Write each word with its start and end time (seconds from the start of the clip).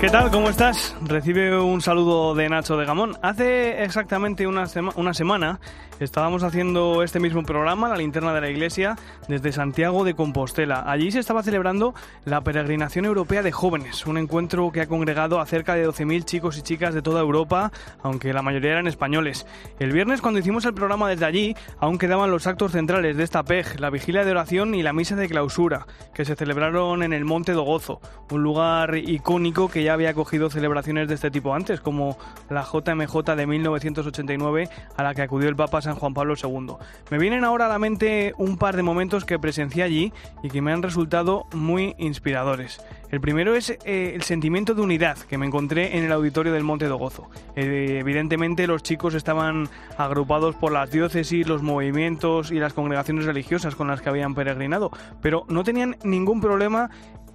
¿Qué 0.00 0.10
tal? 0.10 0.30
¿Cómo 0.30 0.48
estás? 0.48 0.94
Recibe 1.02 1.58
un 1.58 1.80
saludo 1.80 2.32
de 2.36 2.48
Nacho 2.48 2.76
de 2.76 2.86
Gamón. 2.86 3.16
Hace 3.20 3.82
exactamente 3.82 4.46
una, 4.46 4.68
semana 4.68 5.58
estábamos 5.98 6.44
haciendo 6.44 7.02
este 7.02 7.18
mismo 7.18 7.42
programa, 7.42 7.88
La 7.88 7.96
Linterna 7.96 8.32
de 8.32 8.40
la 8.40 8.48
Iglesia, 8.48 8.94
desde 9.26 9.50
Santiago 9.50 10.04
de 10.04 10.14
Compostela. 10.14 10.84
Allí 10.86 11.10
se 11.10 11.18
estaba 11.18 11.42
celebrando 11.42 11.94
la 12.24 12.42
Peregrinación 12.42 13.06
Europea 13.06 13.42
de 13.42 13.50
Jóvenes, 13.50 14.06
un 14.06 14.18
encuentro 14.18 14.70
que 14.70 14.82
ha 14.82 14.86
congregado 14.86 15.40
a 15.40 15.46
cerca 15.46 15.74
de 15.74 15.88
12.000 15.88 16.24
chicos 16.24 16.58
y 16.58 16.62
chicas 16.62 16.94
de 16.94 17.02
toda 17.02 17.20
Europa, 17.20 17.72
aunque 18.00 18.32
la 18.32 18.42
mayoría 18.42 18.70
eran 18.70 18.86
españoles. 18.86 19.46
El 19.80 19.90
viernes, 19.90 20.20
cuando 20.20 20.38
hicimos 20.38 20.64
el 20.64 20.74
programa 20.74 21.10
desde 21.10 21.26
allí, 21.26 21.56
aún 21.80 21.98
quedaban 21.98 22.30
los 22.30 22.46
actos 22.46 22.70
centrales 22.70 23.16
de 23.16 23.24
esta 23.24 23.42
PEG, 23.42 23.80
la 23.80 23.90
vigilia 23.90 24.24
de 24.24 24.30
oración 24.30 24.76
y 24.76 24.84
la 24.84 24.92
misa 24.92 25.16
de 25.16 25.28
clausura, 25.28 25.88
que 26.14 26.24
se 26.24 26.36
celebraron 26.36 27.02
en 27.02 27.12
el 27.12 27.24
Monte 27.24 27.50
Dogozo, 27.50 28.00
un 28.30 28.44
lugar 28.44 28.96
icónico 28.96 29.68
que 29.68 29.87
ya 29.87 29.87
había 29.92 30.10
acogido 30.10 30.50
celebraciones 30.50 31.08
de 31.08 31.14
este 31.14 31.30
tipo 31.30 31.54
antes, 31.54 31.80
como 31.80 32.16
la 32.50 32.62
JMJ 32.62 33.34
de 33.36 33.46
1989, 33.46 34.68
a 34.96 35.02
la 35.02 35.14
que 35.14 35.22
acudió 35.22 35.48
el 35.48 35.56
Papa 35.56 35.82
San 35.82 35.94
Juan 35.94 36.14
Pablo 36.14 36.34
II. 36.42 36.74
Me 37.10 37.18
vienen 37.18 37.44
ahora 37.44 37.66
a 37.66 37.68
la 37.68 37.78
mente 37.78 38.32
un 38.38 38.58
par 38.58 38.76
de 38.76 38.82
momentos 38.82 39.24
que 39.24 39.38
presencié 39.38 39.82
allí 39.82 40.12
y 40.42 40.48
que 40.48 40.62
me 40.62 40.72
han 40.72 40.82
resultado 40.82 41.46
muy 41.52 41.94
inspiradores. 41.98 42.80
El 43.10 43.20
primero 43.20 43.54
es 43.54 43.70
eh, 43.70 44.12
el 44.14 44.22
sentimiento 44.22 44.74
de 44.74 44.82
unidad 44.82 45.16
que 45.16 45.38
me 45.38 45.46
encontré 45.46 45.96
en 45.96 46.04
el 46.04 46.12
auditorio 46.12 46.52
del 46.52 46.62
Monte 46.62 46.84
de 46.84 46.92
Gozo. 46.92 47.30
Eh, 47.56 47.96
evidentemente 48.00 48.66
los 48.66 48.82
chicos 48.82 49.14
estaban 49.14 49.68
agrupados 49.96 50.54
por 50.56 50.72
las 50.72 50.90
diócesis, 50.90 51.48
los 51.48 51.62
movimientos 51.62 52.50
y 52.50 52.56
las 52.56 52.74
congregaciones 52.74 53.24
religiosas 53.24 53.74
con 53.74 53.88
las 53.88 54.02
que 54.02 54.10
habían 54.10 54.34
peregrinado, 54.34 54.90
pero 55.22 55.44
no 55.48 55.64
tenían 55.64 55.96
ningún 56.04 56.40
problema 56.40 56.90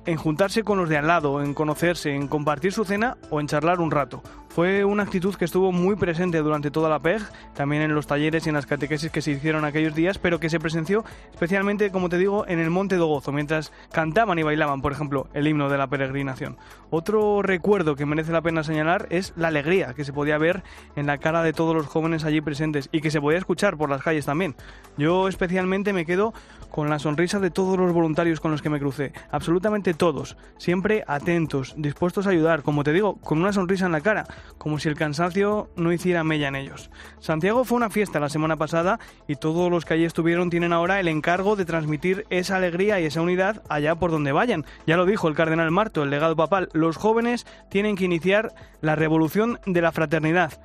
en 0.05 0.17
juntarse 0.17 0.63
con 0.63 0.77
los 0.77 0.89
de 0.89 0.97
al 0.97 1.07
lado, 1.07 1.41
en 1.41 1.53
conocerse, 1.53 2.13
en 2.13 2.27
compartir 2.27 2.73
su 2.73 2.85
cena 2.85 3.17
o 3.29 3.39
en 3.39 3.47
charlar 3.47 3.79
un 3.79 3.91
rato. 3.91 4.21
Fue 4.53 4.85
una 4.85 5.01
actitud 5.01 5.33
que 5.33 5.45
estuvo 5.45 5.71
muy 5.71 5.95
presente 5.95 6.37
durante 6.37 6.69
toda 6.69 6.87
la 6.87 6.99
PEG, 6.99 7.23
también 7.55 7.81
en 7.81 7.95
los 7.95 8.05
talleres 8.05 8.45
y 8.45 8.49
en 8.49 8.55
las 8.55 8.67
catequesis 8.67 9.09
que 9.09 9.23
se 9.23 9.31
hicieron 9.31 9.65
aquellos 9.65 9.95
días, 9.95 10.19
pero 10.19 10.39
que 10.39 10.47
se 10.51 10.59
presenció 10.59 11.03
especialmente, 11.31 11.89
como 11.89 12.07
te 12.07 12.19
digo, 12.19 12.45
en 12.47 12.59
el 12.59 12.69
Monte 12.69 12.97
do 12.97 13.07
Gozo, 13.07 13.31
mientras 13.31 13.73
cantaban 13.91 14.37
y 14.37 14.43
bailaban, 14.43 14.83
por 14.83 14.91
ejemplo, 14.91 15.25
el 15.33 15.47
himno 15.47 15.69
de 15.69 15.79
la 15.79 15.87
peregrinación. 15.87 16.57
Otro 16.91 17.41
recuerdo 17.41 17.95
que 17.95 18.05
merece 18.05 18.31
la 18.31 18.43
pena 18.43 18.63
señalar 18.63 19.07
es 19.09 19.33
la 19.35 19.47
alegría 19.47 19.95
que 19.95 20.05
se 20.05 20.13
podía 20.13 20.37
ver 20.37 20.61
en 20.95 21.07
la 21.07 21.17
cara 21.17 21.41
de 21.41 21.53
todos 21.53 21.75
los 21.75 21.87
jóvenes 21.87 22.23
allí 22.23 22.39
presentes 22.39 22.89
y 22.91 23.01
que 23.01 23.09
se 23.09 23.19
podía 23.19 23.39
escuchar 23.39 23.75
por 23.75 23.89
las 23.89 24.03
calles 24.03 24.27
también. 24.27 24.55
Yo 24.97 25.27
especialmente 25.27 25.93
me 25.93 26.05
quedo 26.05 26.31
con 26.69 26.91
la 26.91 26.99
sonrisa 26.99 27.39
de 27.39 27.49
todos 27.49 27.75
los 27.77 27.91
voluntarios 27.91 28.39
con 28.39 28.51
los 28.51 28.61
que 28.61 28.69
me 28.69 28.79
crucé, 28.79 29.13
absolutamente 29.31 29.95
todos, 29.95 30.37
siempre 30.57 31.03
atentos, 31.07 31.73
dispuestos 31.75 32.27
a 32.27 32.29
ayudar, 32.29 32.61
como 32.61 32.83
te 32.83 32.93
digo, 32.93 33.15
con 33.15 33.39
una 33.39 33.51
sonrisa 33.51 33.87
en 33.87 33.91
la 33.93 34.01
cara, 34.01 34.25
como 34.57 34.79
si 34.79 34.89
el 34.89 34.95
cansancio 34.95 35.69
no 35.75 35.91
hiciera 35.91 36.23
mella 36.23 36.47
en 36.47 36.55
ellos. 36.55 36.89
Santiago 37.19 37.63
fue 37.63 37.77
una 37.77 37.89
fiesta 37.89 38.19
la 38.19 38.29
semana 38.29 38.57
pasada 38.57 38.99
y 39.27 39.35
todos 39.35 39.69
los 39.69 39.85
que 39.85 39.95
allí 39.95 40.05
estuvieron 40.05 40.49
tienen 40.49 40.73
ahora 40.73 40.99
el 40.99 41.07
encargo 41.07 41.55
de 41.55 41.65
transmitir 41.65 42.25
esa 42.29 42.57
alegría 42.57 42.99
y 42.99 43.05
esa 43.05 43.21
unidad 43.21 43.63
allá 43.69 43.95
por 43.95 44.11
donde 44.11 44.31
vayan. 44.31 44.65
Ya 44.87 44.97
lo 44.97 45.05
dijo 45.05 45.27
el 45.27 45.35
cardenal 45.35 45.71
Marto, 45.71 46.03
el 46.03 46.09
legado 46.09 46.35
papal, 46.35 46.69
los 46.73 46.97
jóvenes 46.97 47.45
tienen 47.69 47.95
que 47.95 48.05
iniciar 48.05 48.53
la 48.81 48.95
revolución 48.95 49.59
de 49.65 49.81
la 49.81 49.91
fraternidad. 49.91 50.61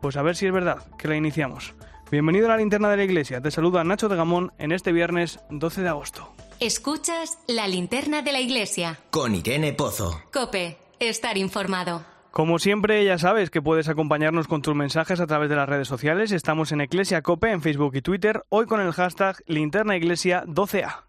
Pues 0.00 0.16
a 0.16 0.22
ver 0.22 0.36
si 0.36 0.46
es 0.46 0.52
verdad 0.52 0.84
que 0.98 1.08
la 1.08 1.16
iniciamos. 1.16 1.74
Bienvenido 2.10 2.46
a 2.46 2.50
la 2.50 2.56
linterna 2.56 2.88
de 2.88 2.96
la 2.96 3.04
iglesia. 3.04 3.40
Te 3.40 3.50
saluda 3.50 3.84
Nacho 3.84 4.08
de 4.08 4.16
Gamón 4.16 4.52
en 4.58 4.72
este 4.72 4.92
viernes 4.92 5.40
12 5.50 5.82
de 5.82 5.88
agosto. 5.88 6.32
Escuchas 6.60 7.38
la 7.46 7.68
linterna 7.68 8.22
de 8.22 8.32
la 8.32 8.40
iglesia. 8.40 8.98
Con 9.10 9.34
Irene 9.34 9.74
Pozo. 9.74 10.22
Cope, 10.32 10.78
estar 10.98 11.36
informado. 11.36 12.04
Como 12.30 12.58
siempre, 12.58 13.04
ya 13.04 13.18
sabes 13.18 13.50
que 13.50 13.62
puedes 13.62 13.88
acompañarnos 13.88 14.48
con 14.48 14.62
tus 14.62 14.74
mensajes 14.74 15.20
a 15.20 15.26
través 15.26 15.48
de 15.48 15.56
las 15.56 15.68
redes 15.68 15.88
sociales. 15.88 16.30
Estamos 16.30 16.72
en 16.72 16.80
Iglesia 16.80 17.22
Cope 17.22 17.50
en 17.50 17.62
Facebook 17.62 17.96
y 17.96 18.02
Twitter, 18.02 18.44
hoy 18.48 18.66
con 18.66 18.80
el 18.80 18.92
hashtag 18.92 19.36
linternaiglesia12a. 19.46 21.08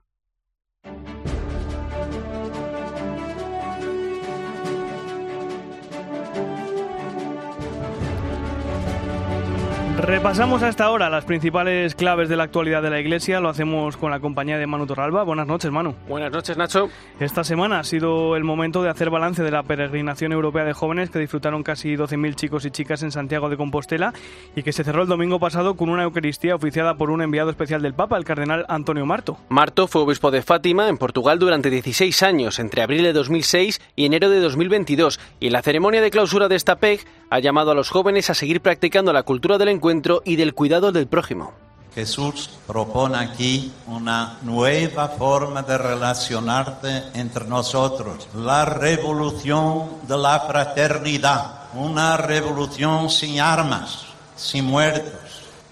Repasamos 10.09 10.63
hasta 10.63 10.85
ahora 10.85 11.07
las 11.07 11.23
principales 11.23 11.93
claves 11.93 12.29
de 12.29 12.35
la 12.35 12.45
actualidad 12.45 12.81
de 12.81 12.89
la 12.89 12.99
Iglesia. 12.99 13.39
Lo 13.39 13.47
hacemos 13.47 13.95
con 13.95 14.09
la 14.09 14.19
compañía 14.19 14.57
de 14.57 14.65
Manu 14.65 14.87
Torralba. 14.87 15.21
Buenas 15.21 15.45
noches, 15.45 15.69
Manu. 15.69 15.93
Buenas 16.07 16.31
noches, 16.31 16.57
Nacho. 16.57 16.89
Esta 17.19 17.43
semana 17.43 17.77
ha 17.77 17.83
sido 17.83 18.35
el 18.35 18.43
momento 18.43 18.81
de 18.81 18.89
hacer 18.89 19.11
balance 19.11 19.43
de 19.43 19.51
la 19.51 19.61
peregrinación 19.61 20.31
europea 20.31 20.65
de 20.65 20.73
jóvenes 20.73 21.11
que 21.11 21.19
disfrutaron 21.19 21.61
casi 21.61 21.95
12.000 21.95 22.33
chicos 22.33 22.65
y 22.65 22.71
chicas 22.71 23.03
en 23.03 23.11
Santiago 23.11 23.49
de 23.49 23.57
Compostela 23.57 24.11
y 24.55 24.63
que 24.63 24.73
se 24.73 24.83
cerró 24.83 25.03
el 25.03 25.07
domingo 25.07 25.39
pasado 25.39 25.75
con 25.75 25.89
una 25.89 26.01
Eucaristía 26.01 26.55
oficiada 26.55 26.95
por 26.95 27.11
un 27.11 27.21
enviado 27.21 27.51
especial 27.51 27.83
del 27.83 27.93
Papa, 27.93 28.17
el 28.17 28.25
cardenal 28.25 28.65
Antonio 28.67 29.05
Marto. 29.05 29.37
Marto 29.49 29.87
fue 29.87 30.01
obispo 30.01 30.31
de 30.31 30.41
Fátima, 30.41 30.89
en 30.89 30.97
Portugal, 30.97 31.37
durante 31.37 31.69
16 31.69 32.23
años, 32.23 32.57
entre 32.57 32.81
abril 32.81 33.03
de 33.03 33.13
2006 33.13 33.79
y 33.95 34.05
enero 34.07 34.31
de 34.31 34.39
2022, 34.39 35.19
y 35.39 35.47
en 35.47 35.53
la 35.53 35.61
ceremonia 35.61 36.01
de 36.01 36.09
clausura 36.09 36.47
de 36.47 36.55
esta 36.55 36.77
PEG 36.77 37.05
ha 37.29 37.37
llamado 37.37 37.69
a 37.69 37.75
los 37.75 37.91
jóvenes 37.91 38.31
a 38.31 38.33
seguir 38.33 38.61
practicando 38.61 39.13
la 39.13 39.21
cultura 39.21 39.59
del 39.59 39.69
encuentro 39.69 39.98
y 40.25 40.35
del 40.35 40.53
cuidado 40.53 40.91
del 40.91 41.07
prójimo. 41.07 41.53
Jesús 41.93 42.49
propone 42.67 43.17
aquí 43.17 43.73
una 43.87 44.37
nueva 44.43 45.09
forma 45.09 45.63
de 45.63 45.77
relacionarte 45.77 47.03
entre 47.13 47.45
nosotros, 47.45 48.27
la 48.35 48.63
revolución 48.65 49.97
de 50.07 50.17
la 50.17 50.39
fraternidad, 50.41 51.69
una 51.73 52.15
revolución 52.15 53.09
sin 53.09 53.39
armas, 53.39 54.05
sin 54.35 54.65
muertos. 54.65 55.19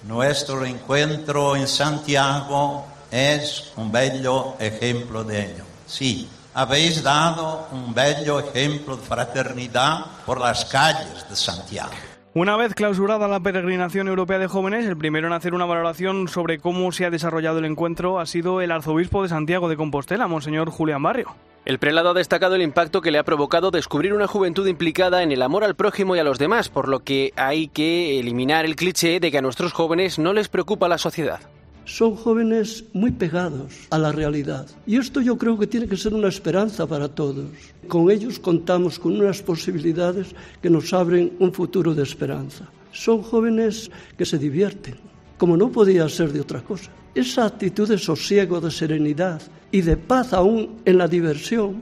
Nuestro 0.03 0.65
encuentro 0.65 1.55
en 1.55 1.67
Santiago 1.67 2.85
es 3.11 3.71
un 3.75 3.91
bello 3.91 4.55
ejemplo 4.59 5.23
de 5.23 5.45
ello. 5.45 5.63
Sí, 5.85 6.27
habéis 6.53 7.03
dado 7.03 7.67
un 7.71 7.93
bello 7.93 8.39
ejemplo 8.39 8.97
de 8.97 9.03
fraternidad 9.03 10.05
por 10.25 10.39
las 10.39 10.65
calles 10.65 11.29
de 11.29 11.35
Santiago. 11.35 12.06
Una 12.39 12.55
vez 12.55 12.75
clausurada 12.75 13.27
la 13.27 13.39
peregrinación 13.39 14.07
europea 14.07 14.37
de 14.37 14.45
jóvenes, 14.45 14.85
el 14.85 14.95
primero 14.95 15.25
en 15.25 15.33
hacer 15.33 15.55
una 15.55 15.65
valoración 15.65 16.27
sobre 16.27 16.59
cómo 16.59 16.91
se 16.91 17.03
ha 17.03 17.09
desarrollado 17.09 17.57
el 17.57 17.65
encuentro 17.65 18.19
ha 18.19 18.27
sido 18.27 18.61
el 18.61 18.69
arzobispo 18.69 19.23
de 19.23 19.29
Santiago 19.29 19.69
de 19.69 19.75
Compostela, 19.75 20.27
Monseñor 20.27 20.69
Julián 20.69 21.01
Barrio. 21.01 21.33
El 21.65 21.79
prelado 21.79 22.11
ha 22.11 22.13
destacado 22.13 22.53
el 22.53 22.61
impacto 22.61 23.01
que 23.01 23.09
le 23.09 23.17
ha 23.17 23.23
provocado 23.23 23.71
descubrir 23.71 24.13
una 24.13 24.27
juventud 24.27 24.67
implicada 24.67 25.23
en 25.23 25.31
el 25.31 25.41
amor 25.41 25.63
al 25.63 25.75
prójimo 25.75 26.15
y 26.15 26.19
a 26.19 26.23
los 26.23 26.37
demás, 26.37 26.69
por 26.69 26.89
lo 26.89 26.99
que 26.99 27.33
hay 27.37 27.69
que 27.69 28.19
eliminar 28.19 28.65
el 28.65 28.75
cliché 28.75 29.19
de 29.19 29.31
que 29.31 29.39
a 29.39 29.41
nuestros 29.41 29.73
jóvenes 29.73 30.19
no 30.19 30.31
les 30.31 30.47
preocupa 30.47 30.87
la 30.87 30.99
sociedad 30.99 31.39
son 31.87 32.15
jóvenes 32.15 32.83
muy 32.91 33.11
pegados 33.11 33.87
a 33.89 33.97
la 33.97 34.11
realidad. 34.11 34.67
Y 34.85 34.97
esto 34.97 35.21
yo 35.21 35.37
creo 35.37 35.57
que 35.57 35.67
tiene 35.67 35.87
que 35.87 35.95
ser 35.95 36.13
una 36.13 36.27
esperanza 36.27 36.85
para 36.85 37.07
todos. 37.07 37.47
Con 37.87 38.11
ellos 38.11 38.39
contamos 38.39 38.99
con 38.99 39.17
unas 39.17 39.41
posibilidades 39.41 40.35
que 40.61 40.69
nos 40.69 40.93
abren 40.93 41.31
un 41.39 41.53
futuro 41.53 41.95
de 41.95 42.03
esperanza. 42.03 42.67
Son 42.91 43.23
jóvenes 43.23 43.89
que 44.17 44.25
se 44.25 44.37
divierten, 44.37 44.95
como 45.37 45.55
no 45.55 45.71
podía 45.71 46.09
ser 46.09 46.33
de 46.33 46.41
otra 46.41 46.61
cosa. 46.61 46.91
Esa 47.15 47.45
actitud 47.45 47.87
de 47.87 47.97
sosiego, 47.97 48.59
de 48.59 48.69
serenidad 48.69 49.41
y 49.71 49.79
de 49.79 49.95
paz 49.95 50.33
aún 50.33 50.81
en 50.83 50.97
la 50.97 51.07
diversión, 51.07 51.81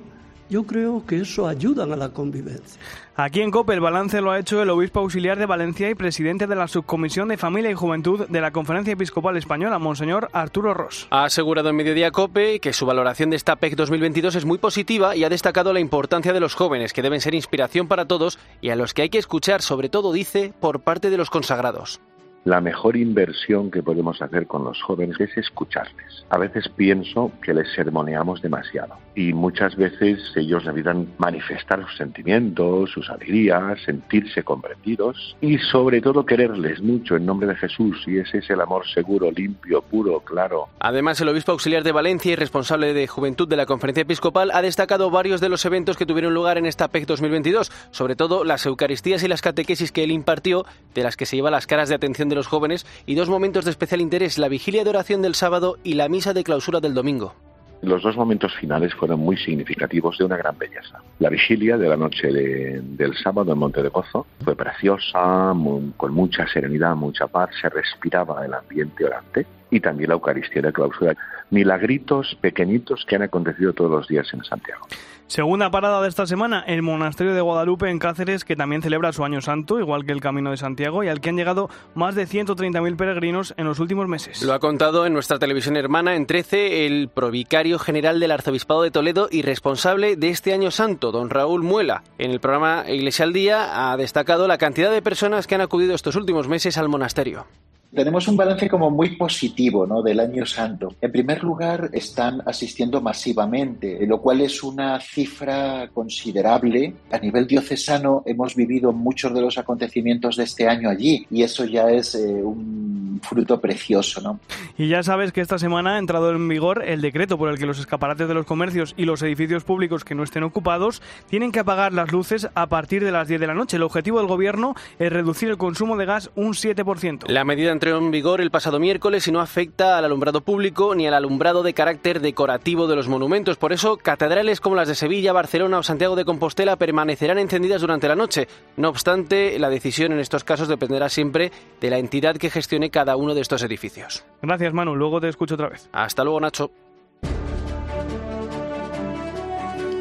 yo 0.49 0.63
creo 0.63 1.05
que 1.05 1.21
eso 1.21 1.47
ayuda 1.47 1.83
a 1.83 1.87
la 1.87 2.09
convivencia. 2.09 2.79
Aquí 3.15 3.41
en 3.41 3.49
COPE 3.49 3.73
el 3.73 3.79
balance 3.79 4.19
lo 4.19 4.31
ha 4.31 4.39
hecho 4.39 4.61
el 4.61 4.69
obispo 4.69 4.99
auxiliar 4.99 5.39
de 5.39 5.45
Valencia 5.45 5.89
y 5.89 5.95
presidente 5.95 6.47
de 6.47 6.55
la 6.55 6.67
Subcomisión 6.67 7.29
de 7.29 7.37
Familia 7.37 7.71
y 7.71 7.73
Juventud 7.73 8.27
de 8.27 8.41
la 8.41 8.51
Conferencia 8.51 8.93
Episcopal 8.93 9.37
Española, 9.37 9.79
Monseñor 9.79 10.29
Arturo 10.33 10.73
Ross. 10.73 11.07
Ha 11.11 11.23
asegurado 11.23 11.69
en 11.69 11.77
Mediodía 11.77 12.11
COPE 12.11 12.59
que 12.59 12.73
su 12.73 12.85
valoración 12.85 13.29
de 13.29 13.37
esta 13.37 13.55
PEC 13.55 13.75
2022 13.75 14.35
es 14.35 14.45
muy 14.45 14.57
positiva 14.57 15.15
y 15.15 15.23
ha 15.23 15.29
destacado 15.29 15.71
la 15.71 15.79
importancia 15.79 16.33
de 16.33 16.41
los 16.41 16.55
jóvenes, 16.55 16.91
que 16.91 17.01
deben 17.01 17.21
ser 17.21 17.35
inspiración 17.35 17.87
para 17.87 18.05
todos 18.05 18.37
y 18.61 18.69
a 18.69 18.75
los 18.75 18.93
que 18.93 19.03
hay 19.03 19.09
que 19.09 19.17
escuchar, 19.17 19.61
sobre 19.61 19.89
todo, 19.89 20.11
dice, 20.11 20.53
por 20.59 20.81
parte 20.81 21.09
de 21.09 21.17
los 21.17 21.29
consagrados. 21.29 22.01
La 22.45 22.61
mejor 22.61 22.95
inversión 22.95 23.71
que 23.71 23.81
podemos 23.81 24.21
hacer 24.21 24.45
con 24.45 24.63
los 24.63 24.81
jóvenes 24.83 25.19
es 25.19 25.35
escucharles. 25.35 26.25
A 26.29 26.37
veces 26.37 26.69
pienso 26.69 27.31
que 27.41 27.55
les 27.55 27.73
sermoneamos 27.73 28.41
demasiado 28.41 28.95
y 29.15 29.33
muchas 29.33 29.75
veces 29.75 30.31
ellos 30.35 30.63
necesitan 30.63 31.07
manifestar 31.17 31.81
sus 31.81 31.97
sentimientos, 31.97 32.91
sus 32.91 33.09
alegrías, 33.09 33.81
sentirse 33.83 34.43
comprendidos 34.43 35.35
y 35.41 35.57
sobre 35.57 36.01
todo 36.01 36.23
quererles 36.23 36.81
mucho 36.81 37.15
en 37.15 37.25
nombre 37.25 37.47
de 37.47 37.55
Jesús 37.55 38.03
y 38.05 38.19
ese 38.19 38.37
es 38.37 38.49
el 38.51 38.61
amor 38.61 38.85
seguro, 38.93 39.31
limpio, 39.31 39.81
puro, 39.81 40.19
claro. 40.19 40.67
Además, 40.79 41.19
el 41.21 41.29
obispo 41.29 41.51
auxiliar 41.51 41.83
de 41.83 41.93
Valencia 41.93 42.33
y 42.33 42.35
responsable 42.35 42.93
de 42.93 43.07
Juventud 43.07 43.47
de 43.47 43.57
la 43.57 43.65
Conferencia 43.65 44.03
Episcopal 44.03 44.51
ha 44.53 44.61
destacado 44.61 45.09
varios 45.09 45.41
de 45.41 45.49
los 45.49 45.65
eventos 45.65 45.97
que 45.97 46.05
tuvieron 46.05 46.35
lugar 46.35 46.59
en 46.59 46.67
esta 46.67 46.89
PEC 46.89 47.07
2022, 47.07 47.71
sobre 47.89 48.15
todo 48.15 48.43
las 48.43 48.67
Eucaristías 48.67 49.23
y 49.23 49.27
las 49.27 49.41
catequesis 49.41 49.91
que 49.91 50.03
él 50.03 50.11
impartió, 50.11 50.65
de 50.93 51.01
las 51.01 51.17
que 51.17 51.25
se 51.25 51.37
lleva 51.37 51.49
las 51.49 51.65
caras 51.65 51.89
de 51.89 51.95
atención 51.95 52.29
de 52.29 52.34
los 52.35 52.47
jóvenes, 52.47 52.85
y 53.05 53.15
dos 53.15 53.29
momentos 53.29 53.65
de 53.65 53.71
especial 53.71 54.01
interés, 54.01 54.37
la 54.37 54.49
vigilia 54.49 54.83
de 54.83 54.89
oración 54.91 55.21
del 55.21 55.35
sábado 55.35 55.77
y 55.83 55.95
la 55.95 56.09
misa 56.09 56.33
de 56.33 56.43
clausura 56.43 56.79
del 56.79 56.93
domingo. 56.93 57.33
Los 57.81 58.01
dos 58.01 58.15
momentos 58.15 58.53
finales 58.55 58.93
fueron 58.95 59.19
muy 59.19 59.37
significativos 59.37 60.17
de 60.17 60.25
una 60.25 60.37
gran 60.37 60.57
belleza. 60.57 61.01
La 61.19 61.29
vigilia 61.29 61.77
de 61.77 61.87
la 61.87 61.97
noche 61.97 62.31
del 62.31 63.15
sábado 63.15 63.51
en 63.53 63.59
Monte 63.59 63.83
de 63.83 63.91
Pozo 63.91 64.25
fue 64.43 64.55
preciosa, 64.55 65.53
con 65.97 66.13
mucha 66.13 66.47
serenidad, 66.47 66.95
mucha 66.95 67.27
paz, 67.27 67.49
se 67.61 67.69
respiraba 67.69 68.45
el 68.45 68.53
ambiente 68.53 69.05
orante 69.05 69.45
y 69.75 69.81
también 69.81 70.09
la 70.09 70.15
Eucaristía 70.15 70.61
de 70.61 70.71
clausura. 70.71 71.15
Milagritos 71.49 72.37
pequeñitos 72.39 73.05
que 73.05 73.17
han 73.17 73.23
acontecido 73.23 73.73
todos 73.73 73.91
los 73.91 74.07
días 74.07 74.25
en 74.33 74.43
Santiago. 74.43 74.87
Segunda 75.27 75.69
parada 75.71 76.01
de 76.01 76.07
esta 76.07 76.27
semana, 76.27 76.63
el 76.67 76.81
Monasterio 76.81 77.33
de 77.33 77.41
Guadalupe 77.41 77.89
en 77.89 77.99
Cáceres, 77.99 78.45
que 78.45 78.55
también 78.55 78.81
celebra 78.81 79.11
su 79.11 79.25
año 79.25 79.41
santo, 79.41 79.79
igual 79.79 80.05
que 80.05 80.11
el 80.11 80.21
Camino 80.21 80.51
de 80.51 80.57
Santiago, 80.57 81.03
y 81.03 81.09
al 81.09 81.19
que 81.19 81.29
han 81.29 81.35
llegado 81.35 81.69
más 81.93 82.13
de 82.15 82.27
130.000 82.27 82.95
peregrinos 82.95 83.53
en 83.57 83.65
los 83.65 83.79
últimos 83.79 84.07
meses. 84.07 84.43
Lo 84.43 84.53
ha 84.53 84.59
contado 84.59 85.05
en 85.05 85.13
nuestra 85.13 85.39
televisión 85.39 85.75
hermana 85.75 86.15
en 86.15 86.27
13 86.27 86.85
el 86.85 87.09
provicario 87.09 87.79
general 87.79 88.19
del 88.19 88.31
Arzobispado 88.31 88.83
de 88.83 88.91
Toledo 88.91 89.27
y 89.29 89.41
responsable 89.41 90.15
de 90.15 90.29
este 90.29 90.53
año 90.53 90.71
santo, 90.71 91.11
don 91.11 91.29
Raúl 91.29 91.63
Muela. 91.63 92.03
En 92.19 92.31
el 92.31 92.39
programa 92.39 92.85
Iglesia 92.87 93.25
al 93.25 93.33
Día 93.33 93.91
ha 93.91 93.97
destacado 93.97 94.47
la 94.47 94.59
cantidad 94.59 94.91
de 94.91 95.01
personas 95.01 95.47
que 95.47 95.55
han 95.55 95.61
acudido 95.61 95.95
estos 95.95 96.15
últimos 96.15 96.47
meses 96.47 96.77
al 96.77 96.87
monasterio 96.87 97.47
tenemos 97.95 98.27
un 98.27 98.37
balance 98.37 98.69
como 98.69 98.91
muy 98.91 99.15
positivo 99.15 99.87
¿no? 99.87 100.01
del 100.01 100.19
año 100.19 100.45
santo. 100.45 100.93
En 101.01 101.11
primer 101.11 101.43
lugar, 101.43 101.89
están 101.93 102.41
asistiendo 102.45 103.01
masivamente, 103.01 104.05
lo 104.05 104.21
cual 104.21 104.41
es 104.41 104.61
una 104.63 104.99
cifra 104.99 105.89
considerable. 105.93 106.93
A 107.11 107.17
nivel 107.17 107.47
diocesano 107.47 108.23
hemos 108.25 108.55
vivido 108.55 108.91
muchos 108.91 109.33
de 109.33 109.41
los 109.41 109.57
acontecimientos 109.57 110.35
de 110.35 110.43
este 110.43 110.67
año 110.67 110.89
allí 110.89 111.25
y 111.31 111.43
eso 111.43 111.65
ya 111.65 111.89
es 111.89 112.15
eh, 112.15 112.43
un 112.43 113.19
fruto 113.23 113.59
precioso. 113.59 114.21
¿no? 114.21 114.39
Y 114.77 114.87
ya 114.87 115.03
sabes 115.03 115.31
que 115.31 115.41
esta 115.41 115.57
semana 115.57 115.95
ha 115.95 115.99
entrado 115.99 116.31
en 116.31 116.47
vigor 116.47 116.83
el 116.83 117.01
decreto 117.01 117.37
por 117.37 117.49
el 117.49 117.57
que 117.57 117.65
los 117.65 117.79
escaparates 117.79 118.27
de 118.27 118.33
los 118.33 118.45
comercios 118.45 118.93
y 118.97 119.05
los 119.05 119.21
edificios 119.21 119.63
públicos 119.63 120.03
que 120.03 120.15
no 120.15 120.23
estén 120.23 120.43
ocupados 120.43 121.01
tienen 121.29 121.51
que 121.51 121.59
apagar 121.59 121.93
las 121.93 122.11
luces 122.11 122.49
a 122.55 122.67
partir 122.67 123.03
de 123.03 123.11
las 123.11 123.27
10 123.27 123.41
de 123.41 123.47
la 123.47 123.53
noche. 123.53 123.77
El 123.77 123.83
objetivo 123.83 124.19
del 124.19 124.27
gobierno 124.27 124.75
es 124.99 125.11
reducir 125.11 125.49
el 125.49 125.57
consumo 125.57 125.97
de 125.97 126.05
gas 126.05 126.29
un 126.35 126.53
7%. 126.53 127.27
La 127.27 127.45
medida 127.45 127.71
entre 127.71 127.84
en 127.87 128.11
vigor 128.11 128.41
el 128.41 128.51
pasado 128.51 128.79
miércoles 128.79 129.27
y 129.27 129.31
no 129.31 129.39
afecta 129.39 129.97
al 129.97 130.05
alumbrado 130.05 130.41
público 130.41 130.95
ni 130.95 131.07
al 131.07 131.13
alumbrado 131.13 131.63
de 131.63 131.73
carácter 131.73 132.19
decorativo 132.19 132.87
de 132.87 132.95
los 132.95 133.07
monumentos. 133.07 133.57
Por 133.57 133.73
eso, 133.73 133.97
catedrales 133.97 134.59
como 134.59 134.75
las 134.75 134.87
de 134.87 134.95
Sevilla, 134.95 135.33
Barcelona 135.33 135.79
o 135.79 135.83
Santiago 135.83 136.15
de 136.15 136.25
Compostela 136.25 136.75
permanecerán 136.75 137.37
encendidas 137.37 137.81
durante 137.81 138.07
la 138.07 138.15
noche. 138.15 138.47
No 138.77 138.89
obstante, 138.89 139.59
la 139.59 139.69
decisión 139.69 140.11
en 140.11 140.19
estos 140.19 140.43
casos 140.43 140.67
dependerá 140.67 141.09
siempre 141.09 141.51
de 141.79 141.89
la 141.89 141.97
entidad 141.97 142.37
que 142.37 142.49
gestione 142.49 142.89
cada 142.89 143.15
uno 143.15 143.33
de 143.33 143.41
estos 143.41 143.61
edificios. 143.63 144.25
Gracias, 144.41 144.73
Manu. 144.73 144.95
Luego 144.95 145.21
te 145.21 145.29
escucho 145.29 145.55
otra 145.55 145.69
vez. 145.69 145.89
Hasta 145.91 146.23
luego, 146.23 146.39
Nacho. 146.39 146.71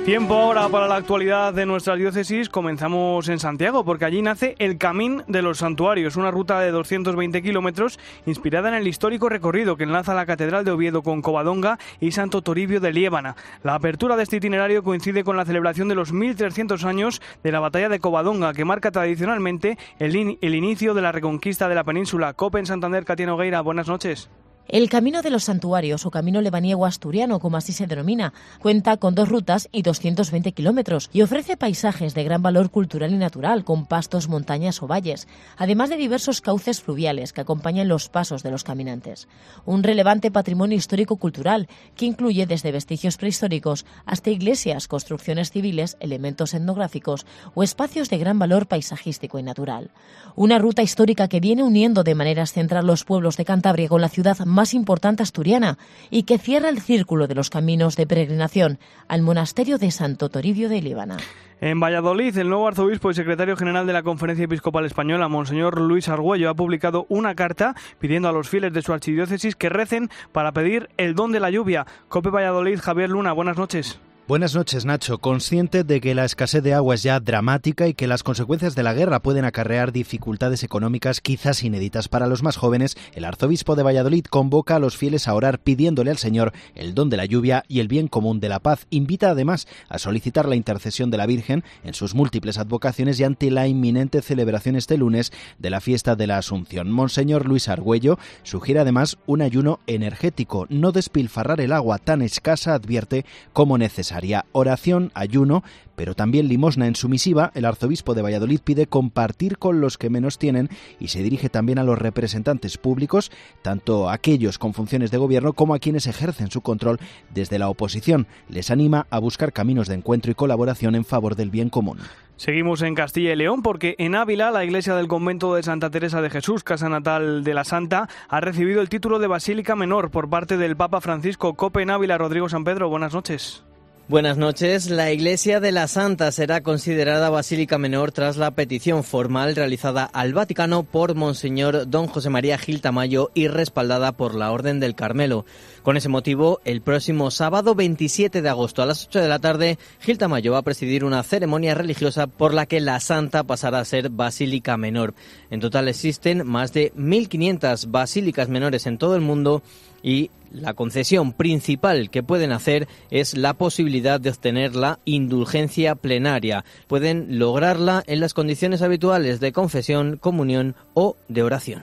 Tiempo 0.04 0.34
ahora 0.34 0.68
para 0.68 0.86
la 0.86 0.96
actualidad 0.96 1.54
de 1.54 1.64
nuestra 1.64 1.96
diócesis. 1.96 2.50
Comenzamos 2.50 3.26
en 3.30 3.38
Santiago, 3.38 3.86
porque 3.86 4.04
allí 4.04 4.20
nace 4.20 4.54
el 4.58 4.76
Camín 4.76 5.22
de 5.28 5.40
los 5.40 5.58
Santuarios, 5.58 6.16
una 6.16 6.30
ruta 6.30 6.60
de 6.60 6.72
220 6.72 7.40
kilómetros 7.40 7.98
inspirada 8.26 8.68
en 8.68 8.74
el 8.74 8.86
histórico 8.86 9.30
recorrido 9.30 9.78
que 9.78 9.84
enlaza 9.84 10.12
la 10.12 10.26
Catedral 10.26 10.62
de 10.66 10.72
Oviedo 10.72 11.02
con 11.02 11.22
Covadonga 11.22 11.78
y 12.00 12.12
Santo 12.12 12.42
Toribio 12.42 12.80
de 12.80 12.92
Liébana. 12.92 13.34
La 13.62 13.76
apertura 13.76 14.16
de 14.16 14.24
este 14.24 14.36
itinerario 14.36 14.82
coincide 14.82 15.24
con 15.24 15.38
la 15.38 15.46
celebración 15.46 15.88
de 15.88 15.94
los 15.94 16.12
1300 16.12 16.84
años 16.84 17.22
de 17.42 17.52
la 17.52 17.60
Batalla 17.60 17.88
de 17.88 17.98
Covadonga, 17.98 18.52
que 18.52 18.66
marca 18.66 18.90
tradicionalmente 18.90 19.78
el, 19.98 20.14
inicio 20.16 20.92
de 20.92 21.00
la 21.00 21.12
reconquista 21.12 21.66
de 21.66 21.76
la 21.76 21.84
península. 21.84 22.34
Copen 22.34 22.66
Santander, 22.66 23.06
Catiano 23.06 23.32
Nogueira, 23.32 23.62
buenas 23.62 23.88
noches. 23.88 24.28
El 24.66 24.88
Camino 24.88 25.20
de 25.20 25.28
los 25.28 25.44
Santuarios 25.44 26.06
o 26.06 26.10
Camino 26.10 26.40
Lebaniego 26.40 26.86
Asturiano, 26.86 27.38
como 27.38 27.58
así 27.58 27.72
se 27.72 27.86
denomina, 27.86 28.32
cuenta 28.60 28.96
con 28.96 29.14
dos 29.14 29.28
rutas 29.28 29.68
y 29.72 29.82
220 29.82 30.52
kilómetros 30.52 31.10
y 31.12 31.20
ofrece 31.20 31.58
paisajes 31.58 32.14
de 32.14 32.24
gran 32.24 32.42
valor 32.42 32.70
cultural 32.70 33.12
y 33.12 33.18
natural, 33.18 33.64
con 33.64 33.84
pastos, 33.84 34.28
montañas 34.28 34.82
o 34.82 34.86
valles, 34.86 35.28
además 35.58 35.90
de 35.90 35.96
diversos 35.96 36.40
cauces 36.40 36.80
fluviales 36.80 37.34
que 37.34 37.42
acompañan 37.42 37.88
los 37.88 38.08
pasos 38.08 38.42
de 38.42 38.50
los 38.50 38.64
caminantes. 38.64 39.28
Un 39.66 39.82
relevante 39.82 40.30
patrimonio 40.30 40.78
histórico-cultural 40.78 41.68
que 41.94 42.06
incluye 42.06 42.46
desde 42.46 42.72
vestigios 42.72 43.18
prehistóricos 43.18 43.84
hasta 44.06 44.30
iglesias, 44.30 44.88
construcciones 44.88 45.50
civiles, 45.50 45.98
elementos 46.00 46.54
etnográficos 46.54 47.26
o 47.54 47.62
espacios 47.62 48.08
de 48.08 48.16
gran 48.16 48.38
valor 48.38 48.66
paisajístico 48.66 49.38
y 49.38 49.42
natural. 49.42 49.90
Una 50.36 50.58
ruta 50.58 50.82
histórica 50.82 51.28
que 51.28 51.40
viene 51.40 51.62
uniendo 51.62 52.02
de 52.02 52.14
manera 52.14 52.46
central 52.46 52.86
los 52.86 53.04
pueblos 53.04 53.36
de 53.36 53.44
Cantabria 53.44 53.88
con 53.88 54.00
la 54.00 54.08
ciudad 54.08 54.38
importante 54.74 55.22
asturiana 55.22 55.76
y 56.10 56.22
que 56.22 56.38
cierra 56.38 56.68
el 56.68 56.80
círculo 56.80 57.26
de 57.26 57.34
los 57.34 57.50
caminos 57.50 57.96
de 57.96 58.06
peregrinación 58.06 58.78
al 59.08 59.22
monasterio 59.22 59.78
de 59.78 59.90
Santo 59.90 60.28
Toribio 60.28 60.68
de 60.68 60.80
Líbana. 60.80 61.16
En 61.60 61.80
Valladolid, 61.80 62.36
el 62.36 62.48
nuevo 62.48 62.68
arzobispo 62.68 63.10
y 63.10 63.14
secretario 63.14 63.56
general 63.56 63.86
de 63.86 63.92
la 63.92 64.02
Conferencia 64.02 64.44
Episcopal 64.44 64.84
Española, 64.84 65.28
Monseñor 65.28 65.80
Luis 65.80 66.08
Argüello, 66.08 66.50
ha 66.50 66.54
publicado 66.54 67.06
una 67.08 67.34
carta 67.34 67.74
pidiendo 67.98 68.28
a 68.28 68.32
los 68.32 68.48
fieles 68.48 68.72
de 68.72 68.82
su 68.82 68.92
archidiócesis 68.92 69.56
que 69.56 69.68
recen 69.68 70.10
para 70.32 70.52
pedir 70.52 70.88
el 70.96 71.14
don 71.14 71.32
de 71.32 71.40
la 71.40 71.50
lluvia. 71.50 71.86
Cope 72.08 72.30
Valladolid, 72.30 72.80
Javier 72.80 73.10
Luna, 73.10 73.32
buenas 73.32 73.56
noches. 73.56 73.98
Buenas 74.26 74.54
noches, 74.54 74.86
Nacho. 74.86 75.18
Consciente 75.18 75.84
de 75.84 76.00
que 76.00 76.14
la 76.14 76.24
escasez 76.24 76.62
de 76.62 76.72
agua 76.72 76.94
es 76.94 77.02
ya 77.02 77.20
dramática 77.20 77.88
y 77.88 77.92
que 77.92 78.06
las 78.06 78.22
consecuencias 78.22 78.74
de 78.74 78.82
la 78.82 78.94
guerra 78.94 79.20
pueden 79.20 79.44
acarrear 79.44 79.92
dificultades 79.92 80.62
económicas 80.62 81.20
quizás 81.20 81.62
inéditas 81.62 82.08
para 82.08 82.26
los 82.26 82.42
más 82.42 82.56
jóvenes, 82.56 82.96
el 83.12 83.26
arzobispo 83.26 83.76
de 83.76 83.82
Valladolid 83.82 84.24
convoca 84.24 84.76
a 84.76 84.78
los 84.78 84.96
fieles 84.96 85.28
a 85.28 85.34
orar 85.34 85.58
pidiéndole 85.58 86.10
al 86.10 86.16
Señor 86.16 86.54
el 86.74 86.94
don 86.94 87.10
de 87.10 87.18
la 87.18 87.26
lluvia 87.26 87.64
y 87.68 87.80
el 87.80 87.88
bien 87.88 88.08
común 88.08 88.40
de 88.40 88.48
la 88.48 88.60
paz. 88.60 88.86
Invita 88.88 89.28
además 89.28 89.68
a 89.90 89.98
solicitar 89.98 90.48
la 90.48 90.56
intercesión 90.56 91.10
de 91.10 91.18
la 91.18 91.26
Virgen 91.26 91.62
en 91.82 91.92
sus 91.92 92.14
múltiples 92.14 92.56
advocaciones 92.56 93.20
y 93.20 93.24
ante 93.24 93.50
la 93.50 93.68
inminente 93.68 94.22
celebración 94.22 94.76
este 94.76 94.96
lunes 94.96 95.32
de 95.58 95.68
la 95.68 95.82
fiesta 95.82 96.16
de 96.16 96.28
la 96.28 96.38
Asunción. 96.38 96.90
Monseñor 96.90 97.44
Luis 97.44 97.68
Argüello 97.68 98.18
sugiere 98.42 98.80
además 98.80 99.18
un 99.26 99.42
ayuno 99.42 99.80
energético, 99.86 100.64
no 100.70 100.92
despilfarrar 100.92 101.60
el 101.60 101.72
agua 101.72 101.98
tan 101.98 102.22
escasa, 102.22 102.72
advierte, 102.72 103.26
como 103.52 103.76
necesario 103.76 104.13
oración, 104.52 105.10
ayuno, 105.14 105.62
pero 105.96 106.14
también 106.14 106.48
limosna. 106.48 106.86
En 106.86 106.96
su 106.96 107.08
misiva, 107.08 107.50
el 107.54 107.64
arzobispo 107.64 108.14
de 108.14 108.22
Valladolid 108.22 108.60
pide 108.62 108.86
compartir 108.86 109.58
con 109.58 109.80
los 109.80 109.98
que 109.98 110.10
menos 110.10 110.38
tienen 110.38 110.68
y 111.00 111.08
se 111.08 111.22
dirige 111.22 111.48
también 111.48 111.78
a 111.78 111.84
los 111.84 111.98
representantes 111.98 112.78
públicos, 112.78 113.30
tanto 113.62 114.10
aquellos 114.10 114.58
con 114.58 114.74
funciones 114.74 115.10
de 115.10 115.18
gobierno 115.18 115.52
como 115.52 115.74
a 115.74 115.78
quienes 115.78 116.06
ejercen 116.06 116.50
su 116.50 116.60
control 116.60 116.98
desde 117.32 117.58
la 117.58 117.68
oposición. 117.68 118.26
Les 118.48 118.70
anima 118.70 119.06
a 119.10 119.18
buscar 119.18 119.52
caminos 119.52 119.88
de 119.88 119.94
encuentro 119.94 120.30
y 120.30 120.34
colaboración 120.34 120.94
en 120.94 121.04
favor 121.04 121.36
del 121.36 121.50
bien 121.50 121.70
común. 121.70 121.98
Seguimos 122.36 122.82
en 122.82 122.96
Castilla 122.96 123.32
y 123.32 123.36
León 123.36 123.62
porque 123.62 123.94
en 123.98 124.16
Ávila 124.16 124.50
la 124.50 124.64
iglesia 124.64 124.96
del 124.96 125.06
convento 125.06 125.54
de 125.54 125.62
Santa 125.62 125.90
Teresa 125.90 126.20
de 126.20 126.30
Jesús, 126.30 126.64
casa 126.64 126.88
natal 126.88 127.44
de 127.44 127.54
la 127.54 127.64
Santa, 127.64 128.08
ha 128.28 128.40
recibido 128.40 128.80
el 128.80 128.88
título 128.88 129.20
de 129.20 129.28
Basílica 129.28 129.76
Menor 129.76 130.10
por 130.10 130.28
parte 130.28 130.56
del 130.56 130.76
Papa 130.76 131.00
Francisco 131.00 131.54
Cope 131.54 131.82
en 131.82 131.90
Ávila. 131.90 132.18
Rodrigo 132.18 132.48
San 132.48 132.64
Pedro, 132.64 132.88
buenas 132.88 133.14
noches. 133.14 133.64
Buenas 134.06 134.36
noches. 134.36 134.90
La 134.90 135.12
Iglesia 135.12 135.60
de 135.60 135.72
la 135.72 135.88
Santa 135.88 136.30
será 136.30 136.62
considerada 136.62 137.30
Basílica 137.30 137.78
Menor 137.78 138.12
tras 138.12 138.36
la 138.36 138.50
petición 138.50 139.02
formal 139.02 139.56
realizada 139.56 140.04
al 140.04 140.34
Vaticano 140.34 140.82
por 140.82 141.14
Monseñor 141.14 141.88
Don 141.88 142.06
José 142.06 142.28
María 142.28 142.58
Gil 142.58 142.82
Tamayo 142.82 143.30
y 143.32 143.48
respaldada 143.48 144.12
por 144.12 144.34
la 144.34 144.52
Orden 144.52 144.78
del 144.78 144.94
Carmelo. 144.94 145.46
Con 145.82 145.96
ese 145.96 146.10
motivo, 146.10 146.60
el 146.66 146.82
próximo 146.82 147.30
sábado 147.30 147.74
27 147.74 148.42
de 148.42 148.48
agosto 148.50 148.82
a 148.82 148.86
las 148.86 149.06
8 149.06 149.20
de 149.20 149.28
la 149.28 149.38
tarde, 149.38 149.78
Gil 150.00 150.18
Tamayo 150.18 150.52
va 150.52 150.58
a 150.58 150.62
presidir 150.62 151.02
una 151.02 151.22
ceremonia 151.22 151.74
religiosa 151.74 152.26
por 152.26 152.52
la 152.52 152.66
que 152.66 152.82
la 152.82 153.00
Santa 153.00 153.44
pasará 153.44 153.78
a 153.78 153.86
ser 153.86 154.10
Basílica 154.10 154.76
Menor. 154.76 155.14
En 155.48 155.60
total 155.60 155.88
existen 155.88 156.46
más 156.46 156.74
de 156.74 156.92
1.500 156.92 157.90
basílicas 157.90 158.50
menores 158.50 158.86
en 158.86 158.98
todo 158.98 159.16
el 159.16 159.22
mundo 159.22 159.62
y 160.04 160.30
la 160.52 160.74
concesión 160.74 161.32
principal 161.32 162.10
que 162.10 162.22
pueden 162.22 162.52
hacer 162.52 162.86
es 163.10 163.36
la 163.36 163.54
posibilidad 163.54 164.20
de 164.20 164.30
obtener 164.30 164.76
la 164.76 165.00
indulgencia 165.04 165.96
plenaria. 165.96 166.64
Pueden 166.86 167.40
lograrla 167.40 168.04
en 168.06 168.20
las 168.20 168.34
condiciones 168.34 168.82
habituales 168.82 169.40
de 169.40 169.52
confesión, 169.52 170.16
comunión 170.18 170.76
o 170.92 171.16
de 171.28 171.42
oración. 171.42 171.82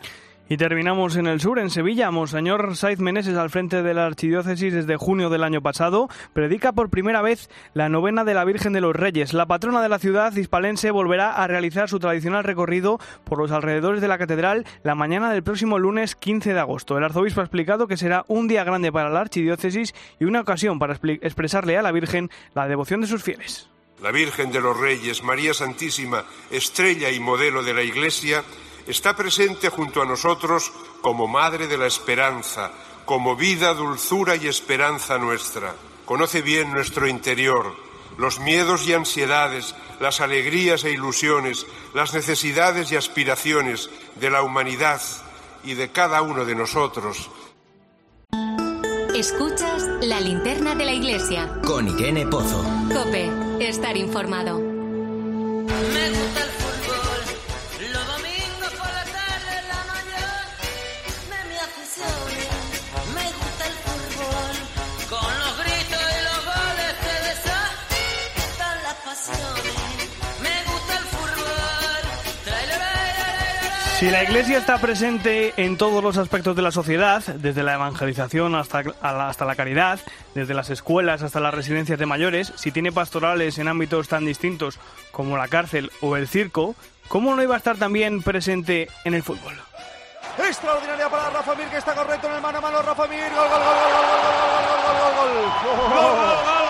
Y 0.52 0.58
terminamos 0.58 1.16
en 1.16 1.28
el 1.28 1.40
sur, 1.40 1.60
en 1.60 1.70
Sevilla. 1.70 2.12
Monseñor 2.12 2.76
Saiz 2.76 3.00
Meneses, 3.00 3.38
al 3.38 3.50
frente 3.50 3.84
de 3.84 3.94
la 3.94 4.06
archidiócesis 4.06 4.74
desde 4.74 4.98
junio 4.98 5.30
del 5.30 5.46
año 5.46 5.62
pasado, 5.62 6.10
predica 6.34 6.74
por 6.74 6.90
primera 6.90 7.22
vez 7.22 7.50
la 7.74 7.88
novena 7.88 8.26
de 8.26 8.34
la 8.34 8.44
Virgen 8.44 8.74
de 8.74 8.82
los 8.82 8.94
Reyes. 8.94 9.34
La 9.34 9.46
patrona 9.46 9.82
de 9.82 9.88
la 9.88 9.98
ciudad 9.98 10.36
hispalense 10.36 10.92
volverá 10.92 11.32
a 11.32 11.48
realizar 11.48 11.88
su 11.88 12.00
tradicional 12.00 12.44
recorrido 12.44 13.00
por 13.24 13.38
los 13.38 13.54
alrededores 13.54 14.02
de 14.02 14.10
la 14.10 14.18
catedral 14.18 14.66
la 14.84 14.94
mañana 14.94 15.32
del 15.32 15.42
próximo 15.42 15.80
lunes 15.80 16.18
15 16.18 16.54
de 16.54 16.60
agosto. 16.60 16.98
El 16.98 17.06
arzobispo 17.06 17.40
ha 17.40 17.46
explicado 17.46 17.88
que 17.88 17.96
será 17.96 18.26
un 18.28 18.50
día 18.50 18.66
grande 18.66 18.92
para 18.92 19.10
la 19.10 19.22
archidiócesis 19.22 19.96
y 20.20 20.26
una 20.26 20.42
ocasión 20.42 20.80
para 20.80 21.00
expresarle 21.22 21.78
a 21.78 21.82
la 21.82 21.94
Virgen 21.94 22.30
la 22.56 22.68
devoción 22.68 23.00
de 23.00 23.08
sus 23.08 23.24
fieles. 23.24 23.70
La 24.02 24.12
Virgen 24.12 24.52
de 24.52 24.60
los 24.60 24.78
Reyes, 24.78 25.24
María 25.24 25.54
Santísima, 25.54 26.26
estrella 26.50 27.10
y 27.10 27.22
modelo 27.22 27.64
de 27.64 27.74
la 27.74 27.84
Iglesia, 27.84 28.44
está 28.88 29.16
presente 29.16 29.70
junto 29.70 30.02
a 30.02 30.06
nosotros 30.06 30.72
como 31.02 31.28
Madre 31.28 31.68
de 31.68 31.78
la 31.78 31.88
Esperanza, 31.88 32.72
como 33.06 33.36
vida, 33.36 33.74
dulzura 33.74 34.36
y 34.36 34.48
esperanza 34.48 35.18
nuestra. 35.18 35.76
Conoce 36.06 36.42
bien 36.42 36.72
nuestro 36.72 37.08
interior, 37.08 37.76
los 38.18 38.40
miedos 38.40 38.88
y 38.88 38.94
ansiedades, 38.94 39.76
las 40.00 40.22
alegrías 40.22 40.84
e 40.84 40.92
ilusiones, 40.92 41.66
las 41.94 42.14
necesidades 42.14 42.92
y 42.92 42.96
aspiraciones 42.96 43.90
de 44.16 44.30
la 44.30 44.42
humanidad 44.42 45.02
y 45.64 45.76
de 45.76 45.92
cada 45.92 46.22
uno 46.22 46.46
de 46.46 46.56
nosotros. 46.56 47.30
Escuchas 49.16 49.84
la 50.02 50.20
linterna 50.20 50.74
de 50.74 50.86
la 50.86 50.94
iglesia. 50.94 51.60
Con 51.66 51.88
Irene 51.88 52.26
Pozo. 52.26 52.64
Cope, 52.92 53.30
estar 53.60 53.96
informado. 53.98 54.60
Si 74.02 74.10
la 74.10 74.24
Iglesia 74.24 74.58
está 74.58 74.80
presente 74.80 75.54
en 75.58 75.78
todos 75.78 76.04
los 76.04 76.18
aspectos 76.18 76.56
de 76.56 76.64
la 76.64 76.72
sociedad, 76.72 77.22
desde 77.36 77.62
la 77.62 77.76
evangelización 77.76 78.56
hasta, 78.56 78.82
hasta 79.00 79.46
la 79.46 79.56
caridad, 79.56 80.00
desde 80.34 80.56
las 80.56 80.72
escuelas 80.72 81.22
hasta 81.22 81.40
las 81.40 81.54
residencias 81.54 82.00
de 82.00 82.08
mayores, 82.08 82.52
si 82.56 82.72
tiene 82.72 82.92
pastorales 82.92 83.60
en 83.60 83.68
ámbitos 83.68 84.08
tan 84.08 84.26
distintos 84.26 84.80
como 85.12 85.38
la 85.38 85.48
cárcel 85.50 85.92
o 86.02 86.16
el 86.16 86.28
circo, 86.28 86.74
¿cómo 87.10 87.36
no 87.36 87.44
iba 87.44 87.54
a 87.54 87.60
estar 87.60 87.78
también 87.78 88.24
presente 88.24 88.88
en 89.06 89.14
el 89.14 89.22
fútbol? 89.22 89.54
Extraordinaria 90.48 91.08
para 91.08 91.30
Rafa 91.30 91.54
Mir, 91.54 91.68
que 91.68 91.78
está 91.78 91.94
correcto 91.94 92.26
en 92.28 92.34
el 92.34 92.42
mano 92.42 92.58
a 92.58 92.62
mano. 92.62 92.82
Rafa 92.82 93.06
Mir, 93.06 93.20
gol, 93.20 93.50
gol, 93.50 93.60
gol, 93.60 93.76
gol, 93.76 93.92
gol, 93.92 94.02
gol, 94.02 94.50
gol, 94.72 94.98
gol, 94.98 95.14
gol, 95.14 95.30
gol, 95.30 95.94
gol, 95.94 96.44
gol, 96.44 96.61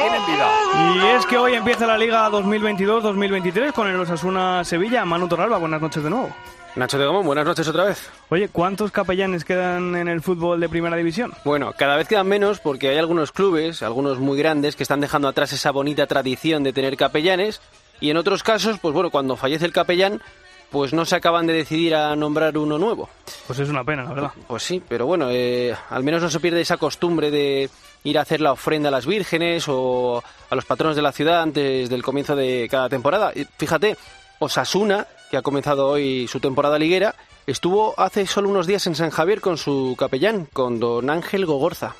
y 0.00 1.06
es 1.16 1.26
que 1.26 1.36
hoy 1.36 1.54
empieza 1.54 1.86
la 1.86 1.98
Liga 1.98 2.30
2022-2023 2.30 3.72
con 3.72 3.88
el 3.88 4.00
Osasuna 4.00 4.64
Sevilla. 4.64 5.04
Manu 5.04 5.28
Torralba, 5.28 5.58
buenas 5.58 5.80
noches 5.80 6.02
de 6.02 6.10
nuevo. 6.10 6.30
Nacho 6.76 6.98
de 6.98 7.04
Gomón, 7.04 7.26
buenas 7.26 7.44
noches 7.44 7.66
otra 7.68 7.84
vez. 7.84 8.10
Oye, 8.28 8.48
¿cuántos 8.48 8.92
capellanes 8.92 9.44
quedan 9.44 9.96
en 9.96 10.08
el 10.08 10.22
fútbol 10.22 10.60
de 10.60 10.68
primera 10.68 10.96
división? 10.96 11.32
Bueno, 11.44 11.72
cada 11.76 11.96
vez 11.96 12.08
quedan 12.08 12.28
menos 12.28 12.60
porque 12.60 12.88
hay 12.88 12.98
algunos 12.98 13.32
clubes, 13.32 13.82
algunos 13.82 14.18
muy 14.18 14.38
grandes, 14.38 14.76
que 14.76 14.84
están 14.84 15.00
dejando 15.00 15.28
atrás 15.28 15.52
esa 15.52 15.72
bonita 15.72 16.06
tradición 16.06 16.62
de 16.62 16.72
tener 16.72 16.96
capellanes. 16.96 17.60
Y 18.00 18.10
en 18.10 18.16
otros 18.16 18.42
casos, 18.42 18.78
pues 18.80 18.94
bueno, 18.94 19.10
cuando 19.10 19.36
fallece 19.36 19.66
el 19.66 19.72
capellán, 19.72 20.22
pues 20.70 20.92
no 20.92 21.04
se 21.04 21.16
acaban 21.16 21.46
de 21.46 21.52
decidir 21.52 21.94
a 21.94 22.14
nombrar 22.16 22.56
uno 22.56 22.78
nuevo. 22.78 23.08
Pues 23.46 23.58
es 23.58 23.68
una 23.68 23.84
pena, 23.84 24.04
la 24.04 24.10
verdad. 24.10 24.30
Pues 24.46 24.62
sí, 24.62 24.82
pero 24.86 25.06
bueno, 25.06 25.28
eh, 25.30 25.74
al 25.90 26.02
menos 26.02 26.22
no 26.22 26.30
se 26.30 26.40
pierde 26.40 26.60
esa 26.60 26.76
costumbre 26.76 27.30
de 27.30 27.68
ir 28.04 28.18
a 28.18 28.22
hacer 28.22 28.40
la 28.40 28.52
ofrenda 28.52 28.88
a 28.88 28.92
las 28.92 29.06
vírgenes 29.06 29.64
o 29.68 30.22
a 30.48 30.54
los 30.54 30.64
patronos 30.64 30.96
de 30.96 31.02
la 31.02 31.12
ciudad 31.12 31.42
antes 31.42 31.90
del 31.90 32.02
comienzo 32.02 32.36
de 32.36 32.68
cada 32.70 32.88
temporada. 32.88 33.32
Fíjate, 33.58 33.96
Osasuna, 34.38 35.06
que 35.30 35.36
ha 35.36 35.42
comenzado 35.42 35.88
hoy 35.88 36.26
su 36.28 36.40
temporada 36.40 36.78
liguera, 36.78 37.14
estuvo 37.46 37.98
hace 37.98 38.26
solo 38.26 38.48
unos 38.48 38.66
días 38.66 38.86
en 38.86 38.94
San 38.94 39.10
Javier 39.10 39.40
con 39.40 39.58
su 39.58 39.96
capellán, 39.98 40.46
con 40.52 40.80
don 40.80 41.10
Ángel 41.10 41.46
Gogorza. 41.46 41.94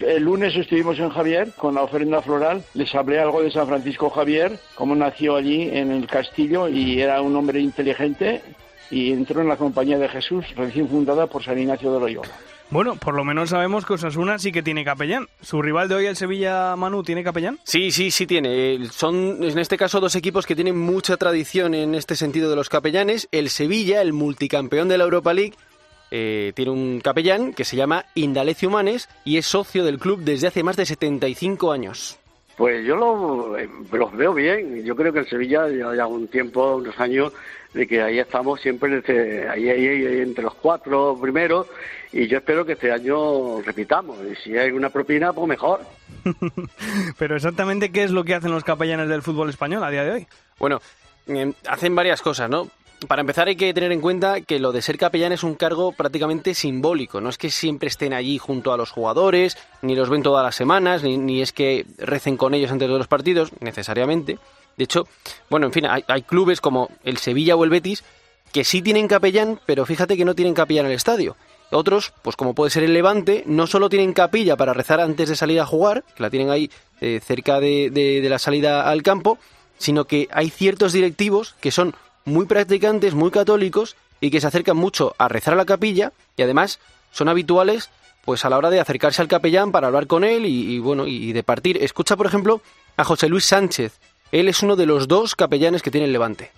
El 0.00 0.24
lunes 0.24 0.54
estuvimos 0.54 0.98
en 0.98 1.08
Javier 1.08 1.52
con 1.56 1.74
la 1.74 1.82
ofrenda 1.82 2.20
floral. 2.20 2.62
Les 2.74 2.94
hablé 2.94 3.18
algo 3.18 3.42
de 3.42 3.50
San 3.50 3.66
Francisco 3.66 4.10
Javier, 4.10 4.58
cómo 4.74 4.94
nació 4.94 5.36
allí 5.36 5.70
en 5.72 5.90
el 5.90 6.06
castillo 6.06 6.68
y 6.68 7.00
era 7.00 7.22
un 7.22 7.34
hombre 7.34 7.60
inteligente 7.60 8.42
y 8.90 9.12
entró 9.12 9.40
en 9.40 9.48
la 9.48 9.56
compañía 9.56 9.98
de 9.98 10.08
Jesús, 10.08 10.44
recién 10.54 10.88
fundada 10.88 11.26
por 11.26 11.42
San 11.42 11.58
Ignacio 11.58 11.92
de 11.92 12.00
Loyola. 12.00 12.30
Bueno, 12.68 12.96
por 12.96 13.14
lo 13.14 13.24
menos 13.24 13.50
sabemos 13.50 13.86
que 13.86 13.94
Osasuna 13.94 14.38
sí 14.38 14.50
que 14.50 14.62
tiene 14.62 14.84
capellán. 14.84 15.28
¿Su 15.40 15.62
rival 15.62 15.88
de 15.88 15.94
hoy, 15.94 16.06
el 16.06 16.16
Sevilla 16.16 16.74
Manu, 16.74 17.04
tiene 17.04 17.22
capellán? 17.22 17.58
Sí, 17.62 17.92
sí, 17.92 18.10
sí 18.10 18.26
tiene. 18.26 18.86
Son 18.90 19.42
en 19.42 19.58
este 19.58 19.76
caso 19.76 20.00
dos 20.00 20.16
equipos 20.16 20.46
que 20.46 20.56
tienen 20.56 20.76
mucha 20.76 21.16
tradición 21.16 21.74
en 21.74 21.94
este 21.94 22.16
sentido 22.16 22.50
de 22.50 22.56
los 22.56 22.68
capellanes. 22.68 23.28
El 23.30 23.50
Sevilla, 23.50 24.02
el 24.02 24.12
multicampeón 24.12 24.88
de 24.88 24.98
la 24.98 25.04
Europa 25.04 25.32
League, 25.32 25.54
eh, 26.10 26.52
tiene 26.54 26.70
un 26.70 27.00
capellán 27.00 27.52
que 27.52 27.64
se 27.64 27.76
llama 27.76 28.04
Indalecio 28.14 28.68
Humanes 28.68 29.08
y 29.24 29.38
es 29.38 29.46
socio 29.46 29.84
del 29.84 29.98
club 29.98 30.20
desde 30.20 30.48
hace 30.48 30.62
más 30.62 30.76
de 30.76 30.86
75 30.86 31.72
años. 31.72 32.18
Pues 32.56 32.86
yo 32.86 32.96
lo, 32.96 33.58
eh, 33.58 33.68
los 33.92 34.12
veo 34.16 34.32
bien. 34.32 34.82
Yo 34.84 34.96
creo 34.96 35.12
que 35.12 35.20
el 35.20 35.28
Sevilla 35.28 35.68
ya 35.68 35.90
hay 35.90 35.98
algún 35.98 36.28
tiempo, 36.28 36.76
unos 36.76 36.98
años, 36.98 37.32
de 37.74 37.86
que 37.86 38.00
ahí 38.00 38.18
estamos 38.18 38.60
siempre 38.60 39.02
ahí, 39.50 39.68
entre 39.68 40.44
los 40.44 40.54
cuatro 40.54 41.18
primeros 41.20 41.66
y 42.12 42.26
yo 42.26 42.38
espero 42.38 42.64
que 42.64 42.72
este 42.72 42.90
año 42.90 43.60
repitamos. 43.60 44.16
Y 44.24 44.34
si 44.36 44.56
hay 44.56 44.70
una 44.70 44.88
propina, 44.88 45.34
pues 45.34 45.46
mejor. 45.46 45.82
Pero 47.18 47.36
exactamente 47.36 47.92
qué 47.92 48.04
es 48.04 48.10
lo 48.10 48.24
que 48.24 48.34
hacen 48.34 48.52
los 48.52 48.64
capellanes 48.64 49.08
del 49.08 49.20
fútbol 49.20 49.50
español 49.50 49.84
a 49.84 49.90
día 49.90 50.04
de 50.04 50.12
hoy. 50.12 50.26
Bueno, 50.58 50.80
eh, 51.26 51.52
hacen 51.68 51.94
varias 51.94 52.22
cosas, 52.22 52.48
¿no? 52.48 52.68
Para 53.08 53.20
empezar 53.20 53.46
hay 53.46 53.56
que 53.56 53.74
tener 53.74 53.92
en 53.92 54.00
cuenta 54.00 54.40
que 54.40 54.58
lo 54.58 54.72
de 54.72 54.80
ser 54.80 54.96
capellán 54.96 55.32
es 55.32 55.42
un 55.42 55.54
cargo 55.54 55.92
prácticamente 55.92 56.54
simbólico, 56.54 57.20
no 57.20 57.28
es 57.28 57.36
que 57.36 57.50
siempre 57.50 57.88
estén 57.88 58.14
allí 58.14 58.38
junto 58.38 58.72
a 58.72 58.78
los 58.78 58.90
jugadores, 58.90 59.58
ni 59.82 59.94
los 59.94 60.08
ven 60.08 60.22
todas 60.22 60.42
las 60.42 60.56
semanas, 60.56 61.02
ni, 61.02 61.42
es 61.42 61.52
que 61.52 61.84
recen 61.98 62.38
con 62.38 62.54
ellos 62.54 62.72
antes 62.72 62.88
de 62.88 62.96
los 62.96 63.06
partidos, 63.06 63.50
necesariamente. 63.60 64.38
De 64.78 64.84
hecho, 64.84 65.06
bueno, 65.50 65.66
en 65.66 65.72
fin, 65.72 65.86
hay, 65.86 66.22
clubes 66.22 66.60
como 66.60 66.90
el 67.04 67.18
Sevilla 67.18 67.54
o 67.54 67.64
el 67.64 67.70
Betis 67.70 68.02
que 68.52 68.64
sí 68.64 68.80
tienen 68.80 69.08
capellán, 69.08 69.60
pero 69.66 69.84
fíjate 69.84 70.16
que 70.16 70.24
no 70.24 70.34
tienen 70.34 70.54
capilla 70.54 70.80
en 70.80 70.86
el 70.86 70.92
estadio. 70.92 71.36
Otros, 71.70 72.14
pues 72.22 72.36
como 72.36 72.54
puede 72.54 72.70
ser 72.70 72.84
el 72.84 72.94
Levante, 72.94 73.42
no 73.46 73.66
solo 73.66 73.90
tienen 73.90 74.14
capilla 74.14 74.56
para 74.56 74.72
rezar 74.72 75.00
antes 75.00 75.28
de 75.28 75.36
salir 75.36 75.60
a 75.60 75.66
jugar, 75.66 76.04
que 76.14 76.22
la 76.22 76.30
tienen 76.30 76.48
ahí 76.48 76.70
eh, 77.00 77.20
cerca 77.22 77.60
de 77.60 78.26
la 78.28 78.38
salida 78.38 78.88
al 78.88 79.02
campo, 79.02 79.38
sino 79.76 80.06
que 80.06 80.28
hay 80.32 80.48
ciertos 80.48 80.92
directivos 80.92 81.54
que 81.60 81.70
son 81.70 81.94
muy 82.26 82.44
practicantes, 82.44 83.14
muy 83.14 83.30
católicos 83.30 83.96
y 84.20 84.30
que 84.30 84.40
se 84.40 84.46
acercan 84.46 84.76
mucho 84.76 85.14
a 85.18 85.28
rezar 85.28 85.54
a 85.54 85.56
la 85.56 85.64
capilla 85.64 86.12
y 86.36 86.42
además 86.42 86.78
son 87.10 87.28
habituales 87.28 87.90
pues 88.26 88.44
a 88.44 88.50
la 88.50 88.58
hora 88.58 88.70
de 88.70 88.80
acercarse 88.80 89.22
al 89.22 89.28
capellán 89.28 89.72
para 89.72 89.86
hablar 89.86 90.06
con 90.06 90.24
él 90.24 90.44
y, 90.44 90.78
bueno 90.80 91.06
y 91.06 91.32
de 91.32 91.42
partir. 91.42 91.82
Escucha 91.82 92.16
por 92.16 92.26
ejemplo 92.26 92.60
a 92.96 93.04
José 93.04 93.28
Luis 93.28 93.44
Sánchez. 93.44 93.98
Él 94.32 94.48
es 94.48 94.62
uno 94.62 94.76
de 94.76 94.86
los 94.86 95.06
dos 95.06 95.36
capellanes 95.36 95.82
que 95.82 95.92
tiene 95.92 96.06
el 96.06 96.12
Levante. 96.12 96.50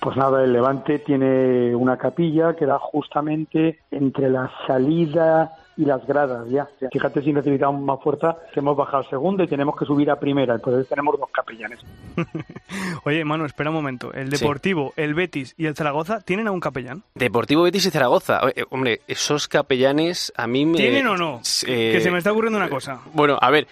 Pues 0.00 0.16
nada, 0.16 0.44
el 0.44 0.52
Levante 0.52 1.00
tiene 1.00 1.74
una 1.74 1.96
capilla 1.96 2.54
que 2.54 2.66
da 2.66 2.78
justamente 2.78 3.80
entre 3.90 4.30
la 4.30 4.50
salida 4.66 5.52
y 5.76 5.84
las 5.84 6.06
gradas 6.06 6.48
ya. 6.48 6.68
Fíjate 6.90 7.22
si 7.22 7.32
necesitamos 7.32 7.80
más 7.82 8.02
fuerza, 8.02 8.36
que 8.52 8.60
hemos 8.60 8.76
bajado 8.76 9.02
a 9.02 9.10
segunda 9.10 9.44
y 9.44 9.46
tenemos 9.46 9.76
que 9.76 9.84
subir 9.84 10.10
a 10.10 10.18
primera, 10.18 10.54
entonces 10.54 10.88
tenemos 10.88 11.18
dos 11.18 11.30
capellanes. 11.30 11.80
Oye, 13.04 13.24
Manu, 13.24 13.44
espera 13.44 13.70
un 13.70 13.76
momento. 13.76 14.12
¿El 14.12 14.30
Deportivo, 14.30 14.92
el 14.96 15.14
Betis 15.14 15.54
y 15.58 15.66
el 15.66 15.74
Zaragoza 15.74 16.20
tienen 16.20 16.48
a 16.48 16.52
un 16.52 16.60
capellán? 16.60 17.02
Deportivo, 17.14 17.62
Betis 17.62 17.86
y 17.86 17.90
Zaragoza. 17.90 18.40
hombre, 18.70 19.02
esos 19.06 19.48
capellanes 19.48 20.32
a 20.36 20.46
mí 20.46 20.64
me... 20.64 20.78
¿Tienen 20.78 21.06
o 21.06 21.16
no? 21.16 21.40
Eh, 21.66 21.90
que 21.92 22.00
se 22.00 22.10
me 22.10 22.18
está 22.18 22.32
ocurriendo 22.32 22.58
una 22.58 22.70
cosa. 22.70 23.00
Bueno, 23.12 23.38
a 23.40 23.50
ver, 23.50 23.66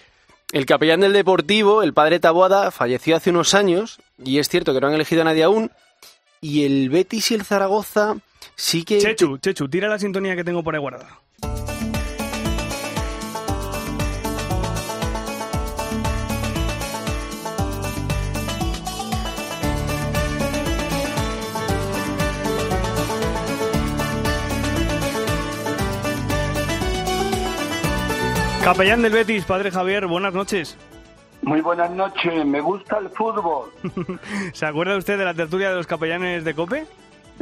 el 0.51 0.65
capellán 0.65 1.01
del 1.01 1.13
Deportivo, 1.13 1.81
el 1.81 1.93
padre 1.93 2.19
Taboada, 2.19 2.71
falleció 2.71 3.15
hace 3.15 3.31
unos 3.31 3.53
años 3.53 3.99
y 4.23 4.39
es 4.39 4.47
cierto 4.47 4.73
que 4.73 4.81
no 4.81 4.87
han 4.87 4.93
elegido 4.93 5.21
a 5.23 5.25
nadie 5.25 5.43
aún. 5.43 5.71
Y 6.39 6.65
el 6.65 6.89
Betis 6.89 7.31
y 7.31 7.35
el 7.35 7.43
Zaragoza 7.43 8.17
sí 8.55 8.83
que... 8.83 8.99
Chechu, 8.99 9.39
Chechu, 9.39 9.67
tira 9.67 9.87
la 9.87 9.97
sintonía 9.97 10.35
que 10.35 10.43
tengo 10.43 10.63
por 10.63 10.75
ahí 10.75 10.81
guardada. 10.81 11.19
Capellán 28.65 29.01
del 29.03 29.13
Betis, 29.13 29.45
padre 29.45 29.69
Javier, 29.71 30.07
buenas 30.07 30.33
noches. 30.33 30.75
Muy 31.43 31.61
buenas 31.61 31.91
noches, 31.91 32.43
me 32.45 32.59
gusta 32.61 32.97
el 32.97 33.09
fútbol. 33.09 33.69
¿Se 34.53 34.65
acuerda 34.65 34.97
usted 34.97 35.17
de 35.19 35.25
la 35.25 35.33
tertulia 35.35 35.69
de 35.69 35.75
los 35.75 35.85
capellanes 35.87 36.43
de 36.43 36.55
Cope? 36.55 36.85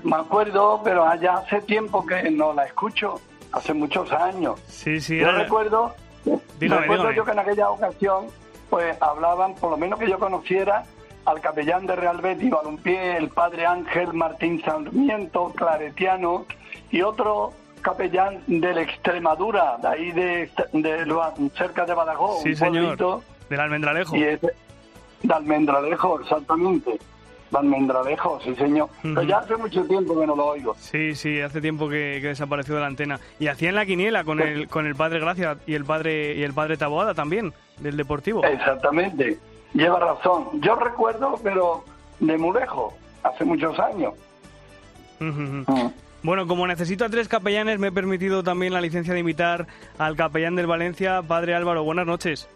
Me 0.04 0.18
acuerdo, 0.18 0.82
pero 0.84 1.06
allá 1.08 1.36
hace 1.36 1.62
tiempo 1.62 2.06
que 2.06 2.30
no 2.30 2.52
la 2.54 2.66
escucho, 2.66 3.22
hace 3.54 3.74
muchos 3.74 4.12
años. 4.12 4.60
Sí, 4.68 5.00
sí. 5.00 5.18
Yo 5.18 5.30
era- 5.30 5.40
recuerdo, 5.44 5.96
Dígame, 6.60 6.82
recuerdo 6.82 7.04
dígame. 7.10 7.16
yo 7.16 7.26
que 7.26 7.32
en 7.32 7.40
aquella 7.40 7.70
ocasión, 7.70 8.26
pues 8.70 9.02
hablaban, 9.02 9.56
por 9.56 9.72
lo 9.72 9.78
menos 9.78 10.00
que 10.00 10.10
yo 10.10 10.20
conociera, 10.20 10.84
al 11.26 11.40
capellán 11.40 11.86
de 11.86 11.96
Real 11.96 12.18
Betis 12.18 12.50
Balompié, 12.50 13.16
el 13.16 13.30
padre 13.30 13.66
Ángel 13.66 14.12
Martín 14.14 14.62
Sarmiento, 14.62 15.54
claretiano, 15.56 16.46
y 16.92 17.02
otro 17.02 17.54
capellán 17.84 18.40
de 18.48 18.74
la 18.74 18.82
Extremadura, 18.82 19.78
de 19.80 19.88
ahí 19.88 20.12
de, 20.12 20.50
cerca 21.56 21.86
de 21.86 21.94
Badajoz, 21.94 22.42
Sí, 22.42 22.50
un 22.50 22.56
señor. 22.56 22.84
pueblito, 22.98 23.24
Del 23.50 23.60
almendralejo. 23.60 24.16
y 24.16 24.24
ese, 24.24 24.48
de 25.22 25.34
Almendralejo, 25.34 26.20
exactamente. 26.22 27.00
De 27.52 27.58
Almendralejo, 27.60 28.40
sí, 28.44 28.56
señor. 28.56 28.90
Pero 29.04 29.22
ya 29.22 29.38
hace 29.38 29.56
mucho 29.58 29.86
tiempo 29.86 30.20
que 30.20 30.26
no 30.26 30.36
lo 30.36 30.48
oigo. 30.48 30.76
Sí, 30.80 31.14
sí, 31.14 31.40
hace 31.40 31.62
tiempo 31.62 31.88
que, 31.88 32.18
que 32.20 32.30
desapareció 32.30 32.74
de 32.74 32.82
la 32.82 32.88
antena. 32.88 33.20
Y 33.40 33.48
hacían 33.48 33.76
la 33.76 33.86
quiniela 33.86 34.24
con 34.24 34.42
el, 34.42 34.68
con 34.68 34.88
el 34.88 34.96
padre 34.96 35.20
Gracia 35.20 35.58
y 35.68 35.76
el 35.76 35.86
padre 35.86 36.34
y 36.36 36.42
el 36.44 36.54
padre 36.54 36.78
Taboada 36.78 37.14
también, 37.14 37.54
del 37.80 37.96
Deportivo. 37.96 38.44
Exactamente. 38.44 39.38
Lleva 39.74 40.00
razón. 40.00 40.50
Yo 40.62 40.76
recuerdo, 40.76 41.36
pero 41.44 41.84
de 42.20 42.38
muy 42.40 42.60
lejos, 42.60 42.94
hace 43.24 43.46
muchos 43.46 43.78
años. 43.80 44.14
Ujú. 45.22 45.92
Bueno, 46.24 46.48
como 46.48 46.66
necesito 46.66 47.04
a 47.04 47.10
tres 47.10 47.28
capellanes, 47.28 47.80
me 47.80 47.88
he 47.88 47.92
permitido 47.92 48.44
también 48.44 48.72
la 48.72 48.80
licencia 48.80 49.14
de 49.14 49.20
invitar 49.20 49.68
al 49.98 50.16
capellán 50.16 50.56
del 50.56 50.68
Valencia, 50.68 51.22
padre 51.22 51.54
Álvaro. 51.54 51.84
Buenas 51.84 52.08
noches. 52.08 52.48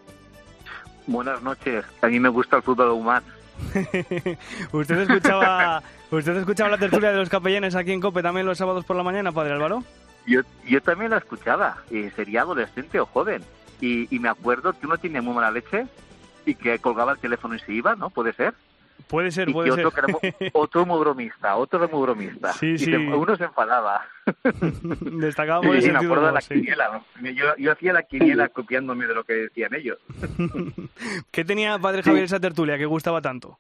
Buenas 1.06 1.42
noches. 1.42 1.84
A 2.02 2.08
mí 2.08 2.18
me 2.20 2.30
gusta 2.30 2.58
el 2.58 2.64
fútbol 2.64 2.92
humano. 2.92 3.26
¿Usted 4.72 5.00
escuchaba, 5.00 5.84
¿Usted 6.12 6.38
escuchaba 6.38 6.70
la 6.70 6.78
tertulia 6.78 7.12
de 7.12 7.18
los 7.18 7.30
capellanes 7.30 7.76
aquí 7.76 7.92
en 7.92 8.00
COPE 8.00 8.24
también 8.24 8.46
los 8.46 8.58
sábados 8.58 8.86
por 8.86 8.96
la 8.96 9.04
mañana, 9.04 9.34
padre 9.34 9.54
Álvaro? 9.54 9.84
Yo, 10.26 10.42
yo 10.66 10.82
también 10.82 11.12
la 11.12 11.18
escuchaba. 11.18 11.78
Y 11.92 12.10
sería 12.12 12.42
adolescente 12.42 13.02
o 13.02 13.06
joven. 13.06 13.44
Y, 13.82 14.14
y 14.16 14.20
me 14.20 14.30
acuerdo 14.30 14.72
que 14.74 14.86
uno 14.86 14.98
tenía 14.98 15.22
muy 15.22 15.34
mala 15.34 15.52
leche 15.52 15.88
y 16.46 16.56
que 16.56 16.80
colgaba 16.80 17.12
el 17.12 17.20
teléfono 17.20 17.56
y 17.56 17.60
se 17.60 17.74
iba, 17.74 17.96
¿no? 17.96 18.10
¿Puede 18.12 18.32
ser? 18.32 18.54
Puede 19.08 19.32
ser, 19.32 19.50
y 19.50 19.54
puede 19.54 19.70
que 19.70 19.76
ser. 19.76 19.86
otro, 19.86 19.92
que 20.02 20.12
era 20.12 20.20
mu- 20.42 20.50
otro 20.62 20.86
muy 20.86 21.00
bromista, 21.00 21.56
otro 21.56 21.84
era 21.84 21.94
muy 21.94 22.02
bromista. 22.04 22.54
Sí, 22.54 22.72
y 22.72 22.78
sí. 22.78 22.86
se- 22.86 22.98
uno 22.98 23.36
se 23.36 23.44
enfadaba. 23.46 24.02
Me 25.02 25.82
sentido 25.82 26.12
acuerdo 26.14 26.28
de 26.28 26.32
la 26.34 26.42
sí. 26.42 26.54
quiniela. 26.56 27.04
¿no? 27.22 27.30
Yo, 27.32 27.56
yo 27.58 27.72
hacía 27.72 27.94
la 27.94 28.04
quiniela 28.04 28.50
copiándome 28.50 29.08
de 29.08 29.14
lo 29.16 29.24
que 29.24 29.34
decían 29.34 29.74
ellos. 29.76 29.98
¿Qué 31.32 31.46
tenía 31.46 31.78
padre 31.80 32.04
Javier 32.04 32.24
esa 32.26 32.40
tertulia 32.40 32.78
que 32.78 32.86
gustaba 32.86 33.22
tanto? 33.22 33.58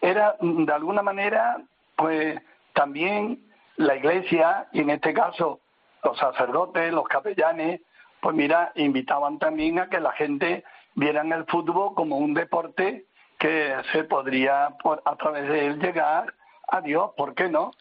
Era, 0.00 0.36
mm, 0.40 0.64
de 0.64 0.72
alguna 0.72 1.02
manera, 1.02 1.58
pues 1.96 2.38
también 2.74 3.40
la 3.76 3.96
iglesia, 3.96 4.66
y 4.72 4.80
en 4.80 4.90
este 4.90 5.12
caso 5.14 5.60
los 6.04 6.18
sacerdotes, 6.18 6.92
los 6.92 7.06
capellanes, 7.08 7.80
pues 8.20 8.34
mira, 8.36 8.72
invitaban 8.74 9.38
también 9.38 9.78
a 9.78 9.88
que 9.88 10.00
la 10.00 10.12
gente 10.12 10.64
viera 10.94 11.22
el 11.32 11.44
fútbol 11.46 11.94
como 11.94 12.18
un 12.18 12.34
deporte 12.34 13.06
que 13.40 13.74
se 13.90 14.04
podría 14.04 14.76
por, 14.82 15.02
a 15.04 15.16
través 15.16 15.48
de 15.48 15.66
él 15.66 15.80
llegar 15.80 16.32
a 16.68 16.80
Dios, 16.82 17.10
¿por 17.16 17.34
qué 17.34 17.48
no? 17.48 17.72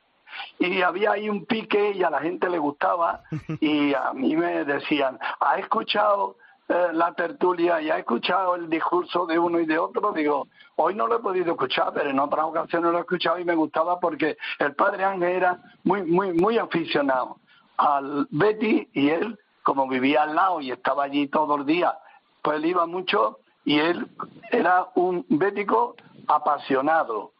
Y 0.58 0.82
había 0.82 1.12
ahí 1.12 1.30
un 1.30 1.46
pique 1.46 1.92
y 1.92 2.02
a 2.02 2.10
la 2.10 2.20
gente 2.20 2.50
le 2.50 2.58
gustaba 2.58 3.24
y 3.60 3.94
a 3.94 4.14
mí 4.14 4.36
me 4.36 4.64
decían, 4.64 5.20
¿ha 5.42 5.60
escuchado 5.60 6.38
eh, 6.70 6.88
la 6.94 7.14
tertulia 7.14 7.82
y 7.82 7.90
ha 7.90 7.98
escuchado 7.98 8.56
el 8.56 8.70
discurso 8.70 9.26
de 9.26 9.38
uno 9.38 9.60
y 9.60 9.66
de 9.66 9.78
otro? 9.78 10.14
Digo, 10.14 10.48
hoy 10.78 10.96
no 10.96 11.08
lo 11.08 11.18
he 11.18 11.20
podido 11.20 11.52
escuchar, 11.52 11.92
pero 11.94 12.10
en 12.10 12.20
otras 12.20 12.46
ocasiones 12.46 12.92
lo 12.92 12.98
he 12.98 13.02
escuchado 13.02 13.38
y 13.38 13.44
me 13.44 13.56
gustaba 13.56 14.00
porque 14.00 14.38
el 14.60 14.74
padre 14.76 15.04
Ángel 15.04 15.30
era 15.30 15.60
muy, 15.84 16.04
muy, 16.04 16.32
muy 16.32 16.58
aficionado 16.58 17.38
al 17.76 18.28
Betty 18.32 18.88
y 18.94 19.10
él, 19.10 19.38
como 19.64 19.90
vivía 19.90 20.24
al 20.24 20.36
lado 20.36 20.62
y 20.62 20.72
estaba 20.72 21.04
allí 21.04 21.28
todos 21.28 21.58
los 21.58 21.68
días, 21.68 21.94
pues 22.42 22.58
él 22.58 22.66
iba 22.66 22.86
mucho 22.86 23.40
y 23.66 23.80
él 23.80 24.08
era 24.52 24.86
un 24.96 25.26
bético 25.30 25.96
apasionado. 26.28 27.34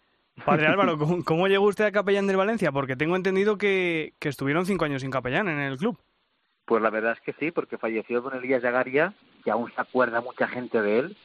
Padre 0.46 0.68
Álvaro, 0.68 0.98
¿cómo, 1.26 1.48
llegó 1.48 1.66
usted 1.66 1.86
a 1.86 1.92
capellán 1.92 2.28
del 2.28 2.38
Valencia? 2.38 2.72
Porque 2.72 2.96
tengo 2.96 3.16
entendido 3.16 3.58
que, 3.58 4.14
que 4.20 4.30
estuvieron 4.30 4.66
cinco 4.66 4.86
años 4.86 5.02
sin 5.02 5.12
capellán 5.12 5.48
en 5.50 5.60
el 5.60 5.78
club. 5.78 5.98
Pues 6.66 6.84
la 6.84 6.92
verdad 6.92 7.14
es 7.14 7.22
que 7.22 7.34
sí, 7.34 7.52
porque 7.52 7.78
falleció 7.78 8.22
don 8.22 8.36
Elías 8.36 8.62
Yagaria, 8.62 9.14
y 9.44 9.50
aún 9.50 9.72
se 9.74 9.82
acuerda 9.82 10.22
mucha 10.22 10.48
gente 10.48 10.82
de 10.82 11.00
él, 11.00 11.18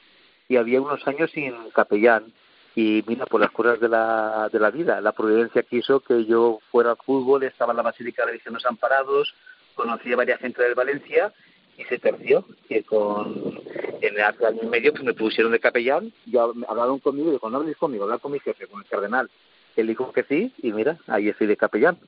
y 0.48 0.56
había 0.56 0.80
unos 0.80 1.06
años 1.06 1.30
sin 1.32 1.54
capellán. 1.74 2.32
Y 2.74 3.04
mira, 3.06 3.26
por 3.26 3.40
las 3.40 3.50
cosas 3.50 3.78
de 3.78 3.88
la, 3.88 4.48
de 4.50 4.58
la 4.58 4.70
vida, 4.70 5.00
la 5.00 5.12
providencia 5.12 5.62
quiso 5.62 6.00
que 6.00 6.24
yo 6.24 6.58
fuera 6.70 6.92
al 6.92 6.96
fútbol, 6.96 7.44
estaba 7.44 7.72
en 7.72 7.76
la 7.76 7.82
Basílica 7.82 8.24
de 8.26 8.32
Vicentes 8.32 8.66
Amparados, 8.66 9.34
conocí 9.74 10.12
a 10.12 10.16
varias 10.16 10.40
gente 10.40 10.62
del 10.62 10.74
Valencia, 10.74 11.32
y 11.78 11.84
se 11.84 11.98
terció, 11.98 12.44
que 12.68 12.82
con, 12.84 13.60
en 14.00 14.20
hace 14.20 14.46
año 14.46 14.60
y 14.62 14.66
medio 14.66 14.92
pues 14.92 15.04
me 15.04 15.14
pusieron 15.14 15.52
de 15.52 15.60
capellán, 15.60 16.12
ya 16.26 16.42
hablaron 16.68 16.98
conmigo, 17.00 17.28
y 17.28 17.32
dijo, 17.32 17.50
no 17.50 17.58
habléis 17.58 17.76
conmigo, 17.76 18.04
hablar 18.04 18.20
con 18.20 18.32
mi 18.32 18.40
jefe, 18.40 18.66
con 18.66 18.80
el 18.82 18.88
cardenal. 18.88 19.30
Él 19.76 19.88
dijo 19.88 20.12
que 20.12 20.22
sí, 20.24 20.52
y 20.62 20.72
mira, 20.72 20.98
ahí 21.08 21.28
estoy 21.28 21.46
de 21.48 21.56
capellán. 21.56 21.98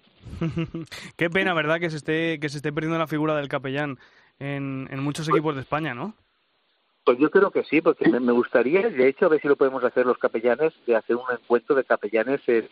Qué 1.17 1.31
pena, 1.31 1.55
¿verdad? 1.55 1.81
Que 1.81 1.91
se 1.91 1.97
esté, 1.97 2.39
que 2.41 2.49
se 2.49 2.59
esté 2.59 2.73
perdiendo 2.73 2.99
la 2.99 3.07
figura 3.09 3.35
del 3.37 3.49
capellán 3.49 3.99
en, 4.39 4.89
en 4.91 5.01
muchos 5.03 5.29
equipos 5.29 5.55
de 5.55 5.63
España, 5.63 5.95
¿no? 5.95 6.15
Pues 7.05 7.19
yo 7.19 7.31
creo 7.31 7.51
que 7.53 7.63
sí, 7.65 7.81
porque 7.81 8.09
me, 8.09 8.19
me 8.21 8.33
gustaría, 8.33 8.89
de 8.89 9.09
hecho, 9.09 9.27
a 9.27 9.29
ver 9.29 9.41
si 9.41 9.47
lo 9.49 9.57
podemos 9.57 9.83
hacer 9.85 10.07
los 10.07 10.19
capellanes, 10.19 10.73
de 10.87 10.97
hacer 10.97 11.15
un 11.17 11.23
encuentro 11.33 11.75
de 11.77 11.85
capellanes 11.85 12.41
en- 12.49 12.69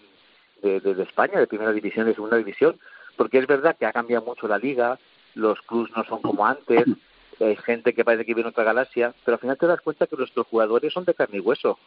de, 0.63 0.81
de- 0.81 0.95
de 0.95 1.03
España, 1.03 1.39
de 1.39 1.47
primera 1.47 1.73
división, 1.73 2.07
de 2.07 2.15
segunda 2.15 2.37
división, 2.37 2.79
porque 3.17 3.39
es 3.39 3.47
verdad 3.47 3.77
que 3.79 3.87
ha 3.87 3.93
cambiado 3.93 4.25
mucho 4.25 4.49
la 4.49 4.59
liga, 4.59 4.99
los 5.35 5.61
clubs 5.62 5.90
no 5.97 6.05
son 6.05 6.20
como 6.23 6.47
antes, 6.47 6.85
hay 7.40 7.57
gente 7.57 7.94
que 7.94 8.05
parece 8.05 8.25
que 8.25 8.35
viene 8.35 8.51
otra 8.51 8.64
galaxia, 8.64 9.14
pero 9.25 9.35
al 9.37 9.40
final 9.40 9.59
te 9.59 9.66
das 9.66 9.81
cuenta 9.81 10.07
que 10.07 10.16
nuestros 10.16 10.47
jugadores 10.47 10.92
son 10.92 11.05
de 11.05 11.14
carne 11.14 11.38
y 11.38 11.40
hueso, 11.40 11.79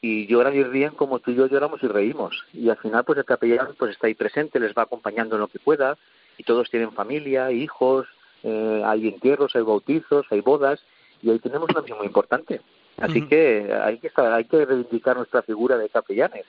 y 0.00 0.26
lloran 0.26 0.54
y 0.54 0.62
ríen 0.62 0.90
como 0.92 1.18
tú 1.20 1.30
y 1.30 1.36
yo 1.36 1.46
lloramos 1.46 1.82
y 1.82 1.86
reímos, 1.86 2.44
y 2.52 2.68
al 2.68 2.76
final 2.78 3.04
pues 3.04 3.18
el 3.18 3.24
capellán 3.24 3.68
pues 3.78 3.92
está 3.92 4.06
ahí 4.06 4.14
presente, 4.14 4.60
les 4.60 4.74
va 4.74 4.82
acompañando 4.82 5.36
en 5.36 5.40
lo 5.40 5.48
que 5.48 5.58
pueda, 5.58 5.96
y 6.38 6.42
todos 6.44 6.68
tienen 6.70 6.92
familia, 6.92 7.50
hijos, 7.50 8.06
eh, 8.42 8.82
hay 8.84 9.08
entierros, 9.08 9.56
hay 9.56 9.62
bautizos, 9.62 10.26
hay 10.30 10.40
bodas, 10.40 10.82
y 11.22 11.30
ahí 11.30 11.38
tenemos 11.38 11.68
una 11.70 11.80
misión 11.80 11.98
muy 11.98 12.06
importante. 12.06 12.60
Así 12.98 13.26
que 13.26 13.72
hay 13.82 13.98
que 13.98 14.08
estar- 14.08 14.32
hay 14.32 14.44
que 14.44 14.64
reivindicar 14.64 15.16
nuestra 15.16 15.42
figura 15.42 15.76
de 15.78 15.88
capellanes. 15.88 16.44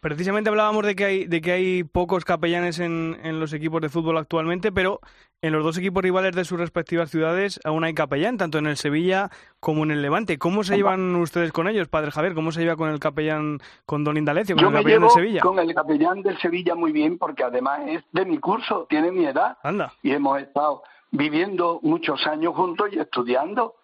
Precisamente 0.00 0.48
hablábamos 0.50 0.86
de 0.86 0.94
que 0.94 1.04
hay, 1.04 1.24
de 1.26 1.40
que 1.40 1.52
hay 1.52 1.84
pocos 1.84 2.24
capellanes 2.24 2.78
en, 2.78 3.18
en 3.22 3.40
los 3.40 3.52
equipos 3.52 3.80
de 3.80 3.88
fútbol 3.88 4.16
actualmente, 4.16 4.70
pero 4.70 5.00
en 5.42 5.52
los 5.52 5.64
dos 5.64 5.78
equipos 5.78 6.02
rivales 6.02 6.34
de 6.34 6.44
sus 6.44 6.58
respectivas 6.58 7.10
ciudades 7.10 7.60
aún 7.64 7.84
hay 7.84 7.94
capellán, 7.94 8.38
tanto 8.38 8.58
en 8.58 8.66
el 8.66 8.76
Sevilla 8.76 9.30
como 9.60 9.84
en 9.84 9.90
el 9.90 10.02
Levante. 10.02 10.38
¿Cómo 10.38 10.64
se 10.64 10.76
llevan 10.76 11.14
ustedes 11.16 11.52
con 11.52 11.68
ellos, 11.68 11.88
Padre 11.88 12.10
Javier? 12.10 12.34
¿Cómo 12.34 12.52
se 12.52 12.60
lleva 12.60 12.76
con 12.76 12.90
el 12.90 12.98
capellán, 13.00 13.60
con 13.86 14.04
Don 14.04 14.16
Indalecio, 14.16 14.56
con 14.56 14.62
Yo 14.62 14.68
el 14.68 14.74
me 14.74 14.80
capellán 14.80 15.00
llevo 15.00 15.12
de 15.14 15.20
Sevilla? 15.20 15.40
con 15.40 15.58
el 15.58 15.74
capellán 15.74 16.22
del 16.22 16.38
Sevilla 16.38 16.74
muy 16.74 16.92
bien 16.92 17.18
porque 17.18 17.44
además 17.44 17.80
es 17.86 18.04
de 18.12 18.24
mi 18.24 18.38
curso, 18.38 18.86
tiene 18.88 19.10
mi 19.12 19.26
edad. 19.26 19.58
Anda. 19.62 19.92
Y 20.02 20.12
hemos 20.12 20.40
estado 20.40 20.82
viviendo 21.10 21.80
muchos 21.82 22.26
años 22.26 22.54
juntos 22.54 22.90
y 22.92 22.98
estudiando. 22.98 23.76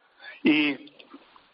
Y 0.43 0.93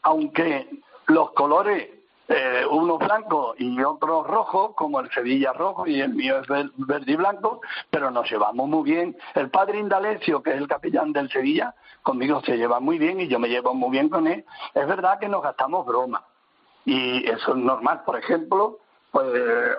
aunque 0.02 0.68
los 1.06 1.32
colores, 1.32 1.88
eh, 2.30 2.64
uno 2.70 2.96
blanco 2.96 3.54
y 3.58 3.82
otro 3.82 4.22
rojo, 4.22 4.74
como 4.74 5.00
el 5.00 5.10
Sevilla 5.10 5.52
rojo 5.52 5.86
y 5.86 6.00
el 6.00 6.14
mío 6.14 6.38
es 6.40 6.46
ver- 6.46 6.70
verde 6.76 7.12
y 7.12 7.16
blanco, 7.16 7.60
pero 7.90 8.10
nos 8.10 8.30
llevamos 8.30 8.68
muy 8.68 8.84
bien. 8.84 9.16
El 9.34 9.50
padre 9.50 9.80
Indalecio, 9.80 10.42
que 10.42 10.50
es 10.50 10.56
el 10.56 10.68
capellán 10.68 11.12
del 11.12 11.28
Sevilla, 11.30 11.74
conmigo 12.02 12.40
se 12.42 12.56
lleva 12.56 12.78
muy 12.80 12.98
bien 12.98 13.20
y 13.20 13.26
yo 13.28 13.38
me 13.38 13.48
llevo 13.48 13.74
muy 13.74 13.90
bien 13.90 14.08
con 14.08 14.26
él. 14.26 14.44
Es 14.74 14.86
verdad 14.86 15.18
que 15.18 15.28
nos 15.28 15.42
gastamos 15.42 15.84
bromas 15.84 16.22
y 16.84 17.28
eso 17.28 17.50
es 17.50 17.56
normal. 17.56 18.02
Por 18.06 18.16
ejemplo, 18.16 18.78
pues 19.10 19.26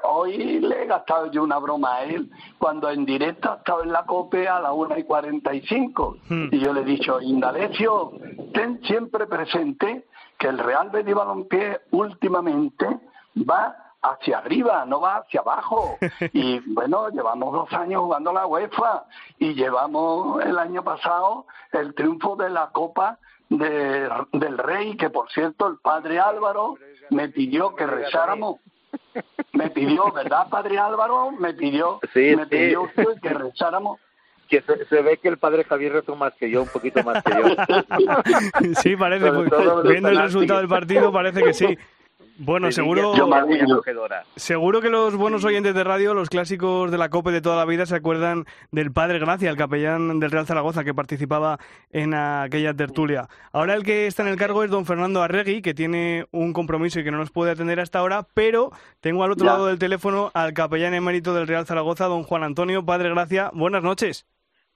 hoy 0.03 0.59
le 0.59 0.83
he 0.83 0.85
gastado 0.87 1.31
yo 1.31 1.43
una 1.43 1.57
broma 1.57 1.95
a 1.95 2.03
él 2.03 2.29
cuando 2.59 2.89
en 2.89 3.05
directo 3.05 3.49
ha 3.49 3.55
estado 3.55 3.83
en 3.83 3.93
la 3.93 4.03
COPE 4.05 4.49
a 4.49 4.59
las 4.59 4.73
1 4.73 4.97
y 4.97 5.03
45 5.03 6.17
y 6.51 6.59
yo 6.59 6.73
le 6.73 6.81
he 6.81 6.83
dicho, 6.83 7.21
Indalecio, 7.21 8.11
ten 8.53 8.81
siempre 8.83 9.27
presente 9.27 10.05
que 10.41 10.47
el 10.47 10.57
Real 10.57 10.89
Betis 10.89 11.13
Balompié 11.13 11.81
últimamente 11.91 12.87
va 13.49 13.77
hacia 14.01 14.39
arriba, 14.39 14.83
no 14.85 14.99
va 14.99 15.17
hacia 15.17 15.41
abajo. 15.41 15.97
Y 16.33 16.59
bueno, 16.73 17.09
llevamos 17.09 17.53
dos 17.53 17.71
años 17.73 18.01
jugando 18.01 18.33
la 18.33 18.47
UEFA 18.47 19.05
y 19.37 19.53
llevamos 19.53 20.43
el 20.43 20.57
año 20.57 20.83
pasado 20.83 21.45
el 21.71 21.93
triunfo 21.93 22.35
de 22.35 22.49
la 22.49 22.71
Copa 22.71 23.19
de- 23.49 24.09
del 24.33 24.57
Rey, 24.57 24.97
que 24.97 25.09
por 25.11 25.29
cierto 25.31 25.67
el 25.67 25.77
padre 25.77 26.19
Álvaro 26.19 26.75
me 27.11 27.29
pidió 27.29 27.75
que 27.75 27.85
rezáramos. 27.85 28.59
Me 29.53 29.69
pidió, 29.69 30.11
¿verdad, 30.11 30.47
padre 30.49 30.79
Álvaro? 30.79 31.31
Me 31.31 31.53
pidió, 31.53 31.99
Sí, 32.13 32.35
me 32.35 32.43
sí. 32.45 32.49
pidió 32.49 32.81
usted 32.83 33.21
que 33.21 33.29
rezáramos 33.29 33.99
que 34.51 34.61
se, 34.61 34.85
se 34.85 35.01
ve 35.01 35.17
que 35.17 35.29
el 35.29 35.37
padre 35.37 35.63
Javier 35.63 35.93
rezó 35.93 36.15
más 36.15 36.33
que 36.33 36.51
yo, 36.51 36.61
un 36.63 36.67
poquito 36.67 37.01
más 37.03 37.23
que 37.23 37.31
yo. 37.31 37.55
Sí, 38.83 38.95
parece, 38.97 39.31
pues, 39.31 39.49
todo 39.49 39.81
viendo 39.83 40.09
el 40.09 40.19
resultado 40.19 40.59
del 40.59 40.69
partido 40.69 41.11
parece 41.11 41.41
que 41.41 41.53
sí. 41.53 41.77
Bueno, 42.43 42.71
seguro, 42.71 43.13
seguro 44.35 44.81
que 44.81 44.89
los 44.89 45.15
buenos 45.15 45.43
oyentes 45.45 45.75
de 45.75 45.83
radio, 45.83 46.15
los 46.15 46.27
clásicos 46.29 46.89
de 46.89 46.97
la 46.97 47.09
COPE 47.09 47.31
de 47.31 47.41
toda 47.41 47.55
la 47.55 47.65
vida, 47.65 47.85
se 47.85 47.95
acuerdan 47.95 48.45
del 48.71 48.91
padre 48.91 49.19
Gracia, 49.19 49.51
el 49.51 49.57
capellán 49.57 50.19
del 50.19 50.31
Real 50.31 50.47
Zaragoza 50.47 50.83
que 50.83 50.93
participaba 50.95 51.59
en 51.91 52.15
aquella 52.15 52.73
tertulia. 52.73 53.27
Ahora 53.51 53.75
el 53.75 53.83
que 53.83 54.07
está 54.07 54.23
en 54.23 54.29
el 54.29 54.37
cargo 54.37 54.63
es 54.63 54.71
don 54.71 54.87
Fernando 54.87 55.21
Arregui, 55.21 55.61
que 55.61 55.75
tiene 55.75 56.25
un 56.31 56.51
compromiso 56.51 56.99
y 56.99 57.03
que 57.03 57.11
no 57.11 57.19
nos 57.19 57.29
puede 57.29 57.51
atender 57.51 57.79
hasta 57.79 57.99
ahora, 57.99 58.25
pero 58.33 58.71
tengo 59.01 59.23
al 59.23 59.31
otro 59.33 59.45
Ya. 59.45 59.51
lado 59.51 59.67
del 59.67 59.77
teléfono 59.77 60.31
al 60.33 60.53
capellán 60.53 60.95
emérito 60.95 61.35
del 61.35 61.47
Real 61.47 61.67
Zaragoza, 61.67 62.05
don 62.05 62.23
Juan 62.23 62.43
Antonio. 62.43 62.83
Padre 62.83 63.09
Gracia, 63.09 63.51
buenas 63.53 63.83
noches. 63.83 64.25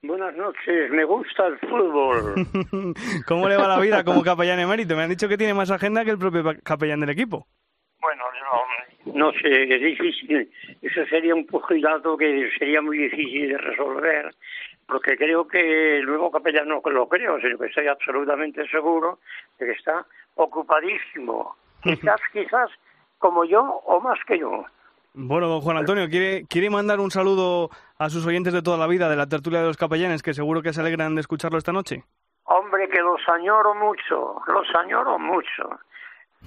Buenas 0.08 0.36
noches, 0.36 0.91
me 0.91 1.04
gusta 1.04 1.48
el 1.48 1.58
fútbol. 1.60 2.36
¿Cómo 3.28 3.50
le 3.50 3.58
va 3.58 3.68
la 3.68 3.80
vida 3.80 4.04
como 4.04 4.24
capellán 4.24 4.60
emérito? 4.60 4.96
Me 4.96 5.04
han 5.04 5.10
dicho 5.10 5.28
que 5.28 5.38
tiene 5.38 5.56
más 5.56 5.72
agenda 5.72 6.06
que 6.06 6.12
el 6.12 6.20
propio 6.20 6.44
capellán 6.63 7.00
del 7.00 7.10
equipo. 7.10 7.48
Bueno, 8.00 8.24
no, 9.06 9.13
no 9.13 9.32
sé, 9.32 9.63
es 9.63 9.82
difícil. 9.82 10.52
Eso 10.82 11.06
sería 11.08 11.34
un 11.34 11.48
pugilato 11.48 12.15
que 12.18 12.52
sería 12.60 12.82
muy 12.82 13.00
difícil 13.00 13.50
de 13.50 13.58
resolver, 13.58 14.36
porque 14.86 15.18
creo 15.18 15.48
que 15.48 15.98
el 15.98 16.06
nuevo 16.06 16.30
capellán 16.30 16.68
no 16.68 16.82
lo 16.86 17.10
creo, 17.10 17.39
sino 17.41 17.58
que 17.58 17.65
estoy 17.65 17.88
absolutamente 17.88 18.68
seguro 18.68 19.20
de 19.58 19.65
que 19.65 19.72
está 19.72 20.06
ocupadísimo. 20.36 21.56
Quizás, 21.84 22.22
quizás 22.32 22.70
como 23.18 23.46
yo 23.46 23.62
o 23.62 24.00
más 24.02 24.20
que 24.28 24.38
yo. 24.39 24.65
Bueno, 25.17 25.47
don 25.47 25.62
Juan 25.62 25.78
Antonio, 25.78 26.10
¿quiere, 26.10 26.45
¿quiere 26.49 26.69
mandar 26.69 26.99
un 26.99 27.10
saludo 27.10 27.69
a 27.97 28.10
sus 28.10 28.25
oyentes 28.25 28.51
de 28.51 28.62
toda 28.62 28.78
la 28.78 28.86
vida 28.86 29.10
de 29.10 29.15
la 29.15 29.28
tertulia 29.28 29.62
de 29.62 29.67
los 29.67 29.78
capellanes, 29.78 30.21
que 30.21 30.34
seguro 30.34 30.62
que 30.62 30.73
se 30.73 30.82
alegran 30.82 31.15
de 31.15 31.21
escucharlo 31.21 31.58
esta 31.58 31.71
noche? 31.71 32.04
Hombre, 32.43 32.89
que 32.89 32.99
los 32.99 33.21
añoro 33.30 33.73
mucho, 33.75 34.41
los 34.47 34.67
añoro 34.75 35.17
mucho. 35.17 35.80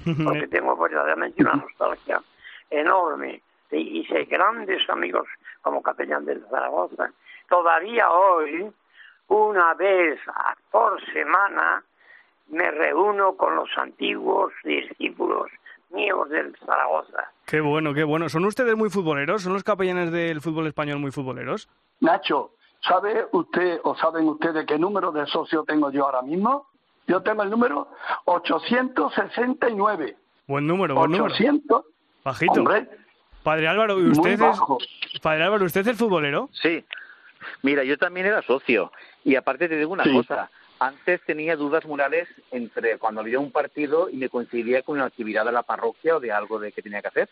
porque 0.24 0.48
tengo 0.48 0.76
verdaderamente 0.76 1.42
una 1.42 1.54
nostalgia 1.54 2.20
enorme. 2.70 3.40
Y 3.70 4.00
hice 4.00 4.24
grandes 4.24 4.88
amigos 4.88 5.26
como 5.62 5.83
capellán 5.83 6.24
del 6.24 6.44
Zaragoza. 6.48 7.11
Todavía 7.48 8.11
hoy, 8.11 8.70
una 9.28 9.74
vez 9.74 10.20
por 10.70 11.02
semana, 11.12 11.83
me 12.48 12.70
reúno 12.70 13.35
con 13.35 13.57
los 13.57 13.70
antiguos 13.76 14.52
discípulos 14.64 15.50
míos 15.90 16.29
del 16.29 16.57
Zaragoza. 16.64 17.31
Qué 17.46 17.61
bueno, 17.61 17.94
qué 17.94 18.05
bueno. 18.05 18.29
¿Son 18.29 18.44
ustedes 18.44 18.77
muy 18.77 18.90
futboleros? 18.90 19.42
¿Son 19.42 19.53
los 19.53 19.64
capellanes 19.64 20.12
del 20.12 20.40
fútbol 20.40 20.66
español 20.66 20.98
muy 20.98 21.11
futboleros? 21.11 21.68
Nacho, 22.01 22.53
¿sabe 22.81 23.27
usted 23.33 23.81
o 23.85 23.94
saben 23.96 24.29
ustedes 24.29 24.66
qué 24.66 24.79
número 24.79 25.12
de 25.12 25.27
socio 25.27 25.64
tengo 25.64 25.90
yo 25.90 26.05
ahora 26.05 26.22
mismo? 26.22 26.66
Yo 27.07 27.22
tengo 27.22 27.42
el 27.42 27.51
número 27.51 27.88
869. 28.27 30.16
Buen 30.46 30.66
número, 30.66 30.94
buen 30.94 31.11
número. 31.11 31.27
800. 31.33 31.85
Bajito. 32.24 32.53
Hombre, 32.61 32.88
Padre 33.42 33.68
Álvaro, 33.68 33.98
¿y 33.98 34.03
Muy 34.03 34.12
usted 34.12 34.31
es, 34.33 34.40
bajo. 34.40 34.79
Padre 35.22 35.44
Álvaro, 35.44 35.64
¿usted 35.64 35.87
es 35.87 35.96
futbolero? 35.96 36.48
Sí. 36.53 36.85
Mira, 37.62 37.85
yo 37.85 37.96
también 37.96 38.27
era 38.27 38.42
socio. 38.42 38.92
Y 39.24 39.37
aparte 39.37 39.68
te 39.68 39.77
digo 39.77 39.92
una 39.92 40.05
Sí. 40.05 40.12
cosa. 40.12 40.51
Antes 40.80 41.20
tenía 41.22 41.56
dudas 41.56 41.84
morales 41.86 42.28
entre 42.52 42.98
cuando 42.98 43.20
había 43.20 43.40
un 43.40 43.50
partido 43.50 44.08
y 44.10 44.16
me 44.16 44.28
coincidía 44.28 44.82
con 44.82 44.96
una 44.96 45.06
actividad 45.06 45.44
de 45.44 45.52
la 45.52 45.64
parroquia 45.64 46.16
o 46.16 46.20
de 46.20 46.30
algo 46.30 46.60
de 46.60 46.70
que 46.72 46.82
tenía 46.82 47.02
que 47.02 47.08
hacer. 47.08 47.28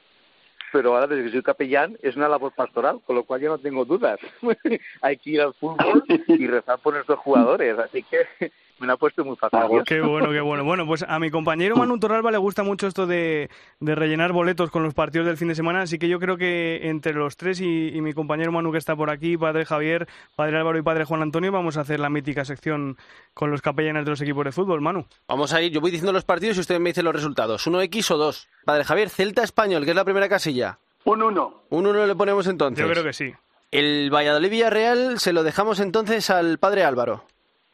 Pero 0.72 0.94
ahora, 0.94 1.06
desde 1.06 1.24
que 1.24 1.30
soy 1.30 1.42
capellán, 1.42 1.96
es 2.02 2.16
una 2.16 2.28
labor 2.28 2.52
pastoral, 2.52 3.00
con 3.06 3.14
lo 3.14 3.22
cual 3.22 3.40
ya 3.40 3.48
no 3.48 3.58
tengo 3.58 3.84
dudas. 3.84 4.18
Hay 5.00 5.16
que 5.16 5.30
ir 5.30 5.40
al 5.40 5.54
fútbol 5.54 6.04
y 6.26 6.46
rezar 6.48 6.80
por 6.80 6.94
nuestros 6.94 7.20
jugadores. 7.20 7.78
Así 7.78 8.02
que 8.02 8.50
me 8.78 8.86
lo 8.86 8.92
ha 8.92 8.96
puesto 8.96 9.24
muy 9.24 9.36
fácil. 9.36 9.58
Dios. 9.70 9.84
Qué 9.86 10.00
bueno, 10.00 10.30
qué 10.30 10.40
bueno. 10.40 10.64
Bueno, 10.64 10.86
pues 10.86 11.04
a 11.08 11.18
mi 11.18 11.30
compañero 11.30 11.76
Manu 11.76 11.98
Torralba 11.98 12.30
le 12.30 12.38
gusta 12.38 12.62
mucho 12.62 12.86
esto 12.86 13.06
de, 13.06 13.50
de 13.80 13.94
rellenar 13.94 14.32
boletos 14.32 14.70
con 14.70 14.82
los 14.82 14.94
partidos 14.94 15.26
del 15.26 15.36
fin 15.36 15.48
de 15.48 15.54
semana, 15.54 15.82
así 15.82 15.98
que 15.98 16.08
yo 16.08 16.20
creo 16.20 16.36
que 16.36 16.88
entre 16.88 17.14
los 17.14 17.36
tres 17.36 17.60
y, 17.60 17.88
y 17.88 18.00
mi 18.00 18.12
compañero 18.12 18.52
Manu 18.52 18.72
que 18.72 18.78
está 18.78 18.94
por 18.96 19.10
aquí, 19.10 19.36
padre 19.36 19.64
Javier, 19.64 20.06
padre 20.34 20.58
Álvaro 20.58 20.78
y 20.78 20.82
padre 20.82 21.04
Juan 21.04 21.22
Antonio, 21.22 21.52
vamos 21.52 21.76
a 21.76 21.80
hacer 21.80 22.00
la 22.00 22.10
mítica 22.10 22.44
sección 22.44 22.96
con 23.34 23.50
los 23.50 23.62
capellanes 23.62 24.04
de 24.04 24.10
los 24.10 24.20
equipos 24.20 24.44
de 24.44 24.52
fútbol, 24.52 24.80
Manu. 24.80 25.06
Vamos 25.28 25.52
a 25.52 25.62
ir, 25.62 25.72
yo 25.72 25.80
voy 25.80 25.90
diciendo 25.90 26.12
los 26.12 26.24
partidos 26.24 26.56
y 26.56 26.60
usted 26.60 26.78
me 26.80 26.90
dice 26.90 27.02
los 27.02 27.14
resultados. 27.14 27.66
¿Uno 27.66 27.80
X 27.82 28.10
o 28.10 28.16
dos? 28.16 28.48
Padre 28.64 28.84
Javier, 28.84 29.08
Celta 29.08 29.42
Español, 29.42 29.84
que 29.84 29.90
es 29.90 29.96
la 29.96 30.04
primera 30.04 30.28
casilla. 30.28 30.78
Un 31.04 31.22
uno. 31.22 31.62
Un 31.70 31.86
uno 31.86 32.04
le 32.04 32.14
ponemos 32.16 32.46
entonces. 32.46 32.84
Yo 32.84 32.90
creo 32.90 33.04
que 33.04 33.12
sí. 33.12 33.32
El 33.70 34.10
Valladolid 34.12 34.50
Villarreal 34.50 35.18
se 35.18 35.32
lo 35.32 35.42
dejamos 35.42 35.80
entonces 35.80 36.30
al 36.30 36.58
padre 36.58 36.84
Álvaro. 36.84 37.24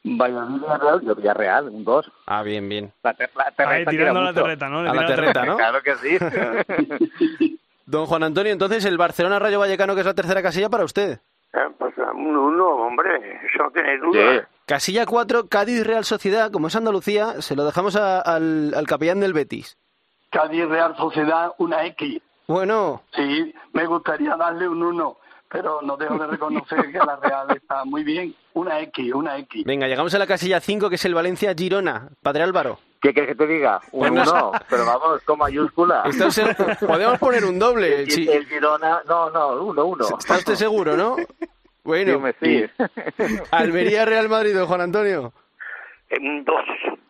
Valladolid 0.05 0.61
Villarreal, 0.61 1.01
yo 1.03 1.15
Villarreal, 1.15 1.69
un 1.69 1.85
2. 1.85 2.13
Ah, 2.27 2.43
bien, 2.43 2.69
bien. 2.69 2.93
La, 3.03 3.15
ter- 3.15 3.31
la 3.37 3.51
terreta 3.53 3.71
Ahí, 3.75 3.85
tira 3.85 3.91
tirando 4.11 4.21
a 4.21 4.25
la 4.25 4.33
terreta, 4.35 4.69
¿no? 4.69 4.83
Le 4.83 4.91
A 4.91 4.95
la 4.95 5.07
terreta, 5.07 5.45
¿no? 5.45 5.57
Claro 5.57 5.83
que 5.83 5.95
sí. 5.97 6.19
Don 7.87 8.07
Juan 8.07 8.23
Antonio, 8.23 8.53
entonces 8.53 8.85
el 8.85 8.97
Barcelona 8.99 9.39
Rayo 9.39 9.59
Vallecano, 9.59 9.95
que 9.95 10.01
es 10.01 10.07
la 10.07 10.15
tercera 10.15 10.43
casilla 10.43 10.69
para 10.69 10.85
usted. 10.85 11.19
Eh, 11.53 11.59
Pues 11.79 11.95
un 12.15 12.37
uno, 12.37 12.67
hombre, 12.69 13.41
eso 13.53 13.65
no 13.65 13.71
tiene 13.71 13.99
duda. 13.99 14.49
Casilla 14.67 15.05
4, 15.05 15.49
Cádiz 15.49 15.85
Real 15.87 16.05
Sociedad, 16.05 16.51
como 16.51 16.69
es 16.69 16.77
Andalucía, 16.77 17.41
se 17.43 17.57
lo 17.57 17.65
dejamos 17.65 17.97
a- 17.97 18.21
al, 18.21 18.73
al 18.75 18.87
capellán 18.87 19.21
del 19.21 19.33
Betis. 19.35 19.77
Cádiz 20.31 20.65
Real 20.67 20.97
Sociedad, 20.97 21.53
una 21.59 21.85
X. 21.87 22.21
Bueno, 22.49 23.03
Sí, 23.15 23.55
me 23.73 23.87
gustaría 23.87 24.37
darle 24.37 24.69
un 24.69 24.83
1, 24.83 25.17
pero 25.53 25.81
no 25.83 25.97
dejo 25.97 26.17
de 26.19 26.27
reconocer 26.27 26.91
que 26.91 26.99
la 26.99 27.17
Real 27.23 27.47
está 27.57 27.85
muy 27.85 28.03
bien. 28.05 28.35
Una 28.55 28.81
X, 28.81 29.13
una 29.15 29.39
X. 29.39 29.65
venga, 29.65 29.87
llegamos 29.89 30.15
a 30.15 30.19
la 30.19 30.27
casilla 30.27 30.61
5, 30.61 30.89
que 30.89 30.97
es 30.97 31.05
el 31.05 31.15
Valencia 31.15 31.55
Girona. 31.57 32.09
Padre 32.23 32.43
Álvaro. 32.43 32.79
¿Qué 33.01 33.13
quieres 33.13 33.31
que 33.37 33.45
te 33.47 33.53
diga? 33.53 33.81
Un 33.93 34.01
Pues 34.01 34.13
no- 34.27 34.51
1, 34.51 34.53
pero 34.69 34.87
vamos, 34.87 35.23
con 35.25 35.39
mayúscula. 35.39 36.03
¿Está 36.07 36.27
usted- 36.29 36.57
podemos 36.87 37.19
poner 37.19 37.45
un 37.45 37.59
doble. 37.59 38.03
El, 38.03 38.11
sí. 38.11 38.29
el 38.31 38.47
Girona, 38.47 39.03
no, 39.09 39.31
no, 39.31 39.63
1, 39.63 39.85
1. 39.85 40.07
¿Está 40.19 40.35
usted 40.37 40.55
seguro, 40.55 40.97
no? 40.97 41.17
Bueno, 41.85 42.13
Dime, 42.13 42.35
sí. 42.41 42.65
Almería 43.51 44.05
Real 44.05 44.29
Madrid, 44.29 44.55
don 44.55 44.67
Juan 44.67 44.83
Antonio. 44.83 45.33
Un 46.21 46.45
dos. 46.45 46.55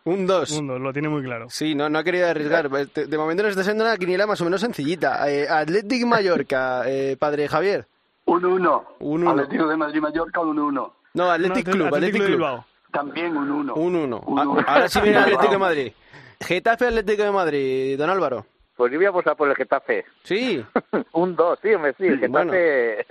Un 0.05 0.25
2. 0.27 0.51
Un 0.59 0.67
dos, 0.67 0.81
lo 0.81 0.91
tiene 0.93 1.09
muy 1.09 1.21
claro. 1.23 1.47
Sí, 1.49 1.75
no, 1.75 1.89
no 1.89 1.99
ha 1.99 2.03
querido 2.03 2.27
arriesgar. 2.27 2.69
De, 2.69 3.05
de 3.05 3.17
momento 3.17 3.43
nos 3.43 3.51
está 3.51 3.63
siendo 3.63 3.83
una 3.83 3.97
quiniela 3.97 4.25
más 4.25 4.39
o 4.41 4.45
menos 4.45 4.61
sencillita. 4.61 5.29
Eh, 5.29 5.47
Athletic 5.47 6.05
Mallorca, 6.05 6.83
eh, 6.87 7.15
padre 7.19 7.47
Javier. 7.47 7.85
Un 8.25 8.45
1. 8.45 8.83
Un 8.99 9.21
uno. 9.21 9.31
Atlético 9.31 9.67
de 9.67 9.77
Madrid 9.77 9.99
Mallorca, 10.01 10.39
un 10.41 10.57
1. 10.59 10.93
No, 11.13 11.31
Athletic 11.31 11.67
No, 11.67 11.73
Club, 11.73 11.87
Athletic 11.87 12.15
Club. 12.15 12.27
Bilbao. 12.27 12.65
También 12.91 13.35
un 13.37 13.51
1. 13.51 13.73
Un 13.75 13.95
1. 13.95 14.19
Un 14.25 14.39
uno. 14.39 14.57
Ahora 14.67 14.87
sí 14.87 14.99
viene 15.01 15.17
el 15.17 15.23
Atlético 15.23 15.51
de. 15.51 15.57
Madrid. 15.57 15.93
Getafe 16.39 16.87
Atlético 16.87 17.23
de 17.23 17.31
Madrid, 17.31 17.97
don 17.97 18.09
Álvaro. 18.09 18.45
Pues 18.75 18.91
yo 18.91 18.97
voy 18.97 19.05
a 19.05 19.09
apostar 19.09 19.35
por 19.35 19.47
el 19.49 19.55
Getafe. 19.55 20.05
Sí. 20.23 20.63
un 21.13 21.35
2, 21.35 21.59
sí, 21.61 21.73
hombre, 21.73 21.93
sí. 21.97 22.07
El 22.07 22.19
Getafe 22.19 23.05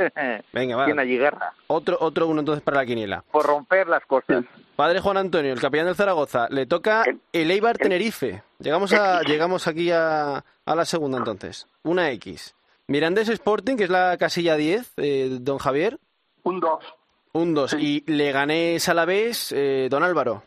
Venga, 0.52 0.76
va. 0.76 0.84
tiene 0.86 1.02
allí 1.02 1.16
guerra. 1.18 1.52
Otro, 1.68 1.96
otro 2.00 2.26
uno 2.26 2.40
entonces 2.40 2.62
para 2.64 2.78
la 2.78 2.86
quiniela. 2.86 3.22
Por 3.30 3.46
romper 3.46 3.86
las 3.88 4.04
cosas. 4.06 4.44
Padre 4.76 5.00
Juan 5.00 5.16
Antonio, 5.18 5.52
el 5.52 5.60
capellán 5.60 5.86
del 5.86 5.94
Zaragoza, 5.94 6.48
le 6.50 6.66
toca 6.66 7.04
el 7.32 7.50
Eibar 7.50 7.76
Tenerife. 7.78 8.42
Llegamos 8.58 8.92
a, 8.92 9.20
llegamos 9.22 9.66
aquí 9.68 9.90
a, 9.92 10.38
a 10.64 10.74
la 10.74 10.84
segunda 10.84 11.18
entonces. 11.18 11.66
Una 11.84 12.10
X. 12.10 12.54
Mirandés 12.92 13.30
Sporting, 13.30 13.76
que 13.76 13.84
es 13.84 13.90
la 13.90 14.18
casilla 14.18 14.54
10, 14.54 14.92
eh, 14.98 15.28
don 15.40 15.56
Javier. 15.56 15.98
Un 16.42 16.60
2. 16.60 16.84
Un 17.32 17.54
2. 17.54 17.72
Y 17.80 18.04
Leganés 18.06 18.86
a 18.90 18.92
la 18.92 19.06
vez, 19.06 19.50
eh, 19.52 19.88
don 19.90 20.02
Álvaro. 20.02 20.42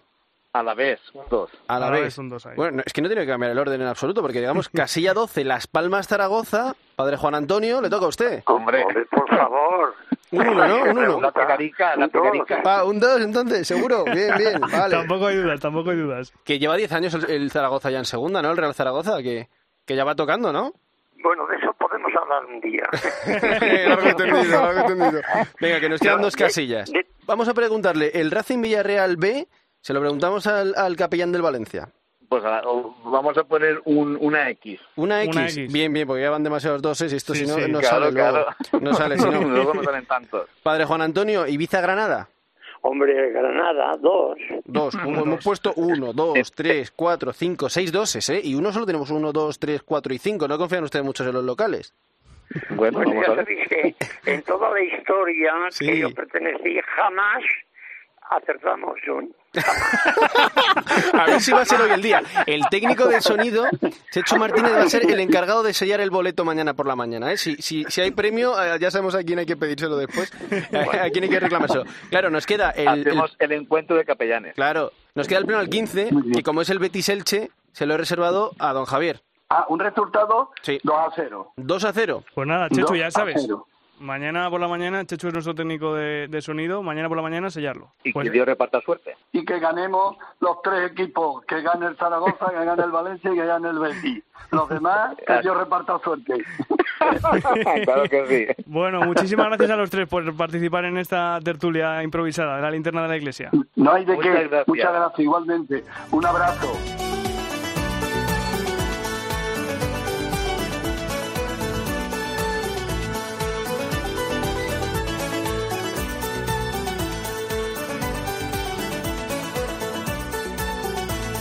A 0.53 0.61
la 0.61 0.75
vez, 0.75 0.99
un 1.15 1.23
2. 1.27 1.49
A 1.67 1.79
la 1.79 1.87
A 1.87 1.89
la 1.89 1.95
vez. 1.95 2.03
vez 2.03 2.17
un 2.19 2.29
dos 2.29 2.45
ahí. 2.45 2.55
Bueno, 2.55 2.77
no, 2.77 2.83
es 2.85 2.93
que 2.93 3.01
no 3.01 3.09
tiene 3.09 3.23
que 3.23 3.31
cambiar 3.31 3.51
el 3.51 3.57
orden 3.57 3.81
en 3.81 3.87
absoluto, 3.87 4.21
porque 4.21 4.39
digamos, 4.39 4.69
casilla 4.69 5.15
12, 5.15 5.43
Las 5.43 5.65
Palmas 5.65 6.07
Zaragoza, 6.07 6.75
padre 6.95 7.17
Juan 7.17 7.33
Antonio, 7.33 7.81
le 7.81 7.89
toca 7.89 8.05
a 8.05 8.09
usted. 8.09 8.43
Hombre. 8.45 8.85
Por 9.09 9.27
favor. 9.27 9.95
Un 10.31 10.47
1, 10.47 10.67
¿no? 10.67 10.83
Un 10.91 10.97
1. 10.99 11.21
La 11.21 11.31
pegarica, 11.31 11.95
la 11.95 12.07
pegarica. 12.07 12.61
Ah, 12.63 12.83
un 12.83 12.99
2 12.99 13.21
entonces, 13.21 13.67
seguro. 13.67 14.03
Bien, 14.05 14.37
bien, 14.37 14.61
vale. 14.71 14.95
Tampoco 14.95 15.25
hay 15.25 15.37
dudas, 15.37 15.59
tampoco 15.59 15.89
hay 15.89 15.97
dudas. 15.97 16.31
Que 16.43 16.59
lleva 16.59 16.77
10 16.77 16.91
años 16.91 17.13
el, 17.15 17.25
el 17.27 17.49
Zaragoza 17.51 17.89
ya 17.89 17.97
en 17.97 18.05
segunda, 18.05 18.41
¿no? 18.43 18.51
El 18.51 18.57
Real 18.57 18.75
Zaragoza, 18.75 19.23
que, 19.23 19.49
que 19.83 19.95
ya 19.95 20.03
va 20.05 20.15
tocando, 20.15 20.53
¿no? 20.53 20.73
Bueno, 21.25 21.47
de 21.47 21.55
eso 21.57 21.73
podemos 21.79 22.11
hablar 22.21 22.45
un 22.45 22.61
día. 22.61 22.83
largo 23.89 24.07
entendido, 24.09 24.61
largo 24.61 24.79
entendido. 24.81 25.21
Venga, 25.59 25.79
que 25.79 25.89
nos 25.89 25.99
quedan 25.99 26.21
dos 26.21 26.35
casillas. 26.35 26.91
de- 26.91 27.07
Vamos 27.25 27.47
a 27.49 27.53
preguntarle, 27.55 28.11
¿el 28.13 28.29
Racing 28.29 28.61
Villarreal 28.61 29.17
B? 29.17 29.47
Se 29.81 29.91
lo 29.93 30.01
preguntamos 30.01 30.45
al, 30.45 30.75
al 30.77 30.95
capellán 30.95 31.31
del 31.31 31.41
Valencia. 31.41 31.89
Pues 32.29 32.43
a- 32.45 32.61
vamos 33.05 33.35
a 33.39 33.43
poner 33.43 33.81
un, 33.85 34.17
una 34.21 34.49
X. 34.51 34.79
Una 34.97 35.23
X. 35.23 35.35
Una 35.35 35.45
X. 35.47 35.73
Bien, 35.73 35.91
bien, 35.91 36.05
porque 36.07 36.21
ya 36.21 36.29
van 36.29 36.43
demasiados 36.43 36.81
doses 36.81 37.11
y 37.11 37.15
esto 37.15 37.33
Sí, 37.33 37.39
si 37.41 37.47
no, 37.47 37.55
sí, 37.55 37.71
no 37.71 37.79
claro, 37.79 37.99
sale 38.05 38.11
luego. 38.11 38.45
No 38.81 38.93
sale, 38.93 39.17
si 39.17 39.25
no. 39.25 39.41
Luego 39.49 39.73
no 39.73 39.83
salen 39.83 40.05
tantos. 40.05 40.47
Padre 40.61 40.85
Juan 40.85 41.01
Antonio, 41.01 41.47
Ibiza-Granada. 41.47 42.29
Hombre, 42.87 43.31
Granada, 43.31 43.93
dos. 43.99 44.37
Dos. 44.65 44.93
Hemos 45.03 45.43
puesto 45.43 45.73
uno, 45.75 46.13
dos, 46.13 46.51
tres, 46.51 46.91
cuatro, 46.91 47.33
cinco, 47.33 47.67
seis 47.67 47.91
doses, 47.91 48.29
¿eh? 48.29 48.39
Y 48.43 48.53
uno 48.53 48.71
solo 48.71 48.85
tenemos 48.85 49.09
uno, 49.09 49.31
dos, 49.33 49.57
tres, 49.57 49.81
cuatro 49.81 50.13
y 50.13 50.19
cinco. 50.19 50.47
No 50.47 50.57
confían 50.59 50.83
ustedes 50.83 51.03
mucho 51.03 51.23
en 51.27 51.33
los 51.33 51.43
locales. 51.43 51.95
Bueno, 52.75 52.99
Pues 52.99 53.07
vamos 53.07 53.25
ya 53.25 53.31
a 53.31 53.35
ver. 53.35 53.45
sabéis 53.45 53.67
que 53.69 54.31
en 54.31 54.41
toda 54.43 54.69
la 54.69 54.81
historia 54.83 55.53
Sí. 55.71 55.85
que 55.87 55.97
yo 55.97 56.11
pertenecí 56.13 56.79
jamás 56.95 57.43
acertamos 58.29 58.95
un. 59.07 59.33
A 61.13 61.25
ver 61.25 61.41
si 61.41 61.51
va 61.51 61.61
a 61.61 61.65
ser 61.65 61.81
hoy 61.81 61.91
el 61.91 62.01
día. 62.01 62.21
El 62.45 62.61
técnico 62.69 63.07
de 63.07 63.21
sonido, 63.21 63.65
Chechu 64.11 64.37
Martínez, 64.37 64.73
va 64.73 64.83
a 64.83 64.89
ser 64.89 65.09
el 65.09 65.19
encargado 65.19 65.63
de 65.63 65.73
sellar 65.73 66.01
el 66.01 66.09
boleto 66.09 66.45
mañana 66.45 66.73
por 66.73 66.87
la 66.87 66.95
mañana. 66.95 67.31
¿eh? 67.31 67.37
Si, 67.37 67.55
si, 67.57 67.83
si 67.85 68.01
hay 68.01 68.11
premio, 68.11 68.61
eh, 68.61 68.77
ya 68.79 68.91
sabemos 68.91 69.15
a 69.15 69.23
quién 69.23 69.39
hay 69.39 69.45
que 69.45 69.57
pedírselo 69.57 69.97
después, 69.97 70.31
a 71.01 71.09
quién 71.09 71.23
hay 71.23 71.29
que 71.29 71.39
reclamárselo. 71.39 71.83
Claro, 72.09 72.29
nos 72.29 72.45
queda 72.45 72.71
el, 72.71 72.87
el- 72.87 73.07
Hacemos 73.07 73.35
el 73.39 73.51
encuentro 73.51 73.95
de 73.95 74.05
capellanes. 74.05 74.55
claro, 74.55 74.91
nos 75.13 75.27
queda 75.27 75.39
el 75.39 75.45
pleno 75.45 75.59
al 75.59 75.69
15 75.69 76.09
y 76.33 76.43
como 76.43 76.61
es 76.61 76.69
el 76.69 76.79
Betis 76.79 77.09
Elche, 77.09 77.49
se 77.71 77.85
lo 77.85 77.93
he 77.93 77.97
reservado 77.97 78.51
a 78.59 78.73
don 78.73 78.85
Javier. 78.85 79.21
Ah, 79.49 79.65
un 79.69 79.79
resultado 79.79 80.51
Sí. 80.63 80.79
2 80.83 80.95
a 80.97 81.11
0. 81.15 81.53
2 81.57 81.83
a 81.85 81.93
0. 81.93 82.23
Pues 82.33 82.47
nada, 82.47 82.67
Chechu, 82.69 82.87
Dos 82.87 82.97
ya 82.97 83.07
a 83.07 83.11
sabes. 83.11 83.35
cero. 83.41 83.67
Mañana 83.99 84.49
por 84.49 84.59
la 84.59 84.67
mañana, 84.67 85.05
Chechu 85.05 85.27
es 85.27 85.33
nuestro 85.33 85.55
técnico 85.55 85.93
de, 85.95 86.27
de 86.27 86.41
sonido. 86.41 86.83
Mañana 86.83 87.07
por 87.07 87.17
la 87.17 87.23
mañana 87.23 87.49
sellarlo. 87.49 87.91
Y 88.03 88.11
Pues- 88.11 88.25
que 88.25 88.31
Dios 88.31 88.45
reparta 88.45 88.81
suerte. 88.81 89.15
Y 89.31 89.45
que 89.45 89.59
ganemos 89.59 90.17
los 90.41 90.61
tres 90.61 90.91
equipos, 90.91 91.43
que 91.45 91.61
gane 91.61 91.87
el 91.87 91.95
Zaragoza, 91.97 92.47
que 92.49 92.65
gane 92.65 92.83
el 92.83 92.91
Valencia 92.91 93.31
y 93.31 93.35
que 93.35 93.45
gane 93.45 93.69
el 93.69 93.79
Betis. 93.79 94.23
Los 94.51 94.67
demás, 94.69 95.15
que 95.25 95.41
Dios 95.41 95.57
reparta 95.57 95.97
suerte. 95.99 96.33
claro 97.85 98.03
que 98.09 98.27
sí. 98.55 98.63
Bueno, 98.65 99.01
muchísimas 99.01 99.47
gracias 99.47 99.69
a 99.71 99.75
los 99.75 99.89
tres 99.89 100.07
por 100.07 100.35
participar 100.35 100.85
en 100.85 100.97
esta 100.97 101.39
tertulia 101.43 102.03
improvisada 102.03 102.57
de 102.57 102.61
la 102.61 102.71
linterna 102.71 103.01
de 103.03 103.07
la 103.07 103.17
iglesia. 103.17 103.49
No 103.75 103.93
hay 103.93 104.05
de 104.05 104.15
Muchas 104.15 104.33
qué. 104.33 104.39
gracias. 104.43 104.67
Muchas 104.67 104.93
gracias, 104.93 105.19
igualmente. 105.19 105.83
Un 106.11 106.25
abrazo. 106.25 106.73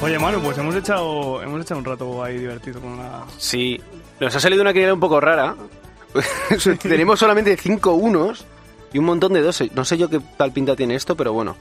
Oye, 0.04 0.18
Manu, 0.18 0.38
pues 0.42 0.58
hemos 0.58 0.76
echado, 0.76 1.42
hemos 1.42 1.62
echado 1.62 1.78
un 1.78 1.84
rato 1.86 2.22
ahí 2.22 2.36
divertido 2.36 2.78
con 2.78 2.98
la... 2.98 3.24
Sí, 3.38 3.80
nos 4.20 4.36
ha 4.36 4.38
salido 4.38 4.60
una 4.60 4.74
quiniela 4.74 4.92
un 4.92 5.00
poco 5.00 5.18
rara. 5.18 5.56
Tenemos 6.82 7.18
solamente 7.18 7.56
5 7.56 7.92
unos 7.94 8.44
y 8.92 8.98
un 8.98 9.06
montón 9.06 9.32
de 9.32 9.40
dos. 9.40 9.64
No 9.74 9.82
sé 9.86 9.96
yo 9.96 10.10
qué 10.10 10.20
tal 10.36 10.52
pinta 10.52 10.76
tiene 10.76 10.94
esto, 10.94 11.16
pero 11.16 11.32
bueno. 11.32 11.56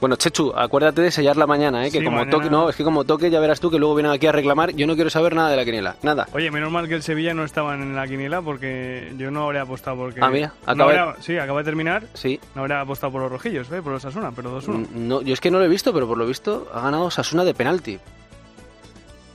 Bueno, 0.00 0.14
Chechu, 0.14 0.52
acuérdate 0.54 1.02
de 1.02 1.10
sellar 1.10 1.36
la 1.36 1.48
mañana, 1.48 1.82
¿eh? 1.84 1.90
Que 1.90 1.98
Sí, 1.98 2.04
como 2.04 2.18
mañana- 2.18 2.30
toque, 2.30 2.48
no, 2.50 2.68
es 2.68 2.76
que 2.76 2.84
como 2.84 3.02
toque 3.04 3.30
ya 3.30 3.40
verás 3.40 3.58
tú 3.58 3.68
que 3.68 3.78
luego 3.80 3.96
vienen 3.96 4.12
aquí 4.12 4.28
a 4.28 4.32
reclamar. 4.32 4.70
Yo 4.76 4.86
no 4.86 4.94
quiero 4.94 5.10
saber 5.10 5.34
nada 5.34 5.50
de 5.50 5.56
la 5.56 5.64
quiniela, 5.64 5.96
nada. 6.02 6.28
Oye, 6.34 6.52
menos 6.52 6.70
mal 6.70 6.86
que 6.86 6.94
el 6.94 7.02
Sevilla 7.02 7.34
no 7.34 7.42
estaba 7.42 7.74
en 7.74 7.96
la 7.96 8.06
quiniela 8.06 8.40
porque 8.40 9.12
yo 9.18 9.32
no 9.32 9.42
habría 9.44 9.62
apostado 9.62 9.96
porque... 9.96 10.20
Ah, 10.22 10.30
mira, 10.30 10.52
no 10.66 10.72
acaba 10.72 10.92
de- 10.92 10.98
habría- 11.00 11.22
Sí, 11.22 11.36
acaba 11.36 11.58
de 11.58 11.64
terminar. 11.64 12.04
Sí. 12.14 12.38
No 12.54 12.60
habría 12.62 12.80
apostado 12.80 13.12
por 13.12 13.22
los 13.22 13.32
rojillos, 13.32 13.70
¿eh? 13.72 13.82
Por 13.82 13.92
los 13.92 14.04
Asuna, 14.04 14.30
pero 14.30 14.52
2-1. 14.60 14.86
No, 14.94 15.20
yo 15.22 15.34
es 15.34 15.40
que 15.40 15.50
no 15.50 15.58
lo 15.58 15.64
he 15.64 15.68
visto, 15.68 15.92
pero 15.92 16.06
por 16.06 16.16
lo 16.16 16.26
visto 16.26 16.68
ha 16.72 16.80
ganado 16.80 17.10
Sasuna 17.10 17.42
de 17.42 17.54
penalti. 17.54 17.98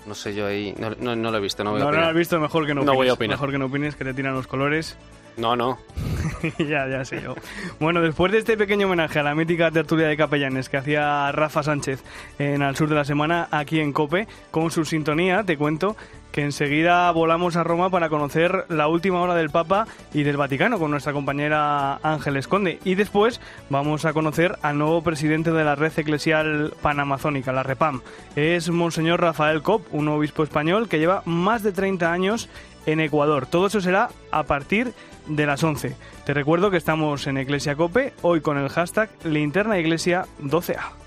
No 0.05 0.15
sé 0.15 0.33
yo 0.33 0.47
ahí, 0.47 0.73
no, 0.77 0.91
no, 0.99 1.13
no 1.15 1.29
lo 1.31 1.37
he 1.37 1.41
visto, 1.41 1.63
no 1.65 1.71
voy 1.71 1.79
a 1.81 1.83
no, 1.83 1.85
no 1.85 1.89
opinar. 1.91 2.05
lo 2.05 2.09
has 2.11 2.17
visto, 2.17 2.39
mejor 2.39 2.65
que 2.65 2.73
no, 2.73 2.81
No 2.81 2.91
opines. 2.91 2.97
voy 2.97 3.07
a 3.09 3.13
opinar. 3.13 3.35
Mejor 3.37 3.51
que 3.51 3.57
no 3.57 3.65
opines, 3.65 3.95
que 3.95 4.03
te 4.05 4.13
tiran 4.13 4.33
los 4.33 4.47
colores. 4.47 4.97
No, 5.37 5.55
no. 5.55 5.77
ya, 6.59 6.87
ya 6.87 7.05
sé 7.05 7.21
yo. 7.21 7.35
Bueno, 7.79 8.01
después 8.01 8.31
de 8.31 8.39
este 8.39 8.57
pequeño 8.57 8.87
homenaje 8.87 9.19
a 9.19 9.23
la 9.23 9.35
mítica 9.35 9.71
tertulia 9.71 10.07
de 10.07 10.17
capellanes 10.17 10.69
que 10.69 10.77
hacía 10.77 11.31
Rafa 11.31 11.63
Sánchez 11.63 12.03
en 12.39 12.61
Al 12.61 12.75
Sur 12.75 12.89
de 12.89 12.95
la 12.95 13.05
Semana, 13.05 13.47
aquí 13.51 13.79
en 13.79 13.93
Cope, 13.93 14.27
con 14.51 14.71
su 14.71 14.85
sintonía, 14.85 15.43
te 15.43 15.57
cuento 15.57 15.95
que 16.33 16.41
enseguida 16.41 17.11
volamos 17.11 17.55
a 17.55 17.63
Roma 17.63 17.91
para 17.91 18.09
conocer 18.09 18.65
la 18.67 18.87
última 18.87 19.21
hora 19.21 19.35
del 19.35 19.51
Papa 19.51 19.85
y 20.13 20.23
del 20.23 20.35
Vaticano 20.35 20.79
con 20.79 20.89
nuestra 20.89 21.13
compañera 21.13 21.99
Ángeles 22.01 22.47
Conde. 22.47 22.79
Y 22.83 22.95
después 22.95 23.39
vamos 23.69 24.03
a 24.05 24.13
conocer 24.13 24.57
al 24.63 24.79
nuevo 24.79 25.03
presidente 25.03 25.51
de 25.51 25.63
la 25.63 25.75
Red 25.75 25.93
Eclesial 25.95 26.73
Panamazónica, 26.81 27.53
la 27.53 27.61
REPAM. 27.61 28.01
Es 28.35 28.71
Monseñor 28.71 29.21
Rafael 29.21 29.61
Cop, 29.61 29.85
un 29.91 30.07
obispo 30.07 30.43
español 30.43 30.89
que 30.89 30.97
lleva 30.97 31.21
más 31.25 31.61
de 31.61 31.71
30 31.71 32.11
años 32.11 32.49
en 32.87 32.99
Ecuador. 32.99 33.45
Todo 33.45 33.67
eso 33.67 33.79
será 33.79 34.09
a 34.31 34.43
partir 34.43 34.87
de 34.87 34.93
de 35.27 35.45
las 35.45 35.63
11. 35.63 35.95
Te 36.25 36.33
recuerdo 36.33 36.71
que 36.71 36.77
estamos 36.77 37.27
en 37.27 37.37
Iglesia 37.37 37.75
Cope, 37.75 38.13
hoy 38.21 38.41
con 38.41 38.57
el 38.57 38.69
hashtag 38.69 39.09
linternaiglesia12a. 39.23 41.02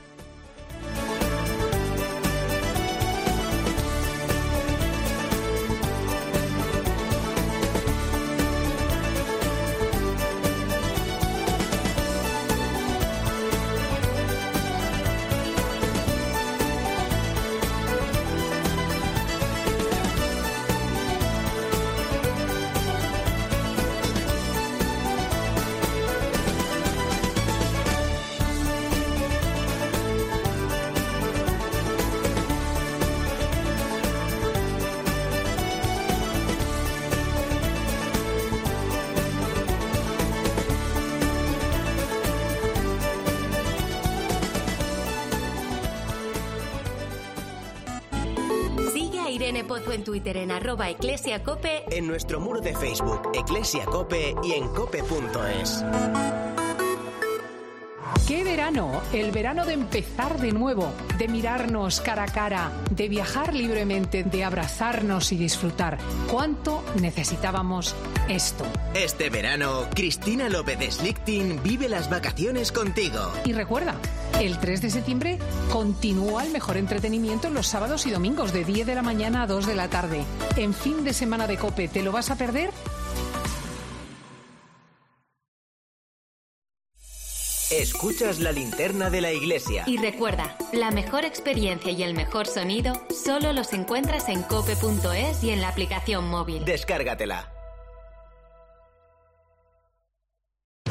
Arroba 50.86 50.90
eclesiacope 50.90 51.84
En 51.90 52.06
nuestro 52.06 52.38
muro 52.38 52.60
de 52.60 52.74
Facebook, 52.74 53.32
Eclesia 53.34 53.84
Cope 53.86 54.34
y 54.44 54.52
en 54.52 54.68
cope.es. 54.68 55.84
¡Qué 58.26 58.42
verano! 58.42 59.02
El 59.12 59.30
verano 59.30 59.64
de 59.64 59.74
empezar 59.74 60.40
de 60.40 60.50
nuevo, 60.50 60.92
de 61.18 61.28
mirarnos 61.28 62.00
cara 62.00 62.24
a 62.24 62.26
cara, 62.26 62.72
de 62.90 63.08
viajar 63.08 63.54
libremente, 63.54 64.24
de 64.24 64.44
abrazarnos 64.44 65.30
y 65.30 65.36
disfrutar. 65.36 65.98
¿Cuánto 66.30 66.82
necesitábamos 67.00 67.94
esto? 68.28 68.64
Este 68.94 69.30
verano, 69.30 69.86
Cristina 69.94 70.48
López 70.48 70.78
de 70.78 70.90
Slichting 70.90 71.62
vive 71.62 71.88
las 71.88 72.10
vacaciones 72.10 72.72
contigo. 72.72 73.32
Y 73.44 73.52
recuerda, 73.52 73.94
el 74.40 74.58
3 74.58 74.82
de 74.82 74.90
septiembre 74.90 75.38
continúa 75.70 76.44
el 76.44 76.52
mejor 76.52 76.76
entretenimiento 76.76 77.48
en 77.48 77.54
los 77.54 77.66
sábados 77.66 78.06
y 78.06 78.10
domingos 78.10 78.52
de 78.52 78.64
10 78.64 78.86
de 78.86 78.94
la 78.94 79.02
mañana 79.02 79.42
a 79.42 79.46
2 79.46 79.66
de 79.66 79.74
la 79.74 79.88
tarde. 79.88 80.24
En 80.56 80.74
fin 80.74 81.04
de 81.04 81.12
semana 81.12 81.46
de 81.46 81.56
cope, 81.56 81.88
¿te 81.88 82.02
lo 82.02 82.12
vas 82.12 82.30
a 82.30 82.36
perder? 82.36 82.70
Escuchas 87.70 88.38
la 88.38 88.52
linterna 88.52 89.10
de 89.10 89.20
la 89.20 89.32
iglesia. 89.32 89.82
y 89.86 89.96
recuerda, 89.96 90.56
la 90.72 90.92
mejor 90.92 91.24
experiencia 91.24 91.90
y 91.90 92.02
el 92.04 92.14
mejor 92.14 92.46
sonido 92.46 92.94
solo 93.10 93.52
los 93.52 93.72
encuentras 93.72 94.28
en 94.28 94.42
cope.es 94.42 95.42
y 95.42 95.50
en 95.50 95.60
la 95.60 95.68
aplicación 95.68 96.28
móvil. 96.28 96.64
Descárgatela. 96.64 97.55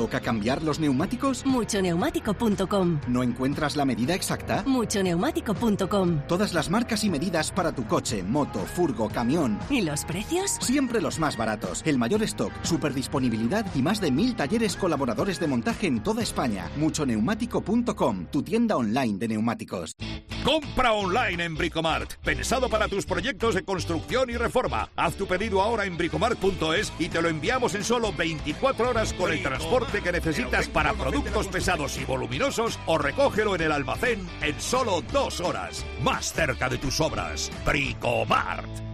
¿Toca 0.05 0.19
cambiar 0.19 0.61
los 0.61 0.79
neumáticos? 0.79 1.43
Muchoneumático.com 1.47 2.99
¿No 3.07 3.23
encuentras 3.23 3.75
la 3.75 3.85
medida 3.85 4.13
exacta? 4.13 4.61
Muchoneumático.com 4.67 6.21
Todas 6.27 6.53
las 6.53 6.69
marcas 6.69 7.03
y 7.03 7.09
medidas 7.09 7.51
para 7.51 7.71
tu 7.71 7.87
coche, 7.87 8.21
moto, 8.21 8.59
furgo, 8.59 9.09
camión. 9.09 9.57
¿Y 9.67 9.81
los 9.81 10.05
precios? 10.05 10.59
Siempre 10.61 11.01
los 11.01 11.17
más 11.17 11.37
baratos. 11.37 11.81
El 11.87 11.97
mayor 11.97 12.21
stock, 12.21 12.51
super 12.61 12.93
disponibilidad 12.93 13.65
y 13.73 13.81
más 13.81 13.99
de 13.99 14.11
mil 14.11 14.35
talleres 14.35 14.75
colaboradores 14.75 15.39
de 15.39 15.47
montaje 15.47 15.87
en 15.87 16.03
toda 16.03 16.21
España. 16.21 16.69
Muchoneumático.com, 16.75 18.27
tu 18.27 18.43
tienda 18.43 18.77
online 18.77 19.17
de 19.17 19.29
neumáticos. 19.29 19.95
Compra 20.45 20.91
online 20.93 21.43
en 21.43 21.55
Bricomart. 21.55 22.13
Pensado 22.23 22.69
para 22.69 22.87
tus 22.87 23.07
proyectos 23.07 23.55
de 23.55 23.63
construcción 23.63 24.29
y 24.29 24.37
reforma. 24.37 24.91
Haz 24.95 25.15
tu 25.15 25.25
pedido 25.25 25.59
ahora 25.59 25.85
en 25.85 25.97
bricomart.es 25.97 26.93
y 26.99 27.09
te 27.09 27.19
lo 27.19 27.29
enviamos 27.29 27.73
en 27.73 27.83
solo 27.83 28.13
24 28.13 28.91
horas 28.91 29.11
con 29.13 29.31
el 29.31 29.41
que 30.01 30.11
necesitas 30.11 30.67
para 30.67 30.93
productos 30.93 31.47
pesados 31.47 31.97
y 31.97 32.05
voluminosos 32.05 32.79
o 32.85 32.97
recógelo 32.97 33.55
en 33.55 33.61
el 33.61 33.71
almacén 33.71 34.27
en 34.41 34.59
solo 34.59 35.01
dos 35.11 35.41
horas. 35.41 35.85
Más 36.01 36.33
cerca 36.33 36.69
de 36.69 36.77
tus 36.77 36.99
obras. 36.99 37.51
Bricomart. 37.65 38.85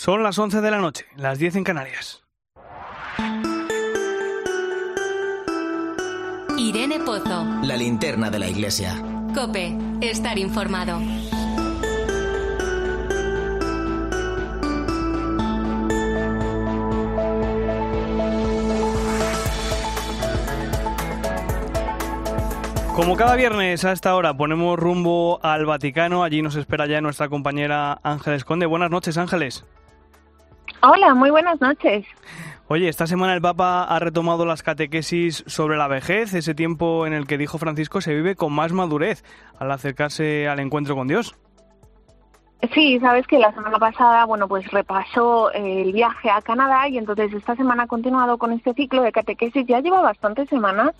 Son 0.00 0.22
las 0.22 0.38
11 0.38 0.62
de 0.62 0.70
la 0.70 0.78
noche, 0.78 1.04
las 1.14 1.38
10 1.38 1.56
en 1.56 1.64
Canarias. 1.64 2.24
Irene 6.70 7.00
Pozo. 7.00 7.44
La 7.64 7.76
linterna 7.76 8.30
de 8.30 8.38
la 8.38 8.46
iglesia. 8.46 8.94
Cope, 9.34 9.76
estar 10.00 10.38
informado. 10.38 11.00
Como 22.94 23.16
cada 23.16 23.34
viernes 23.34 23.84
a 23.84 23.90
esta 23.90 24.14
hora 24.14 24.36
ponemos 24.36 24.78
rumbo 24.78 25.40
al 25.42 25.66
Vaticano, 25.66 26.22
allí 26.22 26.40
nos 26.40 26.54
espera 26.54 26.86
ya 26.86 27.00
nuestra 27.00 27.28
compañera 27.28 27.98
Ángeles 28.04 28.44
Conde. 28.44 28.66
Buenas 28.66 28.92
noches, 28.92 29.18
Ángeles. 29.18 29.64
Hola, 30.82 31.14
muy 31.14 31.30
buenas 31.30 31.60
noches. 31.60 32.06
Oye, 32.72 32.88
esta 32.88 33.08
semana 33.08 33.34
el 33.34 33.40
Papa 33.40 33.82
ha 33.82 33.98
retomado 33.98 34.46
las 34.46 34.62
catequesis 34.62 35.42
sobre 35.48 35.76
la 35.76 35.88
vejez, 35.88 36.34
ese 36.34 36.54
tiempo 36.54 37.04
en 37.04 37.12
el 37.12 37.26
que 37.26 37.36
dijo 37.36 37.58
Francisco 37.58 38.00
se 38.00 38.14
vive 38.14 38.36
con 38.36 38.52
más 38.52 38.70
madurez 38.70 39.24
al 39.58 39.72
acercarse 39.72 40.46
al 40.46 40.60
encuentro 40.60 40.94
con 40.94 41.08
Dios. 41.08 41.34
Sí, 42.74 43.00
sabes 43.00 43.26
que 43.26 43.38
la 43.38 43.54
semana 43.54 43.78
pasada, 43.78 44.26
bueno, 44.26 44.46
pues 44.46 44.70
repasó 44.70 45.50
el 45.50 45.92
viaje 45.94 46.28
a 46.28 46.42
Canadá 46.42 46.88
y 46.88 46.98
entonces 46.98 47.32
esta 47.32 47.56
semana 47.56 47.84
ha 47.84 47.86
continuado 47.86 48.36
con 48.36 48.52
este 48.52 48.74
ciclo 48.74 49.02
de 49.02 49.12
catequesis. 49.12 49.66
Ya 49.66 49.80
lleva 49.80 50.02
bastantes 50.02 50.46
semanas 50.50 50.94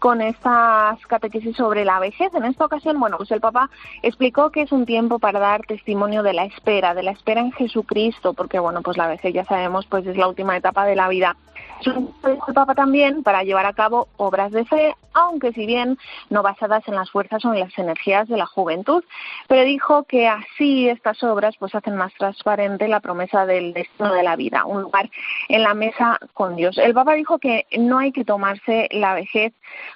con 0.00 0.20
estas 0.20 0.98
catequesis 1.06 1.56
sobre 1.56 1.84
la 1.84 2.00
vejez. 2.00 2.34
En 2.34 2.44
esta 2.44 2.64
ocasión, 2.64 2.98
bueno, 2.98 3.16
pues 3.16 3.30
el 3.30 3.40
Papa 3.40 3.70
explicó 4.02 4.50
que 4.50 4.62
es 4.62 4.72
un 4.72 4.86
tiempo 4.86 5.20
para 5.20 5.38
dar 5.38 5.62
testimonio 5.62 6.24
de 6.24 6.32
la 6.32 6.46
espera, 6.46 6.94
de 6.94 7.04
la 7.04 7.12
espera 7.12 7.40
en 7.40 7.52
Jesucristo, 7.52 8.34
porque 8.34 8.58
bueno, 8.58 8.82
pues 8.82 8.96
la 8.96 9.06
vejez 9.06 9.32
ya 9.32 9.44
sabemos, 9.44 9.86
pues 9.86 10.04
es 10.08 10.16
la 10.16 10.26
última 10.26 10.56
etapa 10.56 10.84
de 10.84 10.96
la 10.96 11.08
vida. 11.08 11.36
Es 11.84 11.94
un 11.94 12.12
tiempo 12.14 12.46
el 12.48 12.54
Papa 12.54 12.74
también 12.74 13.22
para 13.22 13.42
llevar 13.42 13.66
a 13.66 13.74
cabo 13.74 14.08
obras 14.16 14.52
de 14.52 14.64
fe, 14.64 14.96
aunque 15.12 15.52
si 15.52 15.66
bien 15.66 15.98
no 16.30 16.42
basadas 16.42 16.86
en 16.88 16.94
las 16.94 17.10
fuerzas 17.10 17.44
o 17.44 17.52
en 17.52 17.60
las 17.60 17.78
energías 17.78 18.26
de 18.26 18.38
la 18.38 18.46
juventud, 18.46 19.04
pero 19.48 19.64
dijo 19.64 20.04
que 20.04 20.26
así 20.26 20.88
estas 20.88 21.22
obras 21.22 21.54
pues 21.58 21.74
hacen 21.74 21.96
más 21.96 22.14
transparente 22.14 22.88
la 22.88 23.00
promesa 23.00 23.44
del 23.44 23.74
destino 23.74 24.14
de 24.14 24.22
la 24.22 24.34
vida, 24.34 24.64
un 24.64 24.82
lugar 24.82 25.10
en 25.48 25.62
la 25.62 25.74
mesa 25.74 26.18
con 26.32 26.56
Dios. 26.56 26.78
El 26.78 26.94
Papa 26.94 27.14
dijo 27.14 27.38
que 27.38 27.66
no 27.76 27.98
hay 27.98 28.12
que 28.12 28.24
tomarse 28.24 28.88
la 28.90 29.14
vejez 29.14 29.52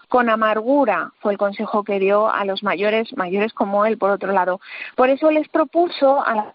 con 0.08 0.28
amargura, 0.28 1.12
fue 1.20 1.32
el 1.32 1.38
consejo 1.38 1.84
que 1.84 1.98
dio 1.98 2.30
a 2.30 2.44
los 2.44 2.62
mayores, 2.62 3.16
mayores 3.16 3.54
como 3.54 3.86
él, 3.86 3.96
por 3.96 4.10
otro 4.10 4.32
lado. 4.32 4.60
Por 4.94 5.08
eso 5.08 5.30
les 5.30 5.48
propuso 5.48 6.22
a 6.22 6.34
las 6.34 6.54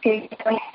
que 0.00 0.28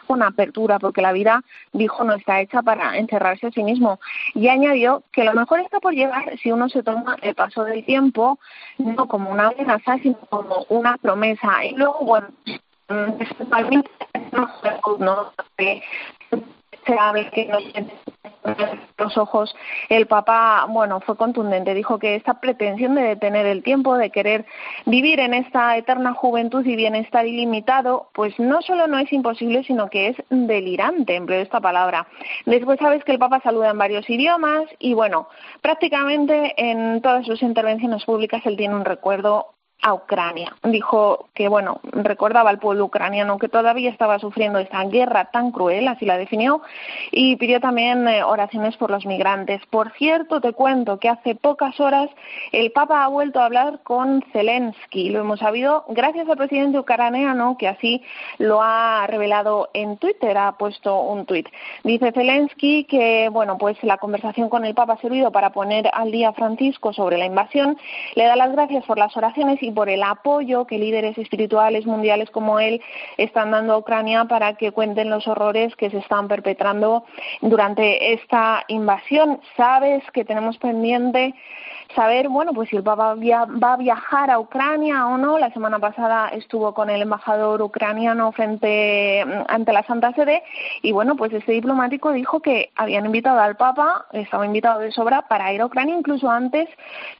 con 0.05 0.23
apertura, 0.23 0.79
porque 0.79 1.01
la 1.01 1.11
vida, 1.11 1.43
dijo, 1.73 2.03
no 2.03 2.13
está 2.13 2.41
hecha 2.41 2.61
para 2.61 2.97
encerrarse 2.97 3.47
a 3.47 3.51
sí 3.51 3.63
mismo. 3.63 3.99
Y 4.33 4.47
añadió 4.47 5.03
que 5.11 5.23
lo 5.23 5.33
mejor 5.33 5.59
está 5.59 5.79
por 5.79 5.93
llegar 5.93 6.37
si 6.39 6.51
uno 6.51 6.69
se 6.69 6.83
toma 6.83 7.17
el 7.21 7.35
paso 7.35 7.63
del 7.63 7.85
tiempo, 7.85 8.39
no 8.77 9.07
como 9.07 9.31
una 9.31 9.47
amenaza, 9.49 9.97
sino 9.99 10.17
como 10.29 10.65
una 10.69 10.97
promesa. 10.97 11.65
Y 11.65 11.75
luego, 11.75 11.99
bueno, 12.01 12.27
principalmente 12.87 13.89
no 14.31 14.49
se 16.85 16.93
habla 16.97 17.29
que 17.31 17.45
no 17.45 17.59
los 18.97 19.17
ojos, 19.17 19.55
el 19.89 20.07
Papa, 20.07 20.65
bueno, 20.69 20.99
fue 21.01 21.17
contundente, 21.17 21.73
dijo 21.73 21.99
que 21.99 22.15
esta 22.15 22.39
pretensión 22.39 22.95
de 22.95 23.03
detener 23.03 23.45
el 23.45 23.63
tiempo, 23.63 23.97
de 23.97 24.09
querer 24.09 24.45
vivir 24.85 25.19
en 25.19 25.33
esta 25.33 25.77
eterna 25.77 26.13
juventud 26.13 26.65
y 26.65 26.75
bienestar 26.75 27.25
ilimitado, 27.25 28.09
pues 28.13 28.37
no 28.39 28.61
solo 28.61 28.87
no 28.87 28.97
es 28.99 29.11
imposible, 29.11 29.63
sino 29.63 29.89
que 29.89 30.09
es 30.09 30.17
delirante, 30.29 31.15
empleo 31.15 31.41
esta 31.41 31.59
palabra. 31.59 32.07
Después 32.45 32.79
sabes 32.79 33.03
que 33.03 33.11
el 33.11 33.19
Papa 33.19 33.41
saluda 33.43 33.71
en 33.71 33.77
varios 33.77 34.09
idiomas 34.09 34.63
y 34.79 34.93
bueno, 34.93 35.27
prácticamente 35.61 36.53
en 36.57 37.01
todas 37.01 37.25
sus 37.25 37.41
intervenciones 37.41 38.05
públicas 38.05 38.41
él 38.45 38.57
tiene 38.57 38.75
un 38.75 38.85
recuerdo 38.85 39.56
a 39.81 39.93
Ucrania. 39.93 40.55
Dijo 40.63 41.27
que, 41.33 41.47
bueno, 41.47 41.79
recordaba 41.83 42.49
al 42.49 42.59
pueblo 42.59 42.85
ucraniano 42.85 43.37
que 43.37 43.47
todavía 43.47 43.89
estaba 43.89 44.19
sufriendo 44.19 44.59
esta 44.59 44.83
guerra 44.83 45.25
tan 45.25 45.51
cruel, 45.51 45.87
así 45.87 46.05
la 46.05 46.17
definió, 46.17 46.61
y 47.11 47.35
pidió 47.35 47.59
también 47.59 48.07
eh, 48.07 48.23
oraciones 48.23 48.75
por 48.77 48.89
los 48.89 49.05
migrantes. 49.05 49.61
Por 49.69 49.91
cierto, 49.93 50.41
te 50.41 50.53
cuento 50.53 50.99
que 50.99 51.09
hace 51.09 51.35
pocas 51.35 51.79
horas 51.79 52.09
el 52.51 52.71
Papa 52.71 53.03
ha 53.03 53.07
vuelto 53.07 53.39
a 53.39 53.45
hablar 53.45 53.79
con 53.83 54.23
Zelensky. 54.33 55.09
Lo 55.09 55.21
hemos 55.21 55.39
sabido 55.39 55.85
gracias 55.89 56.27
al 56.27 56.37
presidente 56.37 56.79
ucraniano, 56.79 57.57
que 57.57 57.67
así 57.67 58.01
lo 58.37 58.61
ha 58.61 59.05
revelado 59.07 59.69
en 59.73 59.97
Twitter, 59.97 60.37
ha 60.37 60.53
puesto 60.53 61.01
un 61.01 61.25
tuit. 61.25 61.47
Dice 61.83 62.11
Zelensky 62.11 62.85
que, 62.85 63.29
bueno, 63.29 63.57
pues 63.57 63.77
la 63.83 63.97
conversación 63.97 64.49
con 64.49 64.65
el 64.65 64.73
Papa 64.73 64.93
ha 64.93 65.01
servido 65.01 65.31
para 65.31 65.51
poner 65.51 65.89
al 65.93 66.11
día 66.11 66.33
Francisco 66.33 66.93
sobre 66.93 67.17
la 67.17 67.25
invasión. 67.25 67.77
Le 68.15 68.25
da 68.25 68.35
las 68.35 68.51
gracias 68.51 68.85
por 68.85 68.97
las 68.97 69.15
oraciones 69.15 69.61
y 69.61 69.66
por 69.71 69.89
el 69.89 70.03
apoyo 70.03 70.65
que 70.65 70.77
líderes 70.77 71.17
espirituales 71.17 71.85
mundiales 71.85 72.29
como 72.29 72.59
él 72.59 72.81
están 73.17 73.51
dando 73.51 73.73
a 73.73 73.77
Ucrania 73.77 74.25
para 74.25 74.55
que 74.55 74.71
cuenten 74.71 75.09
los 75.09 75.27
horrores 75.27 75.75
que 75.75 75.89
se 75.89 75.97
están 75.97 76.27
perpetrando 76.27 77.05
durante 77.41 78.13
esta 78.13 78.63
invasión. 78.67 79.39
Sabes 79.55 80.03
que 80.11 80.25
tenemos 80.25 80.57
pendiente 80.57 81.33
saber, 81.95 82.29
bueno, 82.29 82.53
pues 82.53 82.69
si 82.69 82.75
el 82.75 82.83
Papa 82.83 83.15
va 83.15 83.73
a 83.73 83.77
viajar 83.77 84.29
a 84.29 84.39
Ucrania 84.39 85.07
o 85.07 85.17
no. 85.17 85.37
La 85.37 85.51
semana 85.51 85.79
pasada 85.79 86.29
estuvo 86.29 86.73
con 86.73 86.89
el 86.89 87.01
embajador 87.01 87.61
ucraniano 87.61 88.31
frente 88.31 89.25
ante 89.47 89.73
la 89.73 89.83
Santa 89.83 90.13
Sede 90.13 90.43
y 90.81 90.91
bueno, 90.91 91.15
pues 91.15 91.33
este 91.33 91.53
diplomático 91.53 92.11
dijo 92.11 92.39
que 92.41 92.71
habían 92.75 93.05
invitado 93.05 93.39
al 93.39 93.55
Papa, 93.55 94.05
estaba 94.13 94.45
invitado 94.45 94.79
de 94.79 94.91
sobra 94.91 95.27
para 95.27 95.51
ir 95.53 95.61
a 95.61 95.65
Ucrania 95.65 95.95
incluso 95.97 96.29
antes 96.29 96.67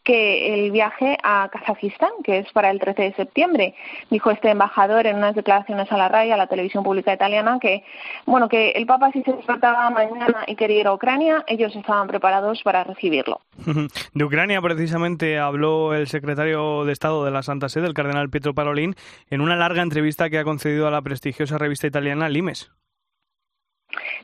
que 0.03 0.53
el 0.53 0.71
viaje 0.71 1.17
a 1.23 1.49
Kazajistán, 1.51 2.11
que 2.23 2.39
es 2.39 2.51
para 2.51 2.69
el 2.69 2.79
13 2.79 3.01
de 3.01 3.13
septiembre. 3.13 3.75
Dijo 4.09 4.31
este 4.31 4.49
embajador 4.49 5.07
en 5.07 5.17
unas 5.17 5.35
declaraciones 5.35 5.91
a 5.91 5.97
la 5.97 6.07
RAI, 6.07 6.31
a 6.31 6.37
la 6.37 6.47
televisión 6.47 6.83
pública 6.83 7.13
italiana, 7.13 7.57
que 7.61 7.83
bueno, 8.25 8.49
que 8.49 8.71
el 8.71 8.85
Papa 8.85 9.11
si 9.11 9.23
se 9.23 9.33
despertaba 9.33 9.89
mañana 9.89 10.43
y 10.47 10.55
quería 10.55 10.81
ir 10.81 10.87
a 10.87 10.93
Ucrania, 10.93 11.43
ellos 11.47 11.75
estaban 11.75 12.07
preparados 12.07 12.61
para 12.63 12.83
recibirlo. 12.83 13.41
De 14.13 14.23
Ucrania 14.23 14.61
precisamente 14.67 15.39
habló 15.39 15.93
el 15.93 16.07
secretario 16.07 16.83
de 16.83 16.91
Estado 16.91 17.23
de 17.23 17.31
la 17.31 17.41
Santa 17.41 17.69
Sede, 17.69 17.87
el 17.87 17.93
cardenal 17.93 18.29
Pietro 18.29 18.53
Parolin, 18.53 18.95
en 19.29 19.39
una 19.39 19.55
larga 19.55 19.81
entrevista 19.81 20.29
que 20.29 20.39
ha 20.39 20.43
concedido 20.43 20.87
a 20.87 20.91
la 20.91 21.01
prestigiosa 21.01 21.57
revista 21.57 21.87
italiana 21.87 22.27
Limes. 22.27 22.69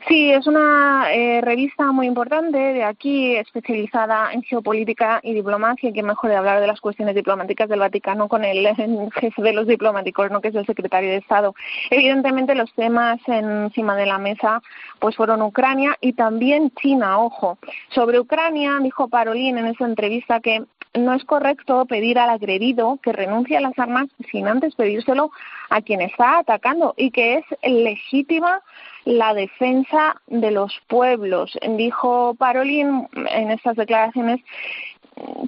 Sí, 0.08 0.32
es 0.32 0.46
una 0.48 1.14
eh, 1.14 1.40
revista 1.42 1.92
muy 1.94 2.08
importante 2.08 2.58
de 2.58 2.84
aquí, 2.84 3.36
especializada 3.38 4.34
en 4.34 4.44
geopolítica 4.44 5.22
y 5.24 5.34
diplomacia, 5.34 5.90
y 5.90 5.94
que 5.94 6.04
mejor 6.04 6.30
de 6.30 6.36
hablar 6.36 6.60
de 6.60 6.68
las 6.68 6.82
cuestiones 6.82 7.16
diplomáticas 7.16 7.70
del 7.70 7.80
Vaticano 7.80 8.28
con 8.28 8.44
el, 8.44 8.68
jefe 9.16 9.42
de 9.42 9.54
los 9.54 9.66
diplomáticos, 9.66 10.30
¿no? 10.30 10.42
que 10.42 10.50
es 10.50 10.56
el 10.56 10.66
secretario 10.66 11.10
de 11.10 11.18
Estado. 11.18 11.56
Evidentemente 11.90 12.54
los 12.54 12.74
temas 12.74 13.20
encima 13.28 13.96
de 13.96 14.06
la 14.06 14.18
mesa 14.18 14.62
pues 15.00 15.16
fueron 15.16 15.42
Ucrania 15.42 15.98
y 16.02 16.14
también 16.14 16.72
China, 16.82 17.20
ojo. 17.20 17.58
Sobre 17.90 18.20
Ucrania 18.20 18.80
dijo 18.82 19.08
Parolín 19.08 19.58
en 19.58 19.68
esa 19.68 19.86
entrevista 19.86 20.42
que 20.42 20.64
no 20.98 21.14
es 21.14 21.24
correcto 21.24 21.86
pedir 21.86 22.20
al 22.20 22.30
agredido 22.30 23.00
que 23.02 23.14
renuncie 23.14 23.58
a 23.58 23.62
las 23.62 23.78
armas 23.78 24.08
sin 24.32 24.48
antes 24.48 24.76
pedírselo 24.76 25.32
a 25.70 25.82
quien 25.82 26.02
está 26.02 26.40
atacando 26.40 26.94
y 26.98 27.12
que 27.12 27.38
es 27.38 27.46
legítima 27.64 28.62
la 29.06 29.34
defensa 29.34 30.22
de 30.28 30.52
los 30.52 30.74
pueblos. 30.88 31.58
Dijo 31.78 32.36
Parolin 32.36 33.08
en 33.14 33.52
estas 33.52 33.76
declaraciones 33.76 34.42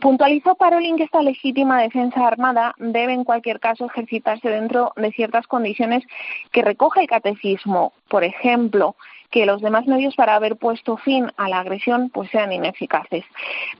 puntualizó 0.01 0.56
Parolin 0.56 0.97
que 0.97 1.04
esta 1.04 1.21
legítima 1.21 1.82
defensa 1.82 2.28
armada 2.28 2.75
debe 2.78 3.13
en 3.13 3.23
cualquier 3.23 3.60
caso 3.60 3.86
ejercitarse 3.86 4.49
dentro 4.49 4.93
de 4.95 5.12
ciertas 5.12 5.47
condiciones 5.47 6.04
que 6.51 6.62
recoge 6.62 7.01
el 7.01 7.08
catecismo. 7.08 7.93
Por 8.08 8.23
ejemplo, 8.23 8.95
que 9.32 9.45
los 9.45 9.62
demás 9.62 9.86
medios 9.88 10.15
para 10.15 10.36
haber 10.36 10.56
puesto 10.56 10.97
fin 10.97 11.32
a 11.38 11.49
la 11.49 11.60
agresión 11.60 12.10
pues 12.10 12.30
sean 12.30 12.54
ineficaces. 12.54 13.25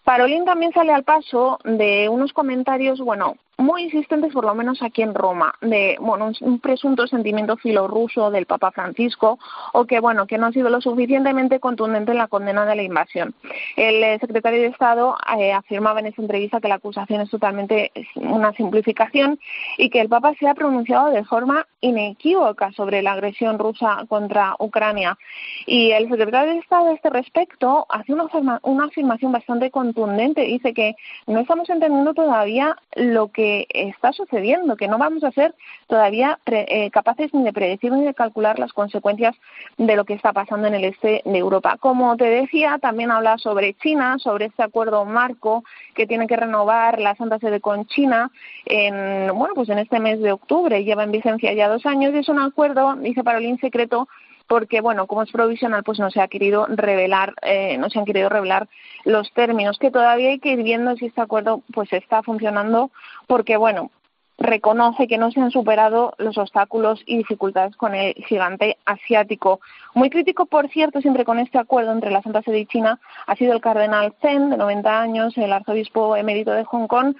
Parolin 0.04 0.46
también 0.46 0.74
sale 0.74 0.92
al 0.92 1.04
paso 1.04 1.60
de 1.64 2.10
unos 2.10 2.34
comentarios, 2.34 3.00
bueno, 3.00 3.36
muy 3.58 3.84
insistentes, 3.84 4.34
por 4.34 4.46
lo 4.46 4.54
menos 4.54 4.82
aquí 4.82 5.02
en 5.02 5.14
Roma, 5.14 5.54
de 5.62 5.98
bueno, 6.00 6.32
un 6.42 6.60
presunto 6.60 7.08
sentimiento 7.08 7.56
filorruso 7.58 8.30
del 8.30 8.46
Papa 8.46 8.72
Francisco 8.72 9.40
o 9.74 9.86
que 9.86 10.00
bueno, 10.00 10.28
que 10.28 10.38
no 10.38 10.48
ha 10.48 10.52
sido 10.52 10.70
lo 10.70 10.82
suficientemente 10.82 11.60
contundente 11.60 12.12
en 12.12 12.18
la 12.18 12.28
condena 12.28 12.66
de 12.66 12.76
la 12.76 12.84
invasión. 12.84 13.34
El 13.78 14.04
eh, 14.04 14.18
secretario 14.20 14.62
de 14.62 14.68
Estado 14.68 15.16
eh, 15.38 15.54
afirmaba 15.54 16.00
en 16.00 16.08
esa 16.08 16.22
entrevista 16.22 16.60
que 16.60 16.68
la 16.68 16.76
acusación 16.76 17.22
es 17.22 17.30
totalmente 17.30 17.92
una 18.16 18.52
simplificación 18.54 19.40
y 19.78 19.90
que 19.90 20.02
el 20.02 20.10
Papa 20.10 20.34
se 20.40 20.48
ha 20.48 20.54
pronunciado 20.54 21.12
de 21.12 21.24
forma 21.24 21.66
inequívoca 21.80 22.72
sobre 22.74 23.02
la 23.02 23.14
agresión 23.14 23.58
rusa 23.58 24.06
contra 24.10 24.56
Ucrania. 24.60 25.18
Y 25.66 25.92
el 25.92 26.10
secretario 26.10 26.54
de 26.54 26.60
Estado 26.60 26.90
a 26.90 26.94
este 26.94 27.10
respecto 27.10 27.86
hace 27.90 28.14
una, 28.14 28.28
una 28.64 28.86
afirmación 28.86 29.32
bastante 29.32 29.72
contundente. 29.72 30.42
Dice 30.42 30.74
que 30.74 30.96
no 31.28 31.40
estamos 31.40 31.70
entendiendo 31.70 32.14
todavía 32.14 32.76
lo 32.96 33.30
que 33.30 33.45
está 33.70 34.12
sucediendo, 34.14 34.76
que 34.76 34.88
no 34.88 34.98
vamos 34.98 35.24
a 35.24 35.32
ser 35.32 35.54
todavía 35.88 36.40
eh, 36.46 36.90
capaces 36.92 37.34
ni 37.34 37.44
de 37.44 37.54
predecir 37.54 37.92
ni 37.92 38.04
de 38.06 38.14
calcular 38.14 38.60
las 38.60 38.74
consecuencias 38.74 39.36
de 39.78 39.96
lo 39.96 40.06
que 40.06 40.14
está 40.14 40.34
pasando 40.34 40.68
en 40.68 40.76
el 40.76 40.86
este 40.86 41.22
de 41.26 41.38
Europa. 41.38 41.78
Como 41.80 42.16
te 42.18 42.26
decía, 42.26 42.78
también 42.82 43.12
habla 43.12 43.38
sobre 43.38 43.74
China, 43.76 44.18
sobre 44.20 44.46
este 44.46 44.64
acuerdo 44.64 45.06
marco 45.06 45.64
que 45.94 46.08
tiene 46.08 46.28
que 46.28 46.36
renovar 46.36 47.00
la 47.00 47.16
Santa 47.16 47.40
Sede 47.40 47.60
con 47.62 47.86
China 47.88 48.32
en, 48.66 49.28
bueno, 49.36 49.56
pues 49.56 49.70
en 49.70 49.80
este 49.80 50.00
mes 50.00 50.20
de 50.20 50.32
octubre. 50.32 50.84
Lleva 50.84 51.04
en 51.04 51.12
vigencia 51.12 51.54
ya 51.54 51.68
dos 51.68 51.86
años 51.86 52.14
y 52.14 52.20
es 52.20 52.30
un 52.30 52.40
acuerdo, 52.40 52.96
dice 52.96 53.24
Parolín, 53.24 53.60
secreto 53.60 54.08
porque 54.48 54.82
bueno 54.82 55.08
como 55.08 55.24
es 55.24 55.32
provisional 55.32 55.84
pues 55.84 56.00
no 56.00 56.12
se 56.12 56.22
ha 56.22 56.28
querido 56.28 56.66
revelar 56.68 57.34
eh, 57.42 57.78
no 57.78 57.90
se 57.90 58.00
han 58.00 58.06
querido 58.06 58.30
revelar 58.30 58.68
los 59.04 59.32
términos 59.34 59.78
que 59.80 59.92
todavía 59.92 60.30
hay 60.30 60.40
que 60.40 60.54
ir 60.54 60.64
viendo 60.64 60.96
si 60.96 61.08
este 61.08 61.22
acuerdo 61.22 61.62
pues 61.74 61.92
está 61.94 62.24
funcionando 62.24 62.92
porque 63.28 63.58
bueno 63.58 63.92
reconoce 64.38 65.08
que 65.08 65.18
no 65.18 65.32
se 65.32 65.40
han 65.40 65.52
superado 65.52 66.14
los 66.18 66.38
obstáculos 66.38 67.02
y 67.06 67.18
dificultades 67.18 67.76
con 67.78 67.96
el 67.96 68.14
gigante 68.28 68.78
asiático. 68.86 69.62
Muy 69.94 70.10
crítico, 70.10 70.46
por 70.46 70.70
cierto, 70.70 71.02
siempre 71.02 71.24
con 71.24 71.40
este 71.40 71.58
acuerdo 71.58 71.94
entre 71.94 72.12
la 72.12 72.22
Santa 72.22 72.42
Sede 72.42 72.60
y 72.60 72.66
China 72.66 73.00
ha 73.28 73.36
sido 73.36 73.54
el 73.54 73.62
cardenal 73.62 74.14
Zen, 74.22 74.50
de 74.50 74.58
90 74.58 75.02
años, 75.02 75.38
el 75.38 75.54
arzobispo 75.54 76.16
emérito 76.16 76.52
de 76.52 76.66
Hong 76.66 76.88
Kong, 76.88 77.16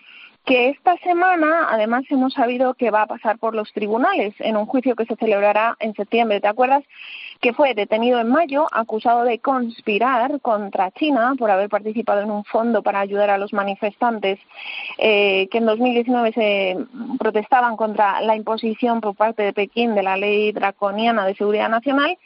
que 0.46 0.70
esta 0.70 0.96
semana 0.98 1.68
además 1.72 2.04
hemos 2.10 2.34
sabido 2.34 2.76
que 2.76 2.92
va 2.92 3.02
a 3.02 3.08
pasar 3.08 3.40
por 3.40 3.56
los 3.56 3.74
tribunales 3.74 4.34
en 4.40 4.58
un 4.58 4.68
juicio 4.68 4.96
que 4.96 5.06
se 5.06 5.16
celebrará 5.16 5.76
en 5.80 5.96
septiembre. 5.96 6.40
¿Te 6.40 6.48
acuerdas 6.48 6.84
que 7.42 7.54
fue 7.54 7.74
detenido 7.74 8.20
en 8.20 8.30
mayo 8.30 8.68
acusado 8.72 9.24
de 9.24 9.40
conspirar 9.40 10.40
contra 10.42 10.92
China 10.92 11.34
por 11.38 11.50
haber 11.50 11.70
participado 11.70 12.22
en 12.22 12.32
un 12.32 12.46
fondo 12.46 12.84
para 12.84 13.00
ayudar 13.00 13.32
a 13.32 13.38
los 13.38 13.54
manifestantes 13.54 14.40
eh, 15.00 15.48
que 15.50 15.58
en 15.58 15.66
2019 15.66 16.32
se 16.34 16.78
protestaban 17.18 17.76
contra 17.76 18.22
la 18.22 18.36
imposición 18.36 19.02
por 19.02 19.16
parte 19.16 19.44
de 19.44 19.54
Pekín 19.54 19.96
de 19.96 20.04
la 20.04 20.16
ley 20.16 20.52
draconiana 20.52 21.26
de 21.26 21.36
seguridad 21.36 21.70
nacional? 21.70 22.18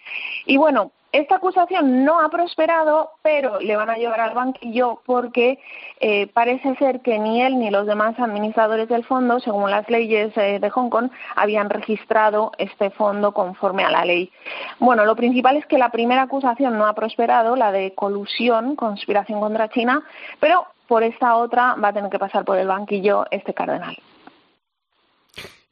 Y 0.46 0.58
bueno, 0.58 0.92
esta 1.12 1.38
acusación 1.38 2.06
no 2.06 2.22
ha 2.22 2.30
prosperado, 2.30 3.12
pero 3.24 3.60
le 3.60 3.76
van 3.76 3.90
a 3.90 3.96
llevar 3.96 4.20
al 4.20 4.36
banquillo 4.36 5.02
porque 5.06 5.60
eh, 6.00 6.28
parece 6.28 6.76
ser 6.76 7.02
que 7.02 7.18
ni 7.18 7.42
él 7.42 7.58
ni 7.58 7.72
los 7.72 7.88
demás 7.88 8.20
administradores 8.20 8.88
del 8.90 9.04
fondo, 9.04 9.40
según 9.40 9.72
las 9.72 9.90
leyes 9.90 10.36
eh, 10.38 10.60
de 10.60 10.70
Hong 10.70 10.90
Kong, 10.90 11.10
habían 11.36 11.70
registrado 11.70 12.52
este 12.58 12.92
fondo 12.92 13.34
conforme 13.34 13.84
a 13.84 13.90
la 13.90 14.06
ley. 14.06 14.32
Bueno, 14.80 15.06
lo 15.06 15.16
principal 15.16 15.58
es 15.58 15.66
que 15.66 15.78
la 15.78 15.90
primera 15.90 16.24
acusación 16.24 16.78
no 16.78 16.86
ha 16.86 16.94
prosperado, 16.94 17.56
la 17.56 17.72
de 17.72 17.94
colusión, 17.96 18.76
conspiración 18.76 19.40
contra 19.40 19.70
China, 19.70 20.04
pero 20.40 20.66
por 20.88 21.04
esta 21.04 21.36
otra 21.36 21.76
va 21.76 21.90
a 21.90 21.94
tener 21.94 22.12
que 22.12 22.20
pasar 22.20 22.46
por 22.46 22.58
el 22.58 22.68
banquillo 22.68 23.26
este 23.32 23.54
cardenal. 23.54 23.98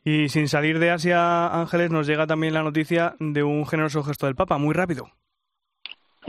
Y 0.04 0.30
sin 0.30 0.48
salir 0.48 0.80
de 0.80 0.92
Asia, 0.92 1.48
Ángeles, 1.48 1.92
nos 1.92 2.08
llega 2.08 2.26
también 2.28 2.54
la 2.54 2.64
noticia 2.64 3.16
de 3.20 3.44
un 3.44 3.66
generoso 3.66 4.04
gesto 4.04 4.26
del 4.26 4.36
Papa, 4.36 4.58
muy 4.58 4.74
rápido. 4.74 5.10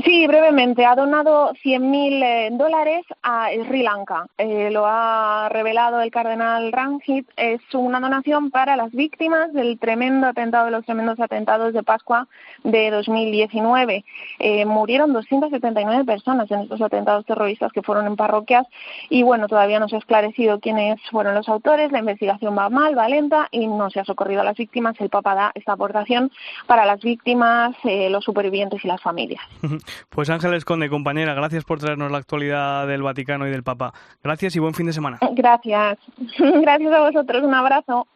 Sí, 0.05 0.29
brevemente. 0.29 0.87
Ha 0.87 0.95
donado 0.95 1.53
100.000 1.55 2.23
eh, 2.23 2.49
dólares 2.53 3.05
a 3.21 3.49
Sri 3.67 3.83
Lanka. 3.83 4.29
Eh, 4.39 4.71
lo 4.71 4.87
ha 4.87 5.49
revelado 5.49 6.01
el 6.01 6.13
cardenal 6.13 6.71
Ranjit. 6.71 7.29
Es 7.37 7.61
una 7.73 7.99
donación 7.99 8.53
para 8.53 8.77
las 8.77 8.93
víctimas 8.93 9.53
del 9.53 9.77
tremendo 9.81 10.29
atentado, 10.29 10.67
de 10.67 10.71
los 10.71 10.85
tremendos 10.85 11.19
atentados 11.19 11.73
de 11.73 11.83
Pascua 11.83 12.29
de 12.63 12.93
2019. 12.93 14.05
Eh, 14.39 14.65
murieron 14.67 15.13
279 15.13 16.05
personas 16.05 16.49
en 16.53 16.61
estos 16.61 16.81
atentados 16.81 17.27
terroristas 17.27 17.73
que 17.73 17.83
fueron 17.83 18.07
en 18.07 18.15
parroquias 18.15 18.69
y 19.11 19.25
bueno, 19.25 19.49
todavía 19.49 19.81
no 19.81 19.89
se 19.89 19.97
ha 19.97 19.99
esclarecido 19.99 20.61
quiénes 20.61 21.01
fueron 21.11 21.35
los 21.35 21.49
autores. 21.49 21.91
La 21.91 21.99
investigación 21.99 22.57
va 22.57 22.71
mal, 22.71 22.97
va 22.97 23.09
lenta 23.09 23.49
y 23.51 23.67
no 23.67 23.91
se 23.91 23.99
ha 23.99 24.05
socorrido 24.05 24.43
a 24.43 24.45
las 24.45 24.57
víctimas. 24.57 24.95
El 25.01 25.11
Papa 25.11 25.35
da 25.35 25.51
esta 25.57 25.73
aportación 25.73 26.31
para 26.69 26.87
las 26.87 27.01
víctimas, 27.01 27.75
los 27.83 28.25
supervivientes 28.25 28.85
y 28.85 28.87
las 28.87 29.03
familias. 29.03 29.43
Pues 30.09 30.30
Ángeles 30.30 30.64
Conde, 30.64 30.89
compañera, 30.89 31.34
gracias 31.34 31.64
por 31.64 31.78
traernos 31.78 32.11
la 32.11 32.18
actualidad 32.18 32.86
del 32.86 33.03
Vaticano 33.03 33.47
y 33.47 33.51
del 33.51 33.62
Papa. 33.62 33.93
Gracias 34.22 34.57
y 34.57 34.59
buen 34.59 34.74
fin 34.74 34.86
de 34.86 34.93
semana. 34.93 35.18
Gracias. 35.32 35.99
Gracias 36.39 36.93
a 36.93 37.01
vosotros. 37.01 37.43
Un 37.43 37.55
abrazo. 37.55 38.07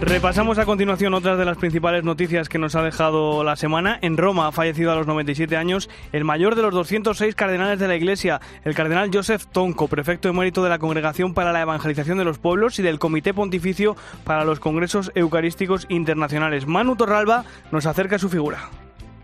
Repasamos 0.00 0.58
a 0.58 0.66
continuación 0.66 1.14
otras 1.14 1.38
de 1.38 1.46
las 1.46 1.56
principales 1.56 2.04
noticias 2.04 2.50
que 2.50 2.58
nos 2.58 2.74
ha 2.74 2.82
dejado 2.82 3.42
la 3.42 3.56
semana. 3.56 3.98
En 4.02 4.18
Roma 4.18 4.46
ha 4.46 4.52
fallecido 4.52 4.92
a 4.92 4.94
los 4.94 5.06
97 5.06 5.56
años 5.56 5.88
el 6.12 6.22
mayor 6.22 6.54
de 6.54 6.62
los 6.62 6.74
206 6.74 7.34
cardenales 7.34 7.78
de 7.78 7.88
la 7.88 7.96
Iglesia, 7.96 8.42
el 8.64 8.74
cardenal 8.74 9.10
Joseph 9.12 9.46
Tonko, 9.50 9.88
prefecto 9.88 10.28
emérito 10.28 10.62
de 10.62 10.68
la 10.68 10.78
Congregación 10.78 11.32
para 11.32 11.50
la 11.52 11.62
Evangelización 11.62 12.18
de 12.18 12.24
los 12.24 12.38
Pueblos 12.38 12.78
y 12.78 12.82
del 12.82 12.98
Comité 12.98 13.32
Pontificio 13.32 13.96
para 14.24 14.44
los 14.44 14.60
Congresos 14.60 15.10
Eucarísticos 15.14 15.86
Internacionales. 15.88 16.66
Manu 16.66 16.94
Torralba 16.96 17.44
nos 17.72 17.86
acerca 17.86 18.16
a 18.16 18.20
su 18.20 18.28
figura. 18.28 18.68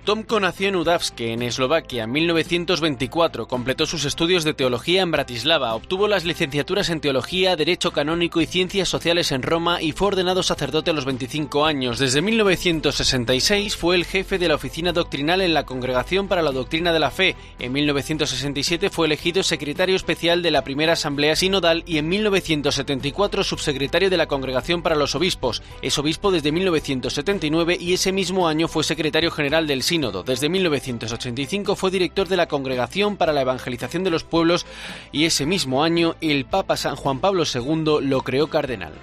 Tomko 0.05 0.41
nació 0.41 0.67
en 0.67 0.75
Udavske, 0.75 1.33
en 1.33 1.43
Eslovaquia, 1.43 2.03
en 2.03 2.11
1924. 2.11 3.47
Completó 3.47 3.87
sus 3.87 4.05
estudios 4.05 4.43
de 4.43 4.53
teología 4.53 5.01
en 5.01 5.13
Bratislava, 5.13 5.77
obtuvo 5.77 6.09
las 6.09 6.25
licenciaturas 6.25 6.91
en 6.91 7.01
teología, 7.01 7.55
derecho 7.55 7.93
canónico 7.93 8.41
y 8.41 8.47
ciencias 8.47 8.89
sociales 8.89 9.31
en 9.31 9.43
Roma 9.43 9.81
y 9.81 9.93
fue 9.93 10.09
ordenado 10.09 10.43
sacerdote 10.43 10.91
a 10.91 10.93
los 10.93 11.05
25 11.05 11.65
años. 11.65 12.01
Desde 12.01 12.21
1966 12.21 13.77
fue 13.77 13.95
el 13.95 14.05
jefe 14.05 14.41
de 14.41 14.49
la 14.49 14.57
oficina 14.57 14.93
doctrinal 14.93 15.41
en 15.41 15.55
la 15.55 15.67
Congregación 15.67 16.27
para 16.27 16.43
la 16.43 16.51
Doctrina 16.51 16.93
de 16.93 16.99
la 16.99 17.13
Fe. 17.13 17.37
En 17.61 17.71
1967 17.71 18.91
fue 18.91 19.07
elegido 19.07 19.45
secretario 19.45 19.95
especial 19.95 20.43
de 20.43 20.51
la 20.51 20.65
primera 20.65 20.95
Asamblea 20.95 21.37
Sinodal 21.37 21.85
y 21.87 21.99
en 21.99 22.09
1974 22.09 23.45
subsecretario 23.45 24.11
de 24.11 24.17
la 24.17 24.27
Congregación 24.27 24.83
para 24.83 24.97
los 24.97 25.15
Obispos. 25.15 25.63
Es 25.81 25.97
obispo 25.97 26.33
desde 26.33 26.51
1979 26.51 27.79
y 27.79 27.93
ese 27.93 28.11
mismo 28.11 28.49
año 28.49 28.67
fue 28.67 28.83
secretario 28.83 29.31
general 29.31 29.69
del 29.69 29.85
sínodo. 29.93 30.23
Desde 30.23 30.49
1985 30.49 31.77
fue 31.77 31.91
director 31.91 32.27
de 32.27 32.39
la 32.39 32.49
Congregación 32.49 33.19
para 33.19 33.35
la 33.35 33.43
Evangelización 33.43 34.05
de 34.05 34.09
los 34.09 34.25
Pueblos 34.25 34.65
y 35.13 35.27
ese 35.27 35.45
mismo 35.45 35.85
año 35.85 36.15
el 36.23 36.47
Papa 36.47 36.79
San 36.79 36.97
Juan 36.97 37.21
Pablo 37.21 37.45
II 37.45 37.99
lo 38.01 38.23
creó 38.23 38.47
cardenal. 38.47 38.95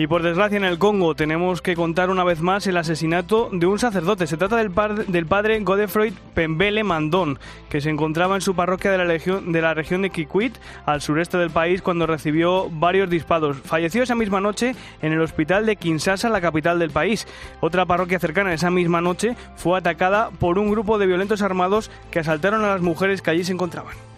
Y 0.00 0.06
por 0.06 0.22
desgracia 0.22 0.56
en 0.56 0.64
el 0.64 0.78
Congo 0.78 1.14
tenemos 1.14 1.60
que 1.60 1.76
contar 1.76 2.08
una 2.08 2.24
vez 2.24 2.40
más 2.40 2.66
el 2.66 2.78
asesinato 2.78 3.50
de 3.52 3.66
un 3.66 3.78
sacerdote. 3.78 4.26
Se 4.26 4.38
trata 4.38 4.56
del, 4.56 4.70
padre 4.70 5.60
Godefroy 5.60 6.14
Pembele 6.32 6.82
Mandón, 6.84 7.38
que 7.68 7.82
se 7.82 7.90
encontraba 7.90 8.34
en 8.34 8.40
su 8.40 8.54
parroquia 8.54 8.92
de 8.92 8.96
la, 8.96 9.04
de 9.04 9.60
la 9.60 9.74
región 9.74 10.00
de 10.00 10.08
Kikwit, 10.08 10.56
al 10.86 11.02
sureste 11.02 11.36
del 11.36 11.50
país, 11.50 11.82
cuando 11.82 12.06
recibió 12.06 12.70
varios 12.70 13.10
disparos. 13.10 13.58
Falleció 13.58 14.02
esa 14.02 14.14
misma 14.14 14.40
noche 14.40 14.74
en 15.02 15.12
el 15.12 15.20
hospital 15.20 15.66
de 15.66 15.76
Kinshasa, 15.76 16.30
la 16.30 16.40
capital 16.40 16.78
del 16.78 16.92
país. 16.92 17.28
Otra 17.60 17.84
parroquia 17.84 18.18
cercana 18.18 18.54
esa 18.54 18.70
misma 18.70 19.02
noche 19.02 19.36
fue 19.56 19.76
atacada 19.76 20.30
por 20.30 20.58
un 20.58 20.70
grupo 20.70 20.96
de 20.96 21.08
violentos 21.08 21.42
armados 21.42 21.90
que 22.10 22.20
asaltaron 22.20 22.64
a 22.64 22.68
las 22.68 22.80
mujeres 22.80 23.20
que 23.20 23.32
allí 23.32 23.44
se 23.44 23.52
encontraban. 23.52 24.09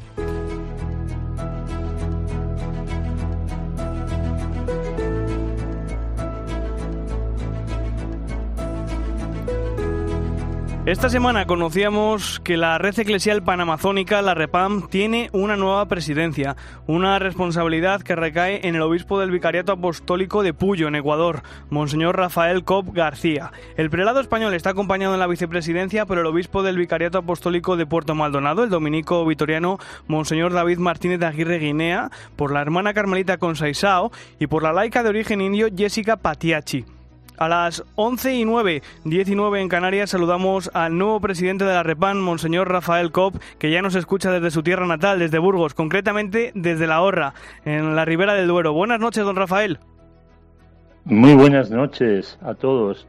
Esta 10.84 11.08
semana 11.08 11.46
conocíamos 11.46 12.40
que 12.40 12.56
la 12.56 12.76
red 12.76 12.98
eclesial 12.98 13.44
panamazónica, 13.44 14.20
la 14.20 14.34
REPAM, 14.34 14.88
tiene 14.88 15.30
una 15.32 15.56
nueva 15.56 15.86
presidencia, 15.86 16.56
una 16.88 17.20
responsabilidad 17.20 18.02
que 18.02 18.16
recae 18.16 18.66
en 18.66 18.74
el 18.74 18.82
obispo 18.82 19.20
del 19.20 19.30
Vicariato 19.30 19.70
Apostólico 19.70 20.42
de 20.42 20.54
Puyo, 20.54 20.88
en 20.88 20.96
Ecuador, 20.96 21.44
Monseñor 21.70 22.16
Rafael 22.16 22.64
Cop 22.64 22.88
García. 22.92 23.52
El 23.76 23.90
prelado 23.90 24.18
español 24.18 24.54
está 24.54 24.70
acompañado 24.70 25.14
en 25.14 25.20
la 25.20 25.28
vicepresidencia 25.28 26.04
por 26.04 26.18
el 26.18 26.26
obispo 26.26 26.64
del 26.64 26.78
Vicariato 26.78 27.18
Apostólico 27.18 27.76
de 27.76 27.86
Puerto 27.86 28.16
Maldonado, 28.16 28.64
el 28.64 28.70
dominico 28.70 29.24
vitoriano 29.24 29.78
Monseñor 30.08 30.52
David 30.52 30.78
Martínez 30.78 31.20
de 31.20 31.26
Aguirre 31.26 31.60
Guinea, 31.60 32.10
por 32.34 32.52
la 32.52 32.60
hermana 32.60 32.92
Carmelita 32.92 33.38
Consaisao 33.38 34.10
y 34.40 34.48
por 34.48 34.64
la 34.64 34.72
laica 34.72 35.04
de 35.04 35.10
origen 35.10 35.42
indio 35.42 35.68
Jessica 35.72 36.16
Patiachi. 36.16 36.84
A 37.42 37.48
las 37.48 37.82
11 37.96 38.36
y 38.36 38.44
9, 38.44 38.84
19 39.04 39.60
en 39.60 39.68
Canarias, 39.68 40.10
saludamos 40.10 40.70
al 40.74 40.96
nuevo 40.96 41.18
presidente 41.18 41.64
de 41.64 41.72
la 41.72 41.82
REPAN, 41.82 42.20
Monseñor 42.20 42.70
Rafael 42.70 43.10
Cop, 43.10 43.34
que 43.58 43.72
ya 43.72 43.82
nos 43.82 43.96
escucha 43.96 44.30
desde 44.30 44.52
su 44.52 44.62
tierra 44.62 44.86
natal, 44.86 45.18
desde 45.18 45.40
Burgos, 45.40 45.74
concretamente 45.74 46.52
desde 46.54 46.86
La 46.86 47.02
Horra, 47.02 47.34
en 47.64 47.96
la 47.96 48.04
ribera 48.04 48.34
del 48.34 48.46
Duero. 48.46 48.72
Buenas 48.72 49.00
noches, 49.00 49.24
don 49.24 49.34
Rafael. 49.34 49.80
Muy 51.04 51.34
buenas 51.34 51.68
noches 51.68 52.38
a 52.42 52.54
todos, 52.54 53.08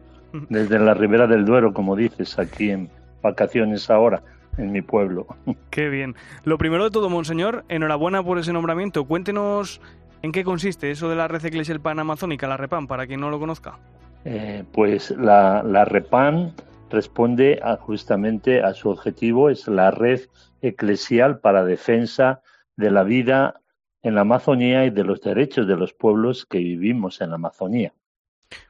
desde 0.49 0.79
la 0.79 0.95
ribera 0.95 1.27
del 1.27 1.45
Duero, 1.45 1.71
como 1.71 1.95
dices, 1.95 2.39
aquí 2.39 2.71
en 2.71 2.89
vacaciones 3.21 3.87
ahora 3.91 4.23
en 4.57 4.71
mi 4.71 4.81
pueblo. 4.81 5.27
Qué 5.69 5.89
bien. 5.89 6.15
Lo 6.43 6.57
primero 6.57 6.85
de 6.85 6.89
todo, 6.89 7.07
Monseñor, 7.07 7.65
enhorabuena 7.69 8.23
por 8.23 8.39
ese 8.39 8.51
nombramiento. 8.51 9.05
Cuéntenos 9.05 9.79
en 10.23 10.31
qué 10.31 10.43
consiste 10.43 10.89
eso 10.89 11.07
de 11.07 11.17
la 11.17 11.27
red 11.27 11.45
eclesial 11.45 11.81
panamazónica, 11.81 12.47
la 12.47 12.57
REPAN, 12.57 12.87
para 12.87 13.05
quien 13.05 13.19
no 13.19 13.29
lo 13.29 13.37
conozca. 13.37 13.77
Eh, 14.25 14.63
pues 14.71 15.11
la, 15.11 15.63
la 15.63 15.85
REPAN 15.85 16.53
responde 16.89 17.59
justamente 17.81 18.61
a 18.61 18.73
su 18.73 18.89
objetivo, 18.89 19.49
es 19.49 19.67
la 19.67 19.91
red 19.91 20.21
eclesial 20.61 21.39
para 21.39 21.65
defensa 21.65 22.41
de 22.77 22.91
la 22.91 23.03
vida 23.03 23.61
en 24.03 24.15
la 24.15 24.21
Amazonía 24.21 24.85
y 24.85 24.91
de 24.91 25.03
los 25.03 25.21
derechos 25.21 25.67
de 25.67 25.75
los 25.75 25.93
pueblos 25.93 26.45
que 26.45 26.59
vivimos 26.59 27.19
en 27.21 27.29
la 27.29 27.35
Amazonía. 27.35 27.93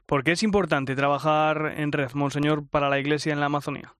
¿Por 0.06 0.24
qué 0.24 0.32
es 0.32 0.42
importante 0.42 0.96
trabajar 0.96 1.74
en 1.76 1.92
red, 1.92 2.10
Monseñor, 2.14 2.66
para 2.68 2.88
la 2.88 2.98
Iglesia 2.98 3.32
en 3.32 3.40
la 3.40 3.46
Amazonía? 3.46 3.94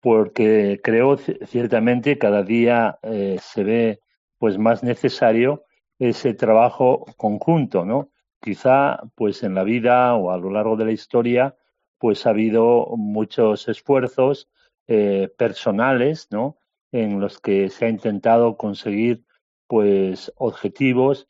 Porque 0.00 0.80
creo 0.82 1.16
ciertamente 1.16 2.18
cada 2.18 2.42
día 2.42 2.98
eh, 3.02 3.38
se 3.40 3.64
ve 3.64 4.00
pues 4.38 4.58
más 4.58 4.82
necesario 4.82 5.64
ese 5.98 6.34
trabajo 6.34 7.06
conjunto, 7.16 7.84
¿no? 7.86 8.10
Quizá 8.44 9.00
pues 9.14 9.42
en 9.42 9.54
la 9.54 9.64
vida 9.64 10.14
o 10.16 10.30
a 10.30 10.36
lo 10.36 10.50
largo 10.50 10.76
de 10.76 10.84
la 10.84 10.92
historia 10.92 11.56
pues 11.96 12.26
ha 12.26 12.30
habido 12.30 12.94
muchos 12.98 13.68
esfuerzos 13.68 14.50
eh, 14.86 15.32
personales, 15.38 16.28
¿no? 16.30 16.58
En 16.92 17.20
los 17.20 17.40
que 17.40 17.70
se 17.70 17.86
ha 17.86 17.88
intentado 17.88 18.58
conseguir 18.58 19.24
pues 19.66 20.30
objetivos 20.36 21.26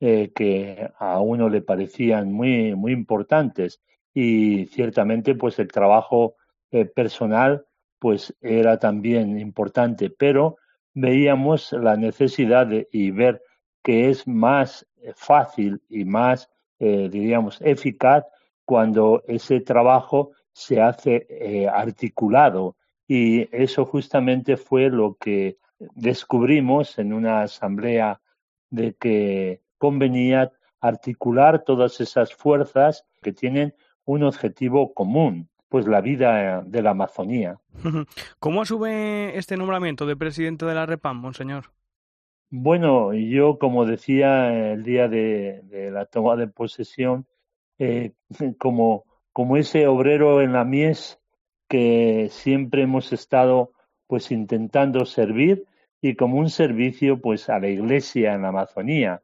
eh, 0.00 0.32
que 0.34 0.90
a 0.98 1.20
uno 1.20 1.50
le 1.50 1.60
parecían 1.60 2.32
muy 2.32 2.74
muy 2.74 2.92
importantes 2.92 3.82
y 4.14 4.64
ciertamente 4.68 5.34
pues 5.34 5.58
el 5.58 5.70
trabajo 5.70 6.36
eh, 6.70 6.86
personal 6.86 7.66
pues 7.98 8.34
era 8.40 8.78
también 8.78 9.38
importante 9.38 10.08
pero 10.08 10.56
veíamos 10.94 11.72
la 11.72 11.98
necesidad 11.98 12.66
de 12.66 12.88
y 12.90 13.10
ver 13.10 13.42
que 13.82 14.08
es 14.08 14.26
más 14.26 14.86
fácil 15.14 15.82
y 15.90 16.06
más 16.06 16.48
diríamos 16.78 17.60
eficaz 17.62 18.24
cuando 18.64 19.22
ese 19.26 19.60
trabajo 19.60 20.32
se 20.52 20.80
hace 20.80 21.26
eh, 21.28 21.68
articulado. 21.68 22.76
Y 23.06 23.48
eso 23.54 23.84
justamente 23.84 24.56
fue 24.56 24.88
lo 24.88 25.16
que 25.20 25.58
descubrimos 25.94 26.98
en 26.98 27.12
una 27.12 27.42
asamblea 27.42 28.20
de 28.70 28.94
que 28.94 29.60
convenía 29.78 30.52
articular 30.80 31.64
todas 31.64 32.00
esas 32.00 32.34
fuerzas 32.34 33.04
que 33.22 33.32
tienen 33.32 33.74
un 34.04 34.22
objetivo 34.22 34.94
común, 34.94 35.48
pues 35.68 35.86
la 35.86 36.00
vida 36.00 36.62
de 36.62 36.82
la 36.82 36.90
Amazonía. 36.90 37.58
¿Cómo 38.38 38.62
asume 38.62 39.36
este 39.36 39.56
nombramiento 39.56 40.06
de 40.06 40.16
presidente 40.16 40.64
de 40.64 40.74
la 40.74 40.86
REPAM, 40.86 41.18
monseñor? 41.18 41.72
Bueno, 42.56 43.12
yo, 43.14 43.58
como 43.58 43.84
decía 43.84 44.72
el 44.74 44.84
día 44.84 45.08
de, 45.08 45.62
de 45.64 45.90
la 45.90 46.06
toma 46.06 46.36
de 46.36 46.46
posesión, 46.46 47.26
eh, 47.80 48.12
como, 48.58 49.06
como 49.32 49.56
ese 49.56 49.88
obrero 49.88 50.40
en 50.40 50.52
la 50.52 50.64
mies 50.64 51.18
que 51.68 52.28
siempre 52.30 52.82
hemos 52.82 53.12
estado 53.12 53.72
pues 54.06 54.30
intentando 54.30 55.04
servir 55.04 55.64
y 56.00 56.14
como 56.14 56.38
un 56.38 56.48
servicio 56.48 57.20
pues 57.20 57.48
a 57.48 57.58
la 57.58 57.66
iglesia 57.66 58.34
en 58.34 58.42
la 58.42 58.50
Amazonía. 58.50 59.20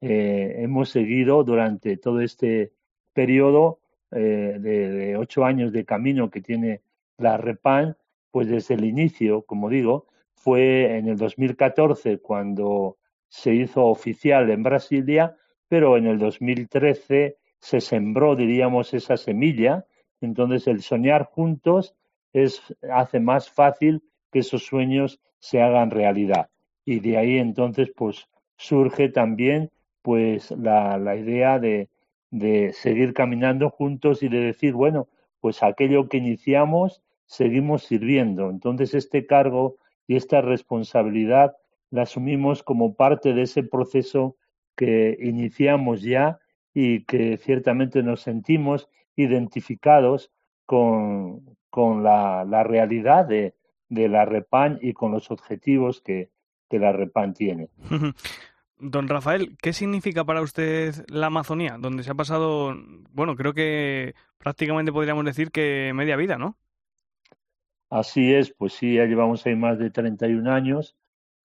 Eh, 0.00 0.54
hemos 0.60 0.88
seguido 0.88 1.44
durante 1.44 1.98
todo 1.98 2.22
este 2.22 2.72
periodo 3.12 3.80
eh, 4.10 4.56
de, 4.58 5.18
ocho 5.18 5.44
años 5.44 5.70
de 5.70 5.84
camino 5.84 6.30
que 6.30 6.40
tiene 6.40 6.80
la 7.18 7.36
REPAN, 7.36 7.98
pues 8.30 8.48
desde 8.48 8.72
el 8.72 8.86
inicio, 8.86 9.42
como 9.42 9.68
digo, 9.68 10.06
fue 10.40 10.96
en 10.96 11.08
el 11.08 11.18
2014 11.18 12.18
cuando 12.18 12.96
se 13.28 13.54
hizo 13.54 13.84
oficial 13.84 14.50
en 14.50 14.62
Brasilia, 14.62 15.36
pero 15.68 15.98
en 15.98 16.06
el 16.06 16.18
2013 16.18 17.36
se 17.58 17.80
sembró, 17.80 18.36
diríamos, 18.36 18.94
esa 18.94 19.18
semilla. 19.18 19.84
Entonces 20.22 20.66
el 20.66 20.80
soñar 20.82 21.24
juntos 21.24 21.94
es, 22.32 22.62
hace 22.90 23.20
más 23.20 23.50
fácil 23.50 24.02
que 24.32 24.38
esos 24.38 24.64
sueños 24.64 25.20
se 25.38 25.60
hagan 25.60 25.90
realidad. 25.90 26.48
Y 26.86 27.00
de 27.00 27.18
ahí 27.18 27.36
entonces 27.38 27.92
pues 27.94 28.26
surge 28.56 29.10
también 29.10 29.70
pues 30.00 30.50
la, 30.52 30.96
la 30.96 31.16
idea 31.16 31.58
de, 31.58 31.90
de 32.30 32.72
seguir 32.72 33.12
caminando 33.12 33.68
juntos 33.68 34.22
y 34.22 34.28
de 34.28 34.40
decir, 34.40 34.72
bueno, 34.72 35.08
pues 35.40 35.62
aquello 35.62 36.08
que 36.08 36.16
iniciamos 36.16 37.02
seguimos 37.26 37.84
sirviendo. 37.84 38.48
Entonces 38.48 38.94
este 38.94 39.26
cargo 39.26 39.76
y 40.10 40.16
esta 40.16 40.40
responsabilidad 40.40 41.56
la 41.90 42.02
asumimos 42.02 42.64
como 42.64 42.96
parte 42.96 43.32
de 43.32 43.42
ese 43.42 43.62
proceso 43.62 44.36
que 44.74 45.16
iniciamos 45.20 46.02
ya 46.02 46.40
y 46.74 47.04
que 47.04 47.36
ciertamente 47.36 48.02
nos 48.02 48.22
sentimos 48.22 48.88
identificados 49.14 50.32
con, 50.66 51.56
con 51.70 52.02
la, 52.02 52.44
la, 52.44 52.64
realidad 52.64 53.24
de, 53.24 53.54
de, 53.88 54.08
la 54.08 54.24
REPAN 54.24 54.80
y 54.82 54.94
con 54.94 55.12
los 55.12 55.30
objetivos 55.30 56.00
que, 56.00 56.30
que 56.68 56.80
la 56.80 56.90
REPAN 56.90 57.32
tiene. 57.32 57.68
Don 58.80 59.06
Rafael, 59.06 59.56
¿qué 59.62 59.72
significa 59.72 60.24
para 60.24 60.42
usted 60.42 60.92
la 61.06 61.26
Amazonía, 61.26 61.76
donde 61.78 62.02
se 62.02 62.10
ha 62.10 62.14
pasado, 62.16 62.74
bueno, 63.12 63.36
creo 63.36 63.54
que 63.54 64.16
prácticamente 64.38 64.90
podríamos 64.90 65.24
decir 65.24 65.52
que 65.52 65.92
media 65.94 66.16
vida, 66.16 66.36
¿no? 66.36 66.56
Así 67.90 68.32
es, 68.32 68.52
pues 68.52 68.74
sí, 68.74 68.94
ya 68.94 69.04
llevamos 69.04 69.44
ahí 69.46 69.56
más 69.56 69.78
de 69.78 69.90
31 69.90 70.46
años 70.46 70.96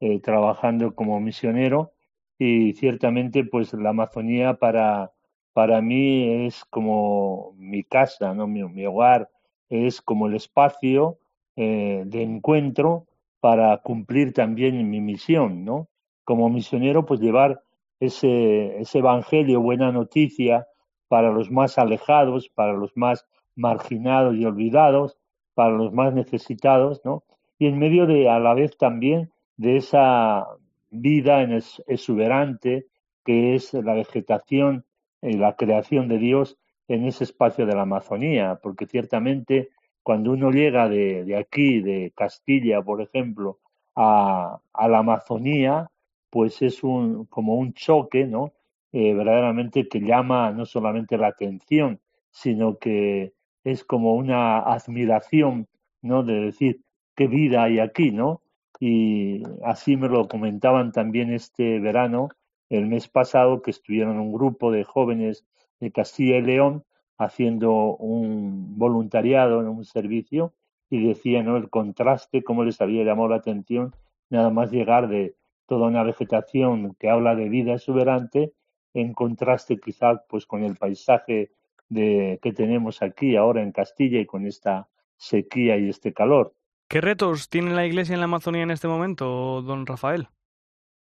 eh, 0.01 0.21
trabajando 0.21 0.95
como 0.95 1.19
misionero 1.19 1.93
y 2.39 2.75
ciertamente 2.75 3.45
pues 3.45 3.73
la 3.73 3.91
Amazonía 3.91 4.55
para, 4.55 5.13
para 5.55 5.81
mí 5.81 6.47
es 6.47 6.65
como 6.67 7.55
mi 7.57 7.83
casa, 7.83 8.35
¿no? 8.35 8.47
mi, 8.47 8.85
hogar, 8.85 9.31
es 9.71 10.03
como 10.03 10.27
el 10.27 10.35
espacio 10.35 11.19
eh, 11.57 12.03
de 12.07 12.23
encuentro 12.23 13.07
para 13.41 13.79
cumplir 13.79 14.35
también 14.35 14.91
mi 14.91 15.01
misión, 15.01 15.65
¿no? 15.65 15.89
Como 16.25 16.51
misionero, 16.51 17.07
pues 17.07 17.21
llevar 17.21 17.63
ese, 18.01 18.79
ese 18.81 18.99
evangelio, 18.99 19.61
buena 19.61 19.93
noticia 19.93 20.67
para 21.09 21.31
los 21.31 21.51
más 21.51 21.79
alejados, 21.79 22.49
para 22.49 22.75
los 22.75 22.97
más 22.97 23.27
marginados 23.55 24.35
y 24.37 24.45
olvidados, 24.45 25.19
para 25.55 25.71
los 25.71 25.93
más 25.93 26.15
necesitados, 26.15 27.01
¿no? 27.05 27.25
Y 27.59 27.67
en 27.67 27.79
medio 27.79 28.07
de, 28.07 28.29
a 28.29 28.39
la 28.39 28.55
vez 28.55 28.77
también, 28.77 29.31
de 29.57 29.77
esa 29.77 30.47
vida 30.91 31.43
en 31.43 31.53
exuberante 31.53 32.87
que 33.25 33.55
es 33.55 33.73
la 33.75 33.95
vegetación 33.95 34.85
y 35.23 35.37
la 35.37 35.57
creación 35.57 36.09
de 36.09 36.19
Dios 36.19 36.59
en 36.89 37.07
ese 37.07 37.25
espacio 37.25 37.67
de 37.67 37.75
la 37.75 37.83
Amazonía, 37.83 38.61
porque 38.63 38.87
ciertamente 38.87 39.71
cuando 40.03 40.33
uno 40.33 40.51
llega 40.51 40.89
de, 40.89 41.25
de 41.25 41.37
aquí, 41.37 41.81
de 41.81 42.13
Castilla, 42.15 42.83
por 42.83 43.01
ejemplo, 43.01 43.59
a, 43.97 44.61
a, 44.73 44.89
la 44.89 44.99
Amazonía, 44.99 45.91
pues 46.29 46.61
es 46.61 46.85
un, 46.85 47.25
como 47.27 47.55
un 47.55 47.73
choque, 47.73 48.27
¿no? 48.27 48.53
Eh, 48.93 49.15
verdaderamente 49.15 49.89
que 49.89 50.01
llama 50.01 50.53
no 50.53 50.67
solamente 50.67 51.17
la 51.17 51.29
atención, 51.29 52.01
sino 52.31 52.79
que 52.79 53.33
es 53.65 53.85
como 53.85 54.15
una 54.15 54.61
admiración, 54.61 55.69
¿no? 56.03 56.23
De 56.23 56.35
decir, 56.41 56.83
qué 57.17 57.27
vida 57.27 57.65
hay 57.65 57.79
aquí, 57.81 58.11
¿no? 58.11 58.43
y 58.81 59.43
así 59.65 59.97
me 59.97 60.09
lo 60.09 60.29
comentaban 60.29 60.93
también 60.93 61.33
este 61.33 61.81
verano, 61.81 62.29
el 62.69 62.87
mes 62.87 63.09
pasado, 63.09 63.63
que 63.63 63.71
estuvieron 63.71 64.19
un 64.19 64.33
grupo 64.33 64.71
de 64.73 64.85
jóvenes 64.85 65.47
de 65.81 65.93
Castilla 65.93 66.37
y 66.37 66.43
León 66.43 66.85
haciendo 67.17 67.97
un 67.97 68.77
voluntariado 68.77 69.61
en 69.61 69.69
un 69.69 69.85
servicio 69.85 70.53
y 70.91 71.07
decían 71.07 71.47
¿no? 71.47 71.57
el 71.57 71.71
contraste, 71.71 72.43
cómo 72.43 72.65
les 72.65 72.81
había 72.81 73.05
llamado 73.05 73.29
la 73.29 73.37
atención 73.37 73.95
nada 74.31 74.51
más 74.51 74.71
llegar 74.71 75.09
de 75.09 75.35
toda 75.67 75.87
una 75.87 76.03
vegetación 76.03 76.95
que 76.99 77.09
habla 77.09 77.35
de 77.37 77.49
vida 77.49 77.75
exuberante 77.75 78.53
en 78.93 79.13
contraste 79.13 79.79
quizá 79.79 80.25
pues 80.29 80.45
con 80.45 80.63
el 80.63 80.77
paisaje 80.77 81.53
de, 81.95 82.39
que 82.43 82.53
tenemos 82.53 83.01
aquí 83.03 83.37
ahora 83.37 83.63
en 83.63 83.73
Castilla 83.73 84.21
y 84.21 84.27
con 84.27 84.47
esta 84.47 84.89
sequía 85.17 85.79
y 85.79 85.89
este 85.89 86.13
calor. 86.13 86.55
¿Qué 86.89 87.01
retos 87.01 87.49
tiene 87.49 87.73
la 87.73 87.87
Iglesia 87.87 88.15
en 88.15 88.21
la 88.21 88.27
Amazonía 88.27 88.63
en 88.63 88.71
este 88.71 88.89
momento, 88.89 89.63
don 89.63 89.87
Rafael? 89.87 90.29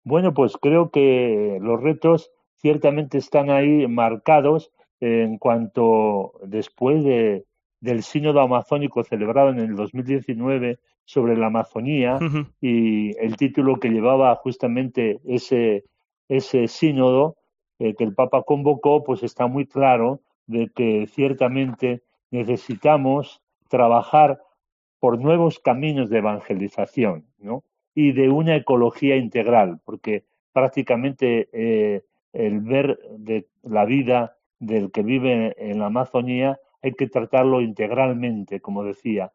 Bueno, 0.05 0.33
pues 0.33 0.57
creo 0.57 0.91
que 0.91 1.59
los 1.61 1.83
retos 1.83 2.31
ciertamente 2.55 3.19
están 3.19 3.51
ahí 3.51 3.87
marcados 3.87 4.71
en 5.01 5.37
cuanto 5.39 6.33
después 6.45 7.05
de, 7.05 7.45
del 7.81 8.03
sínodo 8.03 8.41
amazónico 8.41 9.05
celebrado 9.05 9.51
en 9.51 9.59
el 9.59 9.75
2019 9.75 10.79
sobre 11.05 11.37
la 11.37 11.47
Amazonía 11.47 12.19
y 12.61 13.17
el 13.19 13.37
título 13.37 13.79
que 13.79 13.91
llevaba 13.91 14.35
justamente 14.37 15.21
ese, 15.25 15.85
ese 16.29 16.67
sínodo 16.67 17.37
eh, 17.79 17.95
que 17.95 18.05
el 18.05 18.15
Papa 18.15 18.43
convocó, 18.43 19.05
pues 19.05 19.23
está 19.23 19.47
muy 19.47 19.67
claro 19.67 20.21
de 20.47 20.71
que 20.75 21.07
ciertamente 21.07 22.03
necesitamos 22.31 23.43
trabajar 23.69 24.41
por 25.01 25.19
nuevos 25.19 25.59
caminos 25.59 26.11
de 26.11 26.19
evangelización 26.19 27.27
y 27.95 28.13
de 28.13 28.31
una 28.31 28.57
ecología 28.57 29.17
integral, 29.17 29.81
porque 29.85 30.25
prácticamente 30.53 31.49
eh, 31.53 32.03
el 32.33 32.61
ver 32.61 32.99
de 33.19 33.47
la 33.63 33.85
vida 33.85 34.37
del 34.59 34.91
que 34.91 35.03
vive 35.03 35.55
en 35.59 35.79
la 35.79 35.87
Amazonía 35.87 36.59
hay 36.83 36.93
que 36.93 37.09
tratarlo 37.09 37.61
integralmente, 37.61 38.61
como 38.61 38.85
decía. 38.85 39.33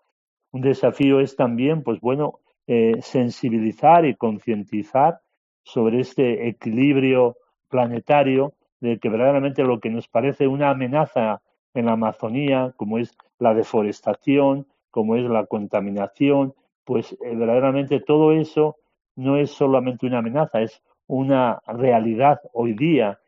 Un 0.52 0.62
desafío 0.62 1.20
es 1.20 1.36
también, 1.36 1.84
pues 1.84 2.00
bueno, 2.02 2.40
eh, 2.68 2.98
sensibilizar 3.02 4.06
y 4.06 4.16
concientizar 4.16 5.20
sobre 5.64 6.02
este 6.02 6.48
equilibrio 6.48 7.38
planetario 7.70 8.54
de 8.82 9.00
que 9.00 9.10
verdaderamente 9.10 9.64
lo 9.64 9.80
que 9.80 9.90
nos 9.90 10.08
parece 10.08 10.48
una 10.48 10.72
amenaza 10.72 11.42
en 11.74 11.86
la 11.86 11.94
Amazonía, 11.94 12.74
como 12.76 12.98
es 12.98 13.16
la 13.40 13.54
deforestación, 13.54 14.68
como 14.90 15.16
es 15.16 15.24
la 15.24 15.46
contaminación, 15.46 16.54
pues 16.84 17.14
eh, 17.14 17.36
verdaderamente 17.36 18.02
todo 18.02 18.34
eso 18.34 18.76
no 19.16 19.38
es 19.38 19.52
solamente 19.52 20.06
una 20.06 20.20
amenaza, 20.20 20.62
es 20.62 20.82
una 21.08 21.62
realidad 21.68 22.40
hoy 22.54 22.74
día. 22.74 23.20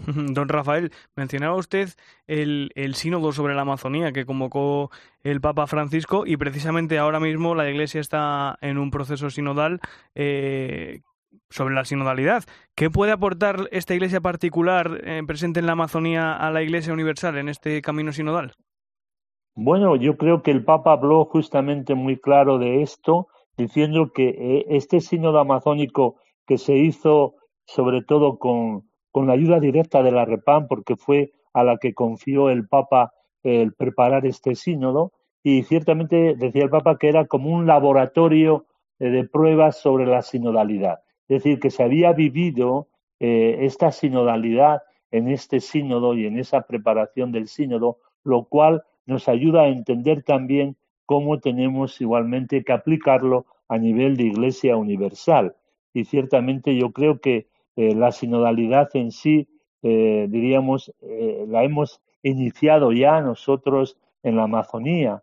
Don 0.06 0.48
Rafael, 0.48 0.92
mencionaba 1.14 1.56
usted 1.56 1.90
el, 2.26 2.70
el, 2.74 2.94
sínodo 2.94 3.32
sobre 3.32 3.54
la 3.54 3.62
Amazonía 3.62 4.12
que 4.12 4.24
convocó 4.24 4.90
el 5.22 5.40
Papa 5.40 5.66
Francisco 5.66 6.24
y 6.26 6.36
precisamente 6.36 6.98
ahora 6.98 7.20
mismo 7.20 7.54
la 7.54 7.68
Iglesia 7.68 8.00
está 8.00 8.56
en 8.62 8.78
un 8.78 8.90
proceso 8.90 9.28
sinodal 9.28 9.80
eh, 10.14 11.02
sobre 11.50 11.74
la 11.74 11.84
sinodalidad. 11.84 12.44
¿Qué 12.74 12.90
puede 12.90 13.12
aportar 13.12 13.68
esta 13.72 13.94
Iglesia 13.94 14.20
particular 14.20 15.00
eh, 15.04 15.22
presente 15.26 15.60
en 15.60 15.66
la 15.66 15.72
Amazonía 15.72 16.34
a 16.34 16.50
la 16.50 16.62
Iglesia 16.62 16.92
universal 16.92 17.36
en 17.38 17.48
este 17.48 17.82
camino 17.82 18.12
sinodal? 18.12 18.52
Bueno, 19.54 19.96
yo 19.96 20.16
creo 20.16 20.42
que 20.42 20.50
el 20.50 20.64
Papa 20.64 20.92
habló 20.92 21.24
justamente 21.24 21.94
muy 21.94 22.18
claro 22.18 22.58
de 22.58 22.82
esto, 22.82 23.28
diciendo 23.56 24.12
que 24.14 24.28
eh, 24.28 24.66
este 24.70 25.00
sínodo 25.00 25.38
amazónico 25.38 26.16
que 26.46 26.56
se 26.56 26.76
hizo 26.76 27.34
sobre 27.66 28.02
todo 28.02 28.38
con, 28.38 28.88
con 29.12 29.26
la 29.26 29.34
ayuda 29.34 29.60
directa 29.60 30.02
de 30.02 30.12
la 30.12 30.24
REPAM, 30.24 30.66
porque 30.66 30.96
fue 30.96 31.32
a 31.52 31.64
la 31.64 31.78
que 31.78 31.94
confió 31.94 32.50
el 32.50 32.66
Papa 32.66 33.12
el 33.42 33.72
preparar 33.74 34.26
este 34.26 34.54
sínodo, 34.54 35.12
y 35.42 35.62
ciertamente 35.62 36.34
decía 36.36 36.64
el 36.64 36.70
Papa 36.70 36.98
que 36.98 37.08
era 37.08 37.26
como 37.26 37.50
un 37.50 37.66
laboratorio 37.66 38.66
eh, 38.98 39.10
de 39.10 39.24
pruebas 39.26 39.80
sobre 39.80 40.06
la 40.06 40.22
sinodalidad. 40.22 41.00
Es 41.30 41.44
decir, 41.44 41.60
que 41.60 41.70
se 41.70 41.82
había 41.82 42.12
vivido 42.12 42.88
eh, 43.20 43.58
esta 43.60 43.92
sinodalidad 43.92 44.82
en 45.10 45.28
este 45.28 45.60
sínodo 45.60 46.14
y 46.14 46.26
en 46.26 46.38
esa 46.38 46.62
preparación 46.62 47.32
del 47.32 47.48
sínodo, 47.48 47.98
lo 48.24 48.44
cual 48.44 48.82
nos 49.06 49.28
ayuda 49.28 49.62
a 49.62 49.68
entender 49.68 50.22
también 50.24 50.76
cómo 51.06 51.38
tenemos 51.38 52.00
igualmente 52.00 52.64
que 52.64 52.72
aplicarlo 52.72 53.46
a 53.68 53.78
nivel 53.78 54.16
de 54.16 54.24
Iglesia 54.24 54.76
universal. 54.76 55.54
Y 55.94 56.04
ciertamente 56.04 56.76
yo 56.76 56.90
creo 56.90 57.20
que 57.20 57.46
eh, 57.76 57.94
la 57.94 58.12
sinodalidad 58.12 58.88
en 58.94 59.12
sí, 59.12 59.48
eh, 59.82 60.26
diríamos, 60.28 60.92
eh, 61.00 61.46
la 61.48 61.64
hemos 61.64 62.00
iniciado 62.22 62.92
ya 62.92 63.20
nosotros 63.20 63.96
en 64.22 64.36
la 64.36 64.42
Amazonía. 64.44 65.22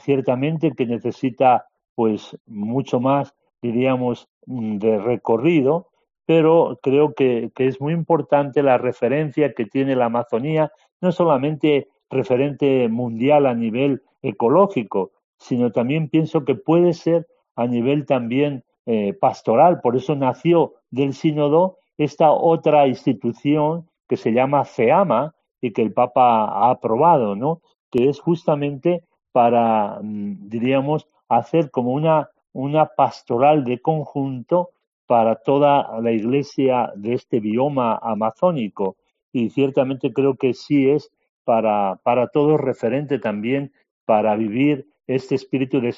ciertamente 0.00 0.72
que 0.76 0.84
necesita 0.84 1.66
pues 1.94 2.36
mucho 2.46 3.00
más, 3.00 3.34
diríamos, 3.64 4.28
mm, 4.46 4.76
de 4.76 4.98
recorrido, 4.98 5.88
pero 6.26 6.78
creo 6.82 7.14
que, 7.14 7.50
es 7.56 7.80
muy 7.80 7.94
importante 7.94 8.62
la 8.62 8.76
referencia 8.76 9.54
que 9.54 9.64
tiene 9.64 9.96
la 9.96 10.06
Amazonía, 10.06 10.70
no 11.00 11.12
solamente 11.12 11.88
referente 12.10 12.88
mundial 12.88 13.46
a 13.46 13.54
nivel 13.54 14.02
ecológico, 14.22 15.12
sino 15.38 15.72
también 15.72 16.10
pienso 16.10 16.44
que 16.44 16.54
puede 16.54 16.92
ser 16.92 17.26
a 17.56 17.66
nivel 17.66 18.04
también 18.04 18.64
eh, 18.86 19.14
pastoral. 19.14 19.80
Por 19.80 19.96
eso 19.96 20.14
nació 20.14 20.74
del 20.90 21.14
sínodo 21.14 21.78
esta 21.96 22.32
otra 22.32 22.86
institución 22.86 23.88
que 24.08 24.18
se 24.18 24.32
llama 24.32 24.64
FEAMA 24.64 25.34
y 25.62 25.72
que 25.72 25.80
el 25.80 25.92
Papa 25.92 26.44
ha 26.44 26.70
aprobado, 26.70 27.34
¿no? 27.34 27.62
que 27.90 28.10
es 28.10 28.20
justamente 28.20 29.04
para, 29.32 30.00
mm, 30.02 30.48
diríamos, 30.50 31.08
hacer 31.28 31.70
como 31.70 31.92
una, 31.92 32.28
una 32.54 32.86
pastoral 32.86 33.64
de 33.64 33.80
conjunto 33.80 34.70
para 35.06 35.36
toda 35.36 36.00
la 36.00 36.12
iglesia 36.12 36.92
de 36.96 37.12
este 37.12 37.40
bioma 37.40 37.98
amazónico. 38.00 38.96
Y 39.32 39.50
ciertamente 39.50 40.12
creo 40.12 40.36
que 40.36 40.54
sí 40.54 40.88
es 40.88 41.10
para, 41.44 42.00
para 42.02 42.28
todos 42.28 42.58
referente 42.58 43.18
también 43.18 43.72
para 44.06 44.36
vivir 44.36 44.86
este 45.06 45.34
espíritu 45.34 45.80
de 45.80 45.92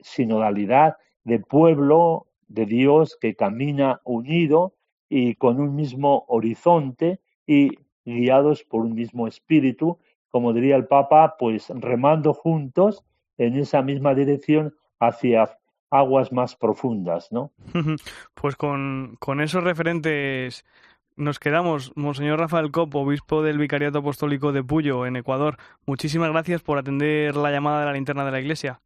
sinodalidad, 0.00 0.96
de 1.24 1.38
pueblo 1.38 2.26
de 2.48 2.66
Dios 2.66 3.16
que 3.20 3.36
camina 3.36 4.00
unido 4.04 4.74
y 5.08 5.34
con 5.34 5.60
un 5.60 5.76
mismo 5.76 6.24
horizonte 6.28 7.20
y 7.46 7.70
guiados 8.04 8.64
por 8.64 8.82
un 8.82 8.94
mismo 8.94 9.28
espíritu, 9.28 9.98
como 10.30 10.52
diría 10.52 10.76
el 10.76 10.86
Papa, 10.86 11.36
pues 11.38 11.68
remando 11.68 12.32
juntos 12.32 13.04
en 13.36 13.56
esa 13.56 13.82
misma 13.82 14.14
dirección 14.14 14.74
hacia 14.98 15.58
aguas 15.90 16.32
más 16.32 16.56
profundas, 16.56 17.32
¿no? 17.32 17.52
Pues 18.34 18.56
con, 18.56 19.16
con 19.18 19.40
esos 19.40 19.64
referentes 19.64 20.64
nos 21.16 21.38
quedamos. 21.38 21.92
Monseñor 21.96 22.38
Rafael 22.38 22.70
Cop, 22.70 22.94
obispo 22.94 23.42
del 23.42 23.58
Vicariato 23.58 23.98
Apostólico 23.98 24.52
de 24.52 24.62
Puyo, 24.62 25.06
en 25.06 25.16
Ecuador. 25.16 25.56
Muchísimas 25.86 26.30
gracias 26.30 26.62
por 26.62 26.78
atender 26.78 27.36
la 27.36 27.50
llamada 27.50 27.80
de 27.80 27.86
la 27.86 27.92
linterna 27.92 28.24
de 28.24 28.30
la 28.30 28.40
Iglesia. 28.40 28.80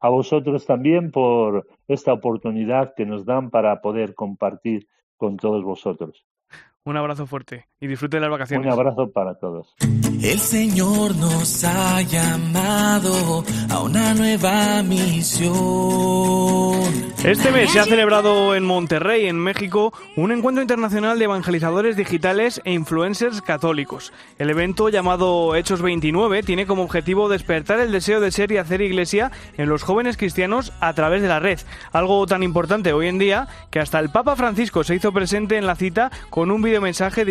A 0.00 0.08
vosotros 0.08 0.66
también 0.66 1.10
por 1.10 1.66
esta 1.88 2.12
oportunidad 2.12 2.94
que 2.94 3.06
nos 3.06 3.24
dan 3.24 3.50
para 3.50 3.80
poder 3.80 4.14
compartir 4.14 4.88
con 5.16 5.36
todos 5.36 5.64
vosotros. 5.64 6.26
Un 6.84 6.96
abrazo 6.96 7.26
fuerte 7.26 7.66
y 7.80 7.86
disfrute 7.86 8.16
de 8.16 8.22
las 8.22 8.30
vacaciones. 8.30 8.66
Un 8.66 8.72
abrazo 8.72 9.10
para 9.12 9.34
todos. 9.38 9.74
El 10.22 10.38
Señor 10.38 11.14
nos 11.16 11.62
ha 11.64 12.00
llamado 12.02 13.44
a 13.70 13.82
una 13.82 14.14
nueva 14.14 14.82
misión. 14.82 15.54
Este 17.22 17.50
mes 17.50 17.72
se 17.72 17.80
ha 17.80 17.84
celebrado 17.84 18.54
en 18.54 18.64
Monterrey, 18.64 19.26
en 19.26 19.36
México, 19.36 19.92
un 20.16 20.30
encuentro 20.30 20.62
internacional 20.62 21.18
de 21.18 21.24
evangelizadores 21.24 21.96
digitales 21.96 22.60
e 22.64 22.72
influencers 22.72 23.42
católicos. 23.42 24.12
El 24.38 24.48
evento 24.48 24.88
llamado 24.88 25.56
Hechos 25.56 25.82
29 25.82 26.44
tiene 26.44 26.66
como 26.66 26.84
objetivo 26.84 27.28
despertar 27.28 27.80
el 27.80 27.90
deseo 27.90 28.20
de 28.20 28.30
ser 28.30 28.52
y 28.52 28.58
hacer 28.58 28.80
iglesia 28.80 29.32
en 29.56 29.68
los 29.68 29.82
jóvenes 29.82 30.16
cristianos 30.16 30.72
a 30.80 30.92
través 30.92 31.20
de 31.20 31.28
la 31.28 31.40
red. 31.40 31.58
Algo 31.92 32.24
tan 32.26 32.44
importante 32.44 32.92
hoy 32.92 33.08
en 33.08 33.18
día 33.18 33.48
que 33.70 33.80
hasta 33.80 33.98
el 33.98 34.10
Papa 34.10 34.36
Francisco 34.36 34.84
se 34.84 34.94
hizo 34.94 35.12
presente 35.12 35.56
en 35.56 35.66
la 35.66 35.74
cita 35.74 36.12
con 36.30 36.52
un 36.52 36.62
video 36.62 36.80
mensaje 36.80 37.24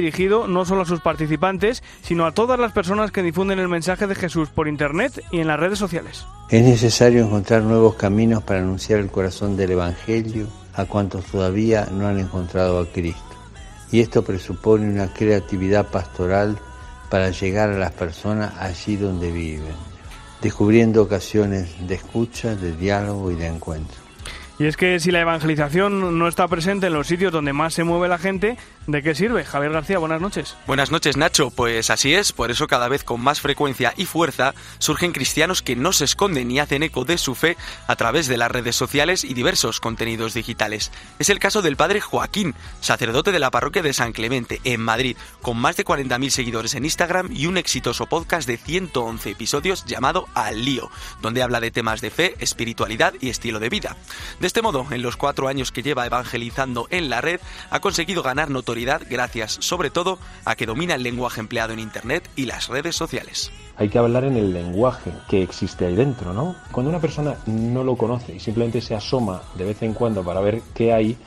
no 0.47 0.65
solo 0.65 0.81
a 0.81 0.85
sus 0.85 0.99
participantes, 0.99 1.81
sino 2.01 2.25
a 2.25 2.33
todas 2.33 2.59
las 2.59 2.71
personas 2.71 3.11
que 3.11 3.23
difunden 3.23 3.59
el 3.59 3.69
mensaje 3.69 4.07
de 4.07 4.15
Jesús 4.15 4.49
por 4.49 4.67
Internet 4.67 5.23
y 5.31 5.39
en 5.39 5.47
las 5.47 5.59
redes 5.59 5.79
sociales. 5.79 6.25
Es 6.49 6.63
necesario 6.63 7.23
encontrar 7.23 7.63
nuevos 7.63 7.95
caminos 7.95 8.43
para 8.43 8.59
anunciar 8.59 8.99
el 8.99 9.09
corazón 9.09 9.57
del 9.57 9.71
Evangelio 9.71 10.47
a 10.75 10.85
cuantos 10.85 11.25
todavía 11.25 11.87
no 11.91 12.07
han 12.07 12.19
encontrado 12.19 12.79
a 12.79 12.85
Cristo. 12.85 13.21
Y 13.91 14.01
esto 14.01 14.23
presupone 14.23 14.89
una 14.89 15.13
creatividad 15.13 15.87
pastoral 15.87 16.57
para 17.09 17.29
llegar 17.29 17.69
a 17.69 17.79
las 17.79 17.91
personas 17.91 18.53
allí 18.59 18.97
donde 18.97 19.31
viven, 19.31 19.73
descubriendo 20.41 21.01
ocasiones 21.01 21.87
de 21.87 21.95
escucha, 21.95 22.55
de 22.55 22.75
diálogo 22.75 23.31
y 23.31 23.35
de 23.35 23.47
encuentro. 23.47 24.04
Y 24.57 24.65
es 24.65 24.77
que 24.77 24.99
si 24.99 25.11
la 25.11 25.21
evangelización 25.21 26.17
no 26.17 26.27
está 26.27 26.47
presente 26.47 26.87
en 26.87 26.93
los 26.93 27.07
sitios 27.07 27.31
donde 27.31 27.53
más 27.53 27.73
se 27.73 27.83
mueve 27.83 28.07
la 28.07 28.17
gente, 28.17 28.57
¿De 28.87 29.01
qué 29.01 29.15
sirve? 29.15 29.43
Javier 29.43 29.71
García, 29.71 29.97
buenas 29.97 30.21
noches. 30.21 30.55
Buenas 30.67 30.91
noches, 30.91 31.17
Nacho. 31.17 31.49
Pues 31.49 31.89
así 31.89 32.13
es, 32.13 32.31
por 32.31 32.51
eso 32.51 32.67
cada 32.67 32.87
vez 32.87 33.03
con 33.03 33.19
más 33.19 33.41
frecuencia 33.41 33.95
y 33.97 34.05
fuerza 34.05 34.53
surgen 34.77 35.11
cristianos 35.11 35.63
que 35.63 35.75
no 35.75 35.91
se 35.91 36.05
esconden 36.05 36.49
ni 36.49 36.59
hacen 36.59 36.83
eco 36.83 37.03
de 37.03 37.17
su 37.17 37.33
fe 37.33 37.57
a 37.87 37.95
través 37.95 38.27
de 38.27 38.37
las 38.37 38.51
redes 38.51 38.75
sociales 38.75 39.23
y 39.23 39.33
diversos 39.33 39.79
contenidos 39.79 40.35
digitales. 40.35 40.91
Es 41.17 41.29
el 41.29 41.39
caso 41.39 41.63
del 41.63 41.77
padre 41.77 41.99
Joaquín, 41.99 42.53
sacerdote 42.79 43.31
de 43.31 43.39
la 43.39 43.49
parroquia 43.49 43.81
de 43.81 43.93
San 43.93 44.13
Clemente, 44.13 44.61
en 44.63 44.81
Madrid, 44.81 45.17
con 45.41 45.57
más 45.57 45.77
de 45.77 45.85
40.000 45.85 46.29
seguidores 46.29 46.75
en 46.75 46.85
Instagram 46.85 47.31
y 47.31 47.47
un 47.47 47.57
exitoso 47.57 48.05
podcast 48.05 48.47
de 48.47 48.57
111 48.57 49.31
episodios 49.31 49.85
llamado 49.85 50.27
Al 50.35 50.63
Lío, 50.63 50.91
donde 51.23 51.41
habla 51.41 51.59
de 51.59 51.71
temas 51.71 52.01
de 52.01 52.11
fe, 52.11 52.35
espiritualidad 52.37 53.15
y 53.19 53.29
estilo 53.29 53.59
de 53.59 53.69
vida. 53.69 53.97
De 54.45 54.47
este 54.47 54.61
modo, 54.61 54.85
en 54.91 55.01
los 55.01 55.17
cuatro 55.17 55.47
años 55.47 55.71
que 55.71 55.81
lleva 55.81 56.05
evangelizando 56.05 56.85
en 56.91 57.09
la 57.09 57.19
red, 57.19 57.39
ha 57.71 57.79
conseguido 57.79 58.21
ganar 58.21 58.51
notoriedad 58.51 59.01
gracias 59.09 59.57
sobre 59.59 59.89
todo 59.89 60.19
a 60.45 60.55
que 60.55 60.67
domina 60.67 60.93
el 60.93 61.01
lenguaje 61.01 61.39
empleado 61.39 61.73
en 61.73 61.79
Internet 61.79 62.29
y 62.35 62.45
las 62.45 62.67
redes 62.67 62.95
sociales. 62.95 63.51
Hay 63.75 63.89
que 63.89 63.97
hablar 63.97 64.23
en 64.23 64.37
el 64.37 64.53
lenguaje 64.53 65.11
que 65.27 65.41
existe 65.41 65.87
ahí 65.87 65.95
dentro, 65.95 66.31
¿no? 66.31 66.55
Cuando 66.71 66.91
una 66.91 66.99
persona 66.99 67.37
no 67.47 67.83
lo 67.83 67.95
conoce 67.95 68.35
y 68.35 68.39
simplemente 68.39 68.81
se 68.81 68.93
asoma 68.93 69.41
de 69.55 69.65
vez 69.65 69.81
en 69.81 69.95
cuando 69.95 70.23
para 70.23 70.41
ver 70.41 70.61
qué 70.75 70.93
hay, 70.93 71.17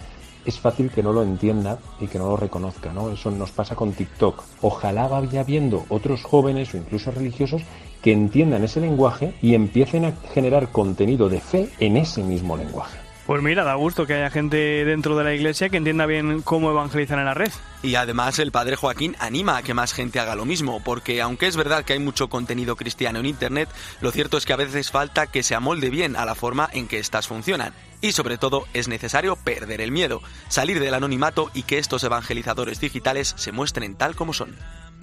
es 0.44 0.60
fácil 0.60 0.88
que 0.88 1.02
no 1.02 1.12
lo 1.12 1.24
entienda 1.24 1.80
y 1.98 2.06
que 2.06 2.20
no 2.20 2.28
lo 2.28 2.36
reconozca, 2.36 2.92
¿no? 2.92 3.10
Eso 3.10 3.32
nos 3.32 3.50
pasa 3.50 3.74
con 3.74 3.94
TikTok. 3.94 4.44
Ojalá 4.60 5.08
vaya 5.08 5.42
viendo 5.42 5.86
otros 5.88 6.22
jóvenes 6.22 6.72
o 6.72 6.76
incluso 6.76 7.10
religiosos 7.10 7.62
que 8.00 8.12
entiendan 8.12 8.62
ese 8.62 8.80
lenguaje 8.80 9.34
y 9.42 9.54
empiecen 9.54 10.04
a 10.04 10.12
generar 10.32 10.70
contenido 10.70 11.28
de 11.28 11.40
fe 11.40 11.68
en 11.80 11.96
ese 11.96 12.22
mismo 12.22 12.56
lenguaje. 12.56 13.07
Pues 13.28 13.42
mira, 13.42 13.62
da 13.62 13.74
gusto 13.74 14.06
que 14.06 14.14
haya 14.14 14.30
gente 14.30 14.56
dentro 14.86 15.14
de 15.14 15.22
la 15.22 15.34
iglesia 15.34 15.68
que 15.68 15.76
entienda 15.76 16.06
bien 16.06 16.40
cómo 16.40 16.70
evangelizar 16.70 17.18
en 17.18 17.26
la 17.26 17.34
red. 17.34 17.50
Y 17.82 17.94
además 17.96 18.38
el 18.38 18.52
padre 18.52 18.74
Joaquín 18.74 19.16
anima 19.18 19.58
a 19.58 19.62
que 19.62 19.74
más 19.74 19.92
gente 19.92 20.18
haga 20.18 20.34
lo 20.34 20.46
mismo, 20.46 20.82
porque 20.82 21.20
aunque 21.20 21.46
es 21.46 21.54
verdad 21.54 21.84
que 21.84 21.92
hay 21.92 21.98
mucho 21.98 22.30
contenido 22.30 22.74
cristiano 22.74 23.18
en 23.18 23.26
Internet, 23.26 23.68
lo 24.00 24.12
cierto 24.12 24.38
es 24.38 24.46
que 24.46 24.54
a 24.54 24.56
veces 24.56 24.90
falta 24.90 25.26
que 25.26 25.42
se 25.42 25.54
amolde 25.54 25.90
bien 25.90 26.16
a 26.16 26.24
la 26.24 26.34
forma 26.34 26.70
en 26.72 26.88
que 26.88 27.00
éstas 27.00 27.26
funcionan. 27.28 27.74
Y 28.00 28.12
sobre 28.12 28.38
todo 28.38 28.64
es 28.72 28.88
necesario 28.88 29.36
perder 29.36 29.82
el 29.82 29.92
miedo, 29.92 30.22
salir 30.48 30.80
del 30.80 30.94
anonimato 30.94 31.50
y 31.52 31.64
que 31.64 31.76
estos 31.76 32.04
evangelizadores 32.04 32.80
digitales 32.80 33.34
se 33.36 33.52
muestren 33.52 33.94
tal 33.94 34.16
como 34.16 34.32
son. 34.32 34.56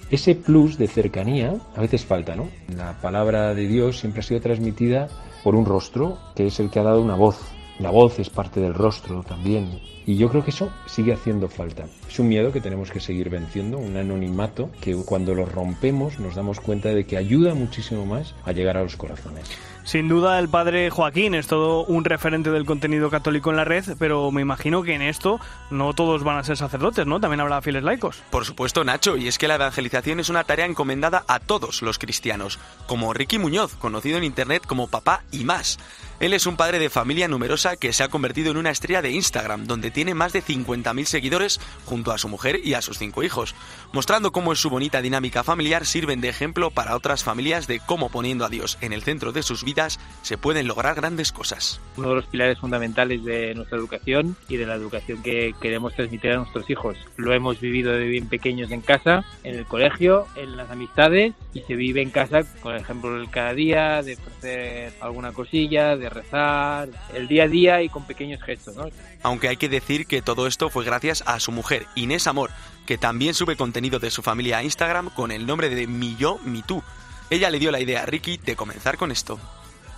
Ese 0.09 0.34
plus 0.34 0.80
de 0.80 0.88
cercanía 0.88 1.53
a 1.76 1.80
veces 1.80 2.03
falta, 2.03 2.36
¿no? 2.36 2.49
La 2.76 2.99
palabra 2.99 3.53
de 3.53 3.67
Dios 3.67 3.99
siempre 3.99 4.21
ha 4.21 4.23
sido 4.23 4.41
transmitida 4.41 5.09
por 5.43 5.53
un 5.53 5.67
rostro 5.67 6.17
que 6.36 6.47
es 6.47 6.59
el 6.59 6.71
que 6.71 6.80
ha 6.80 6.84
dado 6.84 7.01
una 7.01 7.13
voz 7.13 7.55
la 7.80 7.89
voz 7.89 8.19
es 8.19 8.30
parte 8.30 8.59
del 8.59 8.73
rostro 8.73 9.23
también. 9.23 9.80
Y 10.05 10.17
yo 10.17 10.30
creo 10.30 10.43
que 10.43 10.51
eso 10.51 10.71
sigue 10.86 11.13
haciendo 11.13 11.49
falta. 11.49 11.86
Es 12.07 12.19
un 12.19 12.28
miedo 12.28 12.51
que 12.51 12.61
tenemos 12.61 12.91
que 12.91 12.99
seguir 12.99 13.30
venciendo, 13.30 13.78
un 13.78 13.97
anonimato 13.97 14.69
que 14.80 14.95
cuando 14.95 15.34
lo 15.34 15.45
rompemos 15.45 16.19
nos 16.19 16.36
damos 16.36 16.59
cuenta 16.59 16.89
de 16.89 17.05
que 17.05 17.17
ayuda 17.17 17.55
muchísimo 17.55 18.05
más 18.05 18.36
a 18.45 18.51
llegar 18.51 18.78
a 18.78 18.84
los 18.84 18.95
corazones. 18.95 19.45
Sin 19.84 20.07
duda 20.07 20.39
el 20.39 20.49
padre 20.49 20.89
Joaquín 20.89 21.36
es 21.36 21.45
todo 21.45 21.86
un 21.86 22.05
referente 22.05 22.49
del 22.49 22.65
contenido 22.65 23.11
católico 23.11 23.51
en 23.51 23.57
la 23.57 23.65
red, 23.65 23.86
pero 23.99 24.32
me 24.32 24.41
imagino 24.41 24.82
que 24.82 24.95
en 24.95 25.03
esto 25.03 25.39
no 25.69 25.93
todos 25.93 26.23
van 26.23 26.39
a 26.39 26.43
ser 26.43 26.57
sacerdotes, 26.57 27.05
¿no? 27.05 27.19
También 27.19 27.39
habrá 27.39 27.61
fieles 27.61 27.84
laicos. 27.84 28.23
Por 28.32 28.45
supuesto, 28.45 28.84
Nacho, 28.84 29.15
y 29.15 29.28
es 29.28 29.38
que 29.38 29.47
la 29.47 29.55
evangelización 29.55 30.19
es 30.19 30.30
una 30.30 30.43
tarea 30.43 30.65
encomendada 30.65 31.23
a 31.28 31.39
todos 31.39 31.84
los 31.84 31.99
cristianos, 31.99 32.57
como 32.88 33.13
Ricky 33.13 33.38
Muñoz, 33.38 33.76
conocido 33.76 34.17
en 34.17 34.23
Internet 34.23 34.63
como 34.65 34.88
Papá 34.88 35.21
y 35.32 35.43
más. 35.43 35.78
Él 36.22 36.32
es 36.32 36.45
un 36.45 36.55
padre 36.55 36.80
de 36.80 36.89
familia 36.89 37.28
numerosa 37.28 37.76
que 37.76 37.91
se 37.91 38.01
ha 38.01 38.07
convertido 38.07 38.49
en 38.49 38.55
una 38.55 38.70
estrella 38.70 39.01
de 39.01 39.11
Instagram, 39.11 39.66
donde 39.68 39.91
tiene 39.91 40.13
más 40.13 40.32
de 40.32 40.41
50.000 40.41 41.03
seguidores 41.03 41.59
junto 41.84 42.13
a 42.13 42.18
su 42.18 42.30
mujer 42.30 42.61
y 42.63 42.74
a 42.74 42.82
sus 42.82 42.97
cinco 42.97 43.22
hijos, 43.22 43.53
mostrando 43.91 44.32
cómo 44.32 44.53
en 44.53 44.55
su 44.55 44.70
bonita 44.70 45.01
dinámica 45.01 45.43
familiar 45.43 45.86
sirven 45.86 46.22
de 46.22 46.30
ejemplo 46.30 46.72
para 46.72 46.95
otras 46.95 47.26
familias 47.26 47.68
de 47.68 47.82
cómo 47.86 48.09
poniendo 48.09 48.45
a 48.45 48.49
Dios 48.49 48.78
en 48.80 48.93
el 48.93 49.03
centro 49.03 49.34
de 49.34 49.43
sus 49.43 49.66
vidas 49.66 49.99
se 50.22 50.38
pueden 50.38 50.68
lograr 50.68 50.95
grandes 50.95 51.34
cosas. 51.34 51.82
Uno 51.97 52.09
de 52.09 52.16
los 52.16 52.26
pilares 52.28 52.59
fundamentales 52.59 53.26
de 53.26 53.53
nuestra 53.53 53.78
educación 53.78 54.38
y 54.47 54.55
de 54.55 54.66
la 54.66 54.76
educación 54.76 55.22
que 55.22 55.53
queremos 55.59 55.95
transmitir 55.95 56.32
a 56.32 56.38
nuestros 56.38 56.70
hijos. 56.70 56.97
Lo 57.18 57.34
hemos 57.34 57.59
vivido 57.59 57.91
de 57.91 58.05
bien 58.05 58.30
pequeños 58.30 58.72
en 58.72 58.80
casa, 58.80 59.26
en 59.43 59.55
el 59.55 59.66
colegio, 59.66 60.28
en 60.38 60.55
las 60.55 60.72
amistades 60.72 61.34
y 61.53 61.61
se 61.61 61.76
vive 61.76 62.01
en 62.01 62.09
casa 62.09 62.43
con 62.61 62.74
el 62.74 62.82
ejemplo 62.82 63.13
del 63.18 63.30
cada 63.30 63.53
día, 63.53 64.01
de 64.01 64.13
ofrecer 64.13 64.93
alguna 65.01 65.34
cosilla, 65.34 65.97
de 65.97 66.05
rezar, 66.10 66.89
el 67.14 67.28
día 67.28 67.43
a 67.43 67.47
día 67.47 67.82
y 67.82 67.89
con 67.89 68.06
pequeños 68.06 68.41
gestos. 68.41 68.76
Aunque 69.24 69.47
hay 69.47 69.58
que 69.58 69.70
decir 69.70 70.06
que 70.06 70.22
todo 70.22 70.47
esto 70.47 70.70
fue 70.70 70.86
gracias 70.86 71.24
a 71.26 71.39
su 71.39 71.51
mujer, 71.51 71.86
Inés 71.95 72.28
Amor, 72.28 72.51
que 72.86 72.97
también 72.97 73.34
sube 73.34 73.56
contenido 73.56 73.99
de 73.99 74.12
su 74.12 74.22
familia 74.22 74.60
a 74.60 74.64
Instagram 74.64 75.10
con 75.10 75.32
el 75.32 75.45
nombre 75.45 75.70
de 75.70 75.88
Mi 75.88 76.16
Yo, 76.16 76.39
Mi 76.45 76.62
Tú. 76.62 76.84
Ella 77.30 77.49
le 77.49 77.60
dio 77.60 77.72
la 77.72 77.80
idea 77.80 78.03
a 78.03 78.06
Ricky 78.06 78.38
de 78.38 78.56
comenzar 78.56 78.97
con 78.97 79.12
esto 79.12 79.39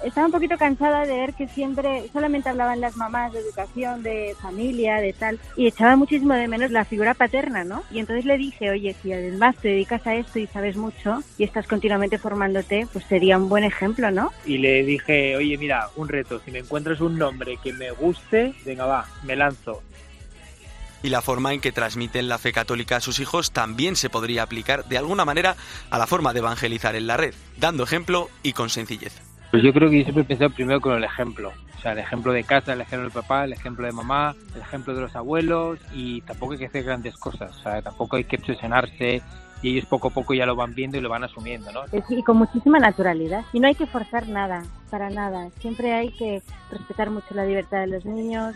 estaba 0.04 0.28
un 0.28 0.32
poquito 0.32 0.58
cansada 0.58 1.06
de 1.06 1.16
ver 1.16 1.34
que 1.34 1.48
siempre 1.48 2.10
solamente 2.14 2.50
hablaban 2.50 2.82
las 2.82 2.96
mamás 2.96 3.34
de 3.34 3.40
educación, 3.40 4.04
de 4.04 4.36
familia, 4.42 4.96
de 4.98 5.14
tal, 5.14 5.40
y 5.56 5.68
echaba 5.68 5.96
muchísimo 5.96 6.34
de 6.34 6.48
menos 6.48 6.72
la 6.72 6.86
figura 6.86 7.14
paterna, 7.14 7.64
¿no? 7.64 7.84
Y 7.92 8.00
entonces 8.00 8.26
le 8.26 8.38
dije, 8.38 8.70
oye, 8.70 8.96
si 9.02 9.14
además 9.14 9.56
te 9.58 9.70
dedicas 9.70 10.06
a 10.08 10.16
esto 10.16 10.40
y 10.40 10.48
sabes 10.48 10.76
mucho 10.76 11.22
y 11.38 11.44
estás 11.44 11.68
continuamente 11.68 12.18
formándote, 12.18 12.88
pues 12.92 13.06
sería 13.06 13.38
un 13.38 13.50
buen 13.50 13.64
ejemplo, 13.64 14.12
¿no? 14.12 14.32
Y 14.46 14.58
le 14.58 14.84
dije, 14.84 15.36
oye, 15.36 15.58
mira, 15.58 15.90
un 15.96 16.08
reto, 16.08 16.40
si 16.44 16.52
me 16.52 16.60
encuentras 16.60 17.02
un 17.02 17.18
nombre 17.18 17.58
que 17.64 17.74
me 17.74 17.92
guste, 17.92 18.54
venga, 18.66 18.86
va, 18.86 19.06
me 19.24 19.36
lanzo. 19.36 19.82
Y 21.04 21.10
la 21.10 21.22
forma 21.22 21.54
en 21.54 21.62
que 21.62 21.72
transmiten 21.72 22.28
la 22.28 22.38
fe 22.38 22.52
católica 22.52 22.98
a 22.98 23.02
sus 23.02 23.20
hijos 23.20 23.52
también 23.52 23.96
se 23.96 24.10
podría 24.10 24.44
aplicar 24.44 24.86
de 24.86 24.98
alguna 24.98 25.26
manera 25.26 25.56
a 25.90 25.98
la 25.98 26.08
forma 26.08 26.34
de 26.34 26.40
evangelizar 26.40 26.96
en 26.96 27.08
la 27.08 27.18
red, 27.18 27.34
dando 27.58 27.84
ejemplo 27.84 28.30
y 28.42 28.54
con 28.54 28.70
sencillez. 28.70 29.27
Pues 29.52 29.64
yo 29.64 29.74
creo 29.74 29.90
que 29.90 30.00
yo 30.00 30.04
siempre 30.04 30.24
he 30.24 30.26
pensado 30.26 30.50
primero 30.50 30.82
con 30.82 30.96
el 30.98 31.04
ejemplo. 31.04 31.52
O 31.78 31.82
sea, 31.82 31.94
el 31.94 32.00
ejemplo 32.00 32.34
de 32.34 32.44
casa, 32.44 32.74
el 32.74 32.82
ejemplo 32.82 33.04
del 33.04 33.14
papá, 33.14 33.46
el 33.46 33.54
ejemplo 33.54 33.86
de 33.86 33.92
mamá, 33.92 34.36
el 34.56 34.62
ejemplo 34.62 34.94
de 34.94 35.02
los 35.02 35.16
abuelos 35.16 35.80
y 35.94 36.22
tampoco 36.22 36.54
hay 36.54 36.60
que 36.60 36.66
hacer 36.66 36.84
grandes 36.84 37.16
cosas. 37.18 37.56
O 37.56 37.64
sea, 37.64 37.82
tampoco 37.82 38.18
hay 38.18 38.24
que 38.24 38.38
obsesionarse 38.38 39.22
y 39.62 39.72
ellos 39.72 39.86
poco 39.86 40.10
a 40.10 40.12
poco 40.12 40.34
ya 40.34 40.46
lo 40.46 40.56
van 40.56 40.74
viendo 40.74 40.98
y 40.98 41.02
lo 41.02 41.10
van 41.10 41.24
asumiendo, 41.24 41.72
¿no? 41.72 41.82
Y 42.10 42.24
con 42.24 42.38
muchísima 42.38 42.80
naturalidad. 42.80 43.46
Y 43.54 43.60
no 43.60 43.68
hay 43.68 43.76
que 43.76 43.88
forzar 43.88 44.28
nada, 44.28 44.64
para 44.90 45.10
nada. 45.10 45.50
Siempre 45.60 45.94
hay 45.94 46.12
que 46.12 46.42
respetar 46.72 47.10
mucho 47.10 47.28
la 47.32 47.46
libertad 47.46 47.80
de 47.80 47.88
los 47.88 48.06
niños. 48.06 48.56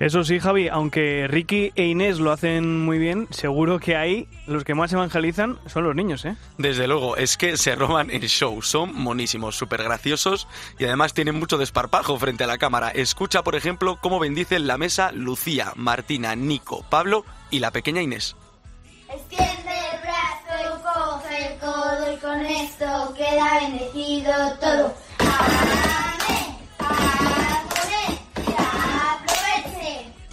Eso 0.00 0.24
sí, 0.24 0.40
Javi, 0.40 0.68
aunque 0.68 1.26
Ricky 1.28 1.72
e 1.74 1.84
Inés 1.84 2.20
lo 2.20 2.32
hacen 2.32 2.86
muy 2.86 2.98
bien, 2.98 3.28
seguro 3.28 3.78
que 3.78 3.96
ahí 3.96 4.28
los 4.46 4.64
que 4.64 4.74
más 4.74 4.90
evangelizan 4.94 5.58
son 5.66 5.84
los 5.84 5.94
niños, 5.94 6.24
¿eh? 6.24 6.36
Desde 6.56 6.86
luego, 6.88 7.18
es 7.18 7.36
que 7.36 7.58
se 7.58 7.74
roban 7.74 8.10
el 8.10 8.22
show, 8.22 8.62
son 8.62 8.94
monísimos, 8.94 9.56
súper 9.56 9.82
graciosos 9.82 10.48
y 10.78 10.86
además 10.86 11.12
tienen 11.12 11.38
mucho 11.38 11.58
desparpajo 11.58 12.18
frente 12.18 12.44
a 12.44 12.46
la 12.46 12.56
cámara. 12.56 12.88
Escucha, 12.88 13.42
por 13.42 13.56
ejemplo, 13.56 13.98
cómo 14.00 14.18
bendicen 14.18 14.66
la 14.66 14.78
mesa 14.78 15.12
Lucía, 15.12 15.74
Martina, 15.76 16.34
Nico, 16.34 16.82
Pablo 16.88 17.26
y 17.50 17.58
la 17.58 17.70
pequeña 17.70 18.00
Inés. 18.00 18.36
Extiende 19.12 19.52
el 19.52 19.59
con 22.30 22.46
esto 22.46 23.14
queda 23.16 23.60
bendecido 23.60 24.32
todo. 24.60 24.94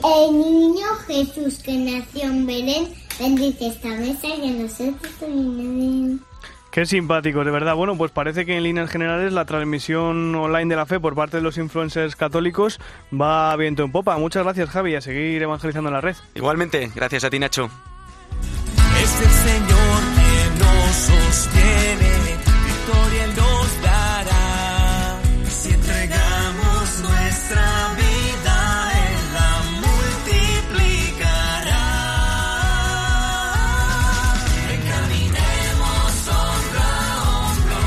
El 0.04 0.40
niño 0.40 0.86
Jesús 1.08 1.60
que 1.64 1.74
nació 1.74 2.24
en 2.24 2.46
Belén 2.46 2.88
bendice 3.20 3.68
esta 3.68 3.90
mesa 3.90 4.28
y 4.28 4.50
a 4.50 4.64
nosotros 4.64 5.12
también. 5.20 6.22
Qué 6.72 6.86
simpático, 6.86 7.44
de 7.44 7.50
verdad. 7.50 7.76
Bueno, 7.76 7.98
pues 7.98 8.12
parece 8.12 8.46
que 8.46 8.56
en 8.56 8.64
líneas 8.64 8.92
generales 8.92 9.34
la 9.34 9.46
transmisión 9.46 10.36
online 10.36 10.70
de 10.70 10.76
la 10.76 10.86
fe 10.86 11.00
por 11.00 11.16
parte 11.16 11.38
de 11.38 11.44
los 11.44 11.58
influencers 11.58 12.16
católicos 12.16 12.80
va 13.12 13.56
viento 13.56 13.84
en 13.84 13.92
popa. 13.92 14.18
Muchas 14.18 14.44
gracias, 14.44 14.70
Javi, 14.70 14.94
a 14.94 15.02
seguir 15.02 15.42
evangelizando 15.42 15.90
en 15.90 15.96
la 15.96 16.02
red. 16.02 16.16
Igualmente, 16.36 16.92
gracias 16.94 17.24
a 17.24 17.32
ti, 17.32 17.40
Nacho. 17.40 17.72
Es 19.02 19.22
el 19.22 19.30
Señor 19.30 19.77
sostiene, 21.08 22.10
victoria 22.70 23.22
Él 23.24 23.34
nos 23.36 23.82
dará. 23.82 24.46
Si 25.50 25.70
entregamos 25.74 26.84
nuestra 27.08 27.68
vida, 28.02 28.56
Él 29.08 29.20
la 29.38 29.52
multiplicará. 29.84 31.86
Encaminemos 34.76 36.12
hombro 36.36 36.82
a 36.82 36.84
hombro, 37.30 37.82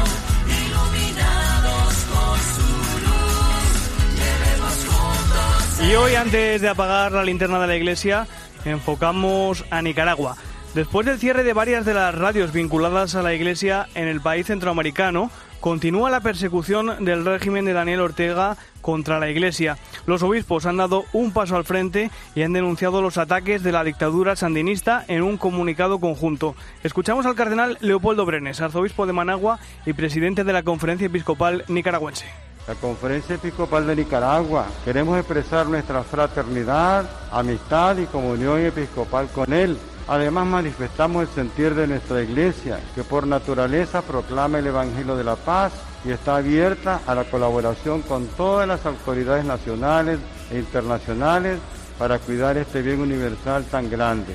iluminados 0.60 1.92
por 2.12 2.36
su 2.54 2.68
luz. 3.06 3.72
Llevemos 4.20 4.76
juntos. 4.88 5.88
Y 5.88 5.90
hoy, 5.94 6.12
antes 6.14 6.60
de 6.60 6.68
apagar 6.68 7.12
la 7.12 7.24
linterna 7.24 7.58
de 7.60 7.66
la 7.66 7.76
iglesia, 7.76 8.26
enfocamos 8.64 9.64
a 9.70 9.82
Nicaragua. 9.82 10.36
Después 10.74 11.04
del 11.04 11.18
cierre 11.18 11.42
de 11.42 11.52
varias 11.52 11.84
de 11.84 11.94
las 11.94 12.14
radios 12.14 12.52
vinculadas 12.52 13.16
a 13.16 13.22
la 13.22 13.34
Iglesia 13.34 13.88
en 13.96 14.06
el 14.06 14.20
país 14.20 14.46
centroamericano, 14.46 15.28
continúa 15.58 16.10
la 16.10 16.20
persecución 16.20 17.04
del 17.04 17.24
régimen 17.24 17.64
de 17.64 17.72
Daniel 17.72 18.02
Ortega 18.02 18.56
contra 18.80 19.18
la 19.18 19.28
Iglesia. 19.28 19.78
Los 20.06 20.22
obispos 20.22 20.66
han 20.66 20.76
dado 20.76 21.06
un 21.12 21.32
paso 21.32 21.56
al 21.56 21.64
frente 21.64 22.12
y 22.36 22.42
han 22.42 22.52
denunciado 22.52 23.02
los 23.02 23.18
ataques 23.18 23.64
de 23.64 23.72
la 23.72 23.82
dictadura 23.82 24.36
sandinista 24.36 25.04
en 25.08 25.22
un 25.22 25.38
comunicado 25.38 25.98
conjunto. 25.98 26.54
Escuchamos 26.84 27.26
al 27.26 27.34
cardenal 27.34 27.76
Leopoldo 27.80 28.24
Brenes, 28.24 28.60
arzobispo 28.60 29.06
de 29.06 29.12
Managua 29.12 29.58
y 29.84 29.92
presidente 29.92 30.44
de 30.44 30.52
la 30.52 30.62
Conferencia 30.62 31.08
Episcopal 31.08 31.64
Nicaragüense. 31.66 32.26
La 32.68 32.76
Conferencia 32.76 33.34
Episcopal 33.34 33.88
de 33.88 33.96
Nicaragua 33.96 34.66
queremos 34.84 35.18
expresar 35.18 35.66
nuestra 35.66 36.04
fraternidad, 36.04 37.10
amistad 37.32 37.98
y 37.98 38.04
comunión 38.04 38.60
episcopal 38.60 39.26
con 39.34 39.52
él 39.52 39.76
Además 40.11 40.44
manifestamos 40.44 41.22
el 41.22 41.28
sentir 41.28 41.76
de 41.76 41.86
nuestra 41.86 42.20
Iglesia, 42.20 42.80
que 42.96 43.04
por 43.04 43.28
naturaleza 43.28 44.02
proclama 44.02 44.58
el 44.58 44.66
Evangelio 44.66 45.14
de 45.14 45.22
la 45.22 45.36
Paz 45.36 45.72
y 46.04 46.11
está 46.11 46.34
abierta 46.38 47.02
a 47.06 47.14
la 47.14 47.22
colaboración 47.22 48.02
con 48.02 48.26
todas 48.26 48.66
las 48.66 48.84
autoridades 48.84 49.44
nacionales 49.44 50.18
e 50.50 50.58
internacionales 50.58 51.61
para 51.96 52.18
cuidar 52.18 52.58
este 52.58 52.82
bien 52.82 53.00
universal 53.00 53.64
tan 53.66 53.88
grande. 53.88 54.34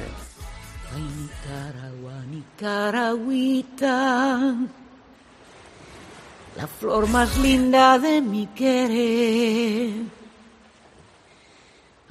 Ay, 0.95 1.03
Nicaragua, 1.03 2.23
Nicaragüita, 2.32 3.89
la 6.55 6.67
flor 6.67 7.09
más 7.09 7.38
linda 7.38 7.99
de 7.99 8.21
mi 8.21 8.47
querer 8.47 10.14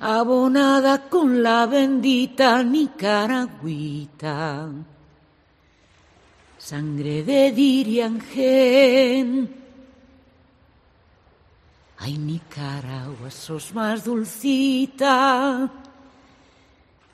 abonada 0.04 1.08
con 1.08 1.42
la 1.42 1.64
bendita 1.64 2.62
Nicaragüita, 2.62 4.68
sangre 6.58 7.22
de 7.22 7.52
Diriangen, 7.52 9.64
Ay, 11.96 12.18
Nicaragua, 12.18 13.30
sos 13.30 13.72
más 13.72 14.04
dulcita 14.04 15.70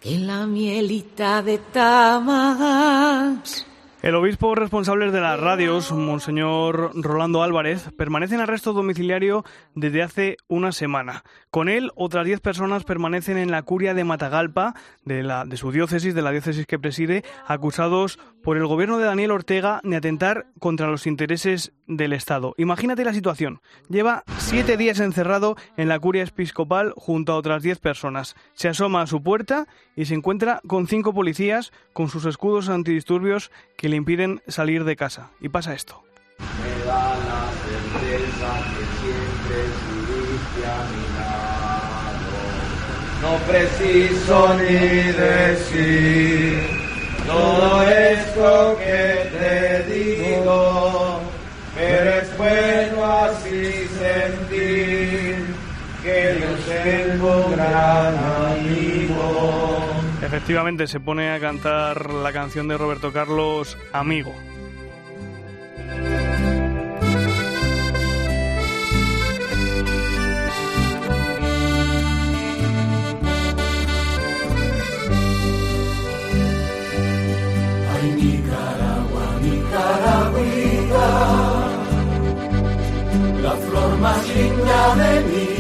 que 0.01 0.19
la 0.19 0.47
mielita 0.47 1.43
de 1.43 1.59
Tamagas. 1.59 3.67
El 4.03 4.15
obispo 4.15 4.55
responsable 4.55 5.11
de 5.11 5.21
las 5.21 5.39
radios, 5.39 5.93
Monseñor 5.93 6.93
Rolando 6.95 7.43
Álvarez, 7.43 7.91
permanece 7.99 8.35
en 8.35 8.41
arresto 8.41 8.73
domiciliario 8.73 9.45
desde 9.75 10.03
hace 10.03 10.37
una 10.49 10.73
semana. 10.73 11.23
Con 11.51 11.69
él, 11.69 11.91
otras 11.97 12.25
10 12.25 12.41
personas 12.41 12.85
permanecen 12.85 13.37
en 13.37 13.51
la 13.51 13.63
curia 13.63 13.93
de 13.93 14.05
Matagalpa, 14.05 14.75
de, 15.05 15.23
de 15.47 15.57
su 15.59 15.71
diócesis, 15.71 16.15
de 16.15 16.23
la 16.23 16.31
diócesis 16.31 16.67
que 16.67 16.79
preside, 16.79 17.25
acusados 17.47 18.19
por 18.43 18.57
el 18.57 18.67
gobierno 18.67 18.97
de 18.97 19.05
Daniel 19.05 19.33
Ortega 19.33 19.83
de 19.85 19.97
atentar 19.97 20.47
contra 20.59 20.87
los 20.87 21.07
intereses 21.07 21.75
del 21.97 22.13
Estado. 22.13 22.55
Imagínate 22.57 23.05
la 23.05 23.13
situación. 23.13 23.61
Lleva 23.89 24.25
siete 24.39 24.77
días 24.77 25.01
encerrado 25.01 25.57
en 25.77 25.89
la 25.89 25.99
curia 25.99 26.23
episcopal 26.23 26.93
junto 26.97 27.33
a 27.33 27.37
otras 27.37 27.63
10 27.63 27.79
personas. 27.81 28.37
Se 28.55 28.69
asoma 28.69 29.03
a 29.03 29.07
su 29.07 29.23
puerta 29.23 29.67
y 29.97 30.07
se 30.07 30.15
encuentra 30.15 30.61
con 30.67 30.87
cinco 30.87 31.13
policías 31.13 31.73
con 31.93 32.09
sus 32.09 32.25
escudos 32.25 32.69
antidisturbios 32.69 33.51
que 33.77 33.89
le 33.89 33.97
impiden 33.97 34.43
salir 34.47 34.85
de 34.85 34.97
casa. 34.97 35.31
Y 35.41 35.49
pasa 35.49 35.75
esto. 35.75 36.03
Me 36.39 36.85
da 36.87 37.17
la 37.17 37.51
certeza 38.01 38.51
que. 39.03 40.01
No 43.23 43.37
preciso 43.47 44.55
ni 44.55 45.13
decir 45.13 46.59
todo 47.27 47.83
esto 47.83 48.79
que 48.79 49.31
te 49.39 49.83
digo, 49.93 50.90
Efectivamente, 60.31 60.87
se 60.87 61.01
pone 61.01 61.33
a 61.33 61.41
cantar 61.41 62.13
la 62.15 62.33
canción 62.33 62.69
de 62.69 62.79
Roberto 62.79 63.13
Carlos, 63.13 63.77
Amigo. 63.93 64.33
La 83.43 83.53
flor 83.53 83.99
más 83.99 84.29
linda 84.29 84.95
de 84.97 85.25
querer. 85.25 85.60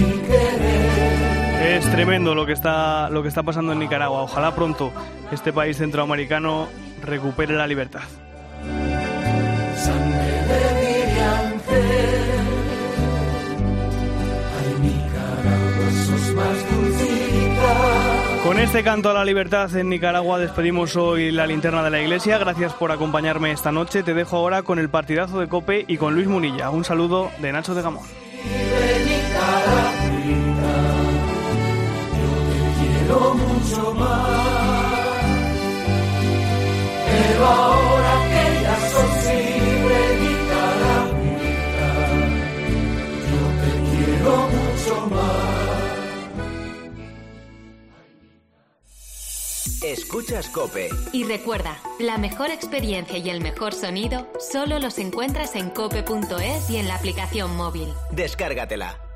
Es 1.90 1.96
tremendo 1.96 2.36
lo 2.36 2.46
que 2.46 2.52
está 2.52 3.10
lo 3.10 3.20
que 3.20 3.28
está 3.28 3.42
pasando 3.42 3.72
en 3.72 3.80
Nicaragua. 3.80 4.22
Ojalá 4.22 4.54
pronto 4.54 4.92
este 5.32 5.52
país 5.52 5.76
centroamericano 5.76 6.68
recupere 7.02 7.56
la 7.56 7.66
libertad. 7.66 8.02
Con 18.44 18.60
este 18.60 18.84
canto 18.84 19.10
a 19.10 19.14
la 19.14 19.24
libertad 19.24 19.74
en 19.76 19.88
Nicaragua 19.88 20.38
despedimos 20.38 20.94
hoy 20.94 21.32
la 21.32 21.48
linterna 21.48 21.82
de 21.82 21.90
la 21.90 22.00
iglesia. 22.00 22.38
Gracias 22.38 22.72
por 22.72 22.92
acompañarme 22.92 23.50
esta 23.50 23.72
noche. 23.72 24.04
Te 24.04 24.14
dejo 24.14 24.36
ahora 24.36 24.62
con 24.62 24.78
el 24.78 24.90
partidazo 24.90 25.40
de 25.40 25.48
Cope 25.48 25.84
y 25.88 25.96
con 25.96 26.14
Luis 26.14 26.28
Munilla. 26.28 26.70
Un 26.70 26.84
saludo 26.84 27.32
de 27.40 27.50
Nacho 27.50 27.74
de 27.74 27.82
Gamón. 27.82 28.29
Quiero 33.10 33.34
mucho 33.34 33.94
más. 33.94 35.20
Pero 37.06 37.46
ahora 37.46 38.14
que 38.30 38.62
ya 38.62 38.76
sos 38.90 39.24
libre, 39.26 40.00
yo 43.30 43.42
te 43.62 43.72
quiero 43.90 44.34
mucho 44.48 44.94
más. 45.10 45.50
Escuchas 49.82 50.48
Cope. 50.50 50.90
Y 51.12 51.24
recuerda, 51.24 51.78
la 51.98 52.18
mejor 52.18 52.50
experiencia 52.50 53.16
y 53.18 53.30
el 53.30 53.40
mejor 53.40 53.72
sonido 53.74 54.28
solo 54.38 54.78
los 54.78 54.98
encuentras 54.98 55.56
en 55.56 55.70
cope.es 55.70 56.70
y 56.70 56.76
en 56.76 56.86
la 56.86 56.96
aplicación 56.96 57.56
móvil. 57.56 57.88
Descárgatela. 58.12 59.09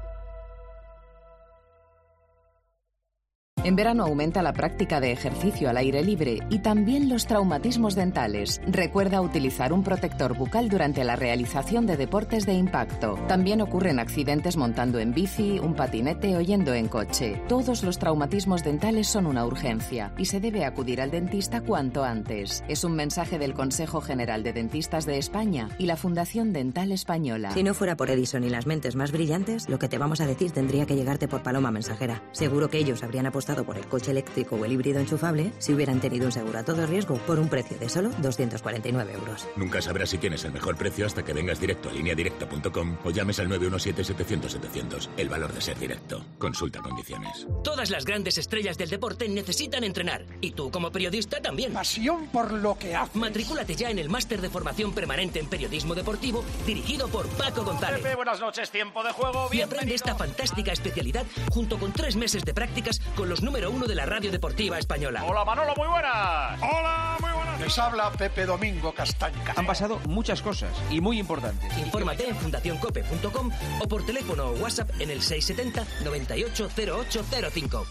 En 3.64 3.76
verano 3.76 4.04
aumenta 4.04 4.42
la 4.42 4.52
práctica 4.52 5.00
de 5.00 5.10
ejercicio 5.10 5.70
al 5.70 5.78
aire 5.78 6.04
libre 6.04 6.40
y 6.50 6.58
también 6.58 7.08
los 7.08 7.26
traumatismos 7.26 7.94
dentales. 7.94 8.60
Recuerda 8.66 9.22
utilizar 9.22 9.72
un 9.72 9.82
protector 9.82 10.36
bucal 10.36 10.68
durante 10.68 11.02
la 11.02 11.16
realización 11.16 11.86
de 11.86 11.96
deportes 11.96 12.44
de 12.44 12.52
impacto. 12.52 13.18
También 13.26 13.62
ocurren 13.62 14.00
accidentes 14.00 14.58
montando 14.58 14.98
en 14.98 15.14
bici, 15.14 15.58
un 15.60 15.74
patinete 15.74 16.36
o 16.36 16.42
yendo 16.42 16.74
en 16.74 16.88
coche. 16.88 17.40
Todos 17.48 17.82
los 17.82 17.98
traumatismos 17.98 18.62
dentales 18.62 19.08
son 19.08 19.24
una 19.24 19.46
urgencia 19.46 20.12
y 20.18 20.26
se 20.26 20.40
debe 20.40 20.66
acudir 20.66 21.00
al 21.00 21.10
dentista 21.10 21.62
cuanto 21.62 22.04
antes. 22.04 22.62
Es 22.68 22.84
un 22.84 22.94
mensaje 22.94 23.38
del 23.38 23.54
Consejo 23.54 24.02
General 24.02 24.42
de 24.42 24.52
Dentistas 24.52 25.06
de 25.06 25.16
España 25.16 25.70
y 25.78 25.86
la 25.86 25.96
Fundación 25.96 26.52
Dental 26.52 26.92
Española. 26.92 27.52
Si 27.52 27.62
no 27.62 27.72
fuera 27.72 27.96
por 27.96 28.10
Edison 28.10 28.44
y 28.44 28.50
las 28.50 28.66
mentes 28.66 28.94
más 28.94 29.10
brillantes, 29.10 29.70
lo 29.70 29.78
que 29.78 29.88
te 29.88 29.96
vamos 29.96 30.20
a 30.20 30.26
decir 30.26 30.50
tendría 30.50 30.84
que 30.84 30.96
llegarte 30.96 31.28
por 31.28 31.42
paloma 31.42 31.70
mensajera. 31.70 32.22
Seguro 32.32 32.68
que 32.68 32.76
ellos 32.76 33.02
habrían 33.02 33.24
apostado 33.24 33.53
por 33.62 33.78
el 33.78 33.86
coche 33.86 34.10
eléctrico 34.10 34.56
o 34.56 34.64
el 34.64 34.72
híbrido 34.72 34.98
enchufable 34.98 35.52
si 35.58 35.72
hubieran 35.72 36.00
tenido 36.00 36.26
un 36.26 36.32
seguro 36.32 36.58
a 36.58 36.64
todo 36.64 36.84
riesgo 36.86 37.14
por 37.18 37.38
un 37.38 37.48
precio 37.48 37.78
de 37.78 37.88
solo 37.88 38.10
249 38.18 39.12
euros. 39.12 39.46
Nunca 39.54 39.80
sabrás 39.80 40.10
si 40.10 40.18
tienes 40.18 40.44
el 40.44 40.52
mejor 40.52 40.76
precio 40.76 41.06
hasta 41.06 41.22
que 41.22 41.32
vengas 41.32 41.60
directo 41.60 41.90
a 41.90 41.92
lineadirecta.com 41.92 42.96
o 43.04 43.10
llames 43.10 43.38
al 43.38 43.48
917-700-700. 43.50 45.10
El 45.16 45.28
valor 45.28 45.52
de 45.52 45.60
ser 45.60 45.78
directo. 45.78 46.24
Consulta 46.38 46.80
condiciones. 46.80 47.46
Todas 47.62 47.90
las 47.90 48.04
grandes 48.04 48.38
estrellas 48.38 48.78
del 48.78 48.90
deporte 48.90 49.28
necesitan 49.28 49.84
entrenar. 49.84 50.24
Y 50.40 50.52
tú, 50.52 50.70
como 50.70 50.90
periodista, 50.90 51.40
también. 51.40 51.72
Pasión 51.72 52.26
por 52.28 52.50
lo 52.52 52.76
que 52.78 52.96
haces. 52.96 53.14
Matricúlate 53.14 53.74
ya 53.74 53.90
en 53.90 53.98
el 53.98 54.08
máster 54.08 54.40
de 54.40 54.50
formación 54.50 54.92
permanente 54.92 55.38
en 55.38 55.46
periodismo 55.46 55.94
deportivo 55.94 56.44
dirigido 56.66 57.08
por 57.08 57.26
Paco 57.28 57.64
González. 57.64 58.00
Pepe, 58.00 58.16
buenas 58.16 58.40
noches, 58.40 58.70
tiempo 58.70 59.02
de 59.02 59.12
juego. 59.12 59.48
Y 59.52 59.60
aprende 59.60 59.94
esta 59.94 60.14
fantástica 60.14 60.72
especialidad 60.72 61.26
junto 61.50 61.78
con 61.78 61.92
tres 61.92 62.16
meses 62.16 62.44
de 62.44 62.54
prácticas 62.54 63.00
con 63.16 63.28
los 63.28 63.42
número 63.44 63.70
uno 63.70 63.86
de 63.86 63.94
la 63.94 64.06
radio 64.06 64.30
deportiva 64.30 64.78
española. 64.78 65.24
Hola 65.24 65.44
Manolo, 65.44 65.74
muy 65.76 65.86
buenas. 65.86 66.60
Hola, 66.60 67.16
muy 67.20 67.30
buenas. 67.30 67.60
Les 67.60 67.78
habla 67.78 68.10
Pepe 68.12 68.46
Domingo 68.46 68.92
Castaña. 68.92 69.54
Han 69.56 69.66
pasado 69.66 70.00
muchas 70.08 70.42
cosas 70.42 70.70
y 70.90 71.00
muy 71.00 71.18
importantes. 71.18 71.76
Infórmate 71.78 72.28
en 72.28 72.36
fundacioncope.com 72.36 73.50
o 73.80 73.88
por 73.88 74.04
teléfono 74.06 74.46
o 74.46 74.52
WhatsApp 74.52 74.90
en 74.98 75.10
el 75.10 75.20
670 75.20 76.04
980805. 76.04 77.86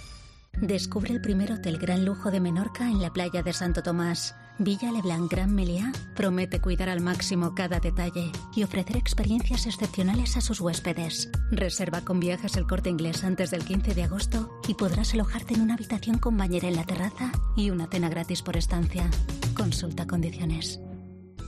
Descubre 0.53 1.13
el 1.13 1.21
primer 1.21 1.51
hotel 1.51 1.77
gran 1.77 2.05
lujo 2.05 2.31
de 2.31 2.39
Menorca 2.39 2.85
en 2.89 3.01
la 3.01 3.11
playa 3.11 3.41
de 3.43 3.53
Santo 3.53 3.83
Tomás. 3.83 4.35
Villa 4.59 4.91
Leblanc 4.91 5.31
Gran 5.31 5.53
Meliá 5.53 5.91
promete 6.15 6.61
cuidar 6.61 6.89
al 6.89 7.01
máximo 7.01 7.55
cada 7.55 7.79
detalle 7.79 8.31
y 8.55 8.63
ofrecer 8.63 8.97
experiencias 8.97 9.65
excepcionales 9.65 10.37
a 10.37 10.41
sus 10.41 10.61
huéspedes. 10.61 11.29
Reserva 11.51 12.01
con 12.01 12.19
viajes 12.19 12.55
el 12.55 12.67
corte 12.67 12.89
inglés 12.89 13.23
antes 13.23 13.49
del 13.49 13.65
15 13.65 13.95
de 13.95 14.03
agosto 14.03 14.61
y 14.67 14.75
podrás 14.75 15.13
alojarte 15.13 15.55
en 15.55 15.61
una 15.61 15.73
habitación 15.73 16.19
con 16.19 16.37
bañera 16.37 16.67
en 16.67 16.75
la 16.75 16.85
terraza 16.85 17.31
y 17.55 17.71
una 17.71 17.87
cena 17.87 18.09
gratis 18.09 18.43
por 18.43 18.55
estancia. 18.55 19.09
Consulta 19.55 20.05
condiciones. 20.05 20.79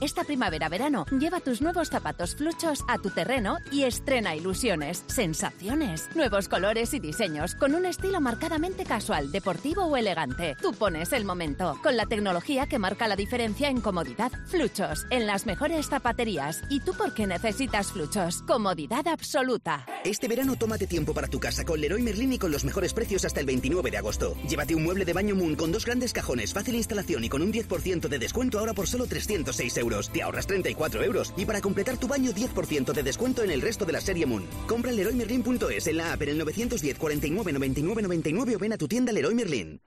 Esta 0.00 0.24
primavera-verano, 0.24 1.06
lleva 1.18 1.40
tus 1.40 1.62
nuevos 1.62 1.88
zapatos 1.88 2.36
fluchos 2.36 2.84
a 2.86 2.98
tu 2.98 3.08
terreno 3.08 3.56
y 3.72 3.84
estrena 3.84 4.36
ilusiones, 4.36 5.02
sensaciones, 5.06 6.08
nuevos 6.14 6.48
colores 6.48 6.92
y 6.92 7.00
diseños 7.00 7.54
con 7.54 7.74
un 7.74 7.86
estilo 7.86 8.20
marcadamente 8.20 8.84
casual, 8.84 9.32
deportivo 9.32 9.84
o 9.86 9.96
elegante. 9.96 10.54
Tú 10.60 10.72
pones 10.74 11.14
el 11.14 11.24
momento 11.24 11.78
con 11.82 11.96
la 11.96 12.04
tecnología 12.04 12.66
que 12.66 12.78
marca 12.78 13.08
la 13.08 13.16
diferencia 13.16 13.70
en 13.70 13.80
comodidad. 13.80 14.32
Fluchos, 14.46 15.06
en 15.10 15.26
las 15.26 15.46
mejores 15.46 15.88
zapaterías. 15.88 16.62
¿Y 16.68 16.80
tú 16.80 16.92
por 16.92 17.14
qué 17.14 17.26
necesitas 17.26 17.90
fluchos? 17.90 18.42
Comodidad 18.42 19.08
absoluta. 19.08 19.86
Este 20.04 20.28
verano 20.28 20.56
tómate 20.56 20.86
tiempo 20.86 21.14
para 21.14 21.28
tu 21.28 21.40
casa 21.40 21.64
con 21.64 21.80
Leroy 21.80 22.02
Merlin 22.02 22.34
y 22.34 22.38
con 22.38 22.50
los 22.50 22.66
mejores 22.66 22.92
precios 22.92 23.24
hasta 23.24 23.40
el 23.40 23.46
29 23.46 23.90
de 23.90 23.96
agosto. 23.96 24.36
Llévate 24.46 24.74
un 24.74 24.84
mueble 24.84 25.06
de 25.06 25.14
baño 25.14 25.34
Moon 25.34 25.56
con 25.56 25.72
dos 25.72 25.86
grandes 25.86 26.12
cajones, 26.12 26.52
fácil 26.52 26.74
instalación 26.74 27.24
y 27.24 27.30
con 27.30 27.40
un 27.40 27.50
10% 27.50 28.08
de 28.08 28.18
descuento 28.18 28.58
ahora 28.58 28.74
por 28.74 28.86
solo 28.86 29.06
306 29.06 29.76
euros. 29.78 29.85
Te 30.12 30.22
ahorras 30.22 30.46
34 30.46 31.04
euros. 31.04 31.32
Y 31.36 31.44
para 31.44 31.60
completar 31.60 31.96
tu 31.96 32.08
baño, 32.08 32.32
10% 32.32 32.92
de 32.92 33.02
descuento 33.02 33.42
en 33.42 33.50
el 33.50 33.60
resto 33.60 33.84
de 33.84 33.92
la 33.92 34.00
serie 34.00 34.26
Moon. 34.26 34.44
Compra 34.66 34.90
en 34.90 34.96
LeroyMerlin.es 34.96 35.86
en 35.86 35.96
la 35.96 36.12
app 36.12 36.22
en 36.22 36.30
el 36.30 36.38
910 36.38 36.98
49 36.98 37.52
99 37.52 38.02
99 38.02 38.56
o 38.56 38.58
ven 38.58 38.72
a 38.72 38.76
tu 38.76 38.88
tienda 38.88 39.12
Leroy 39.12 39.34
Merlin. 39.34 39.80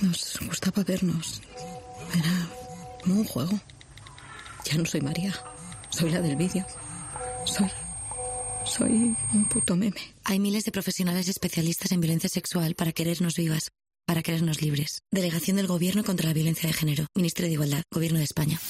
Nos 0.00 0.38
gustaba 0.46 0.82
vernos. 0.82 1.40
Era 2.18 2.48
como 3.02 3.20
un 3.20 3.24
juego. 3.24 3.60
Ya 4.64 4.76
no 4.76 4.84
soy 4.84 5.00
María. 5.00 5.32
Soy 5.90 6.10
la 6.10 6.20
del 6.20 6.36
vídeo. 6.36 6.66
Soy 7.44 7.70
Soy 8.64 9.16
un 9.32 9.44
puto 9.48 9.76
meme. 9.76 10.00
Hay 10.24 10.40
miles 10.40 10.64
de 10.64 10.72
profesionales 10.72 11.28
especialistas 11.28 11.92
en 11.92 12.00
violencia 12.00 12.28
sexual 12.28 12.74
para 12.74 12.92
querernos 12.92 13.36
vivas, 13.36 13.70
para 14.06 14.22
querernos 14.22 14.62
libres. 14.62 15.00
Delegación 15.10 15.56
del 15.56 15.66
Gobierno 15.66 16.04
contra 16.04 16.28
la 16.28 16.34
Violencia 16.34 16.66
de 16.66 16.72
Género. 16.72 17.06
Ministerio 17.14 17.48
de 17.48 17.54
Igualdad. 17.54 17.82
Gobierno 17.92 18.18
de 18.18 18.24
España. 18.24 18.60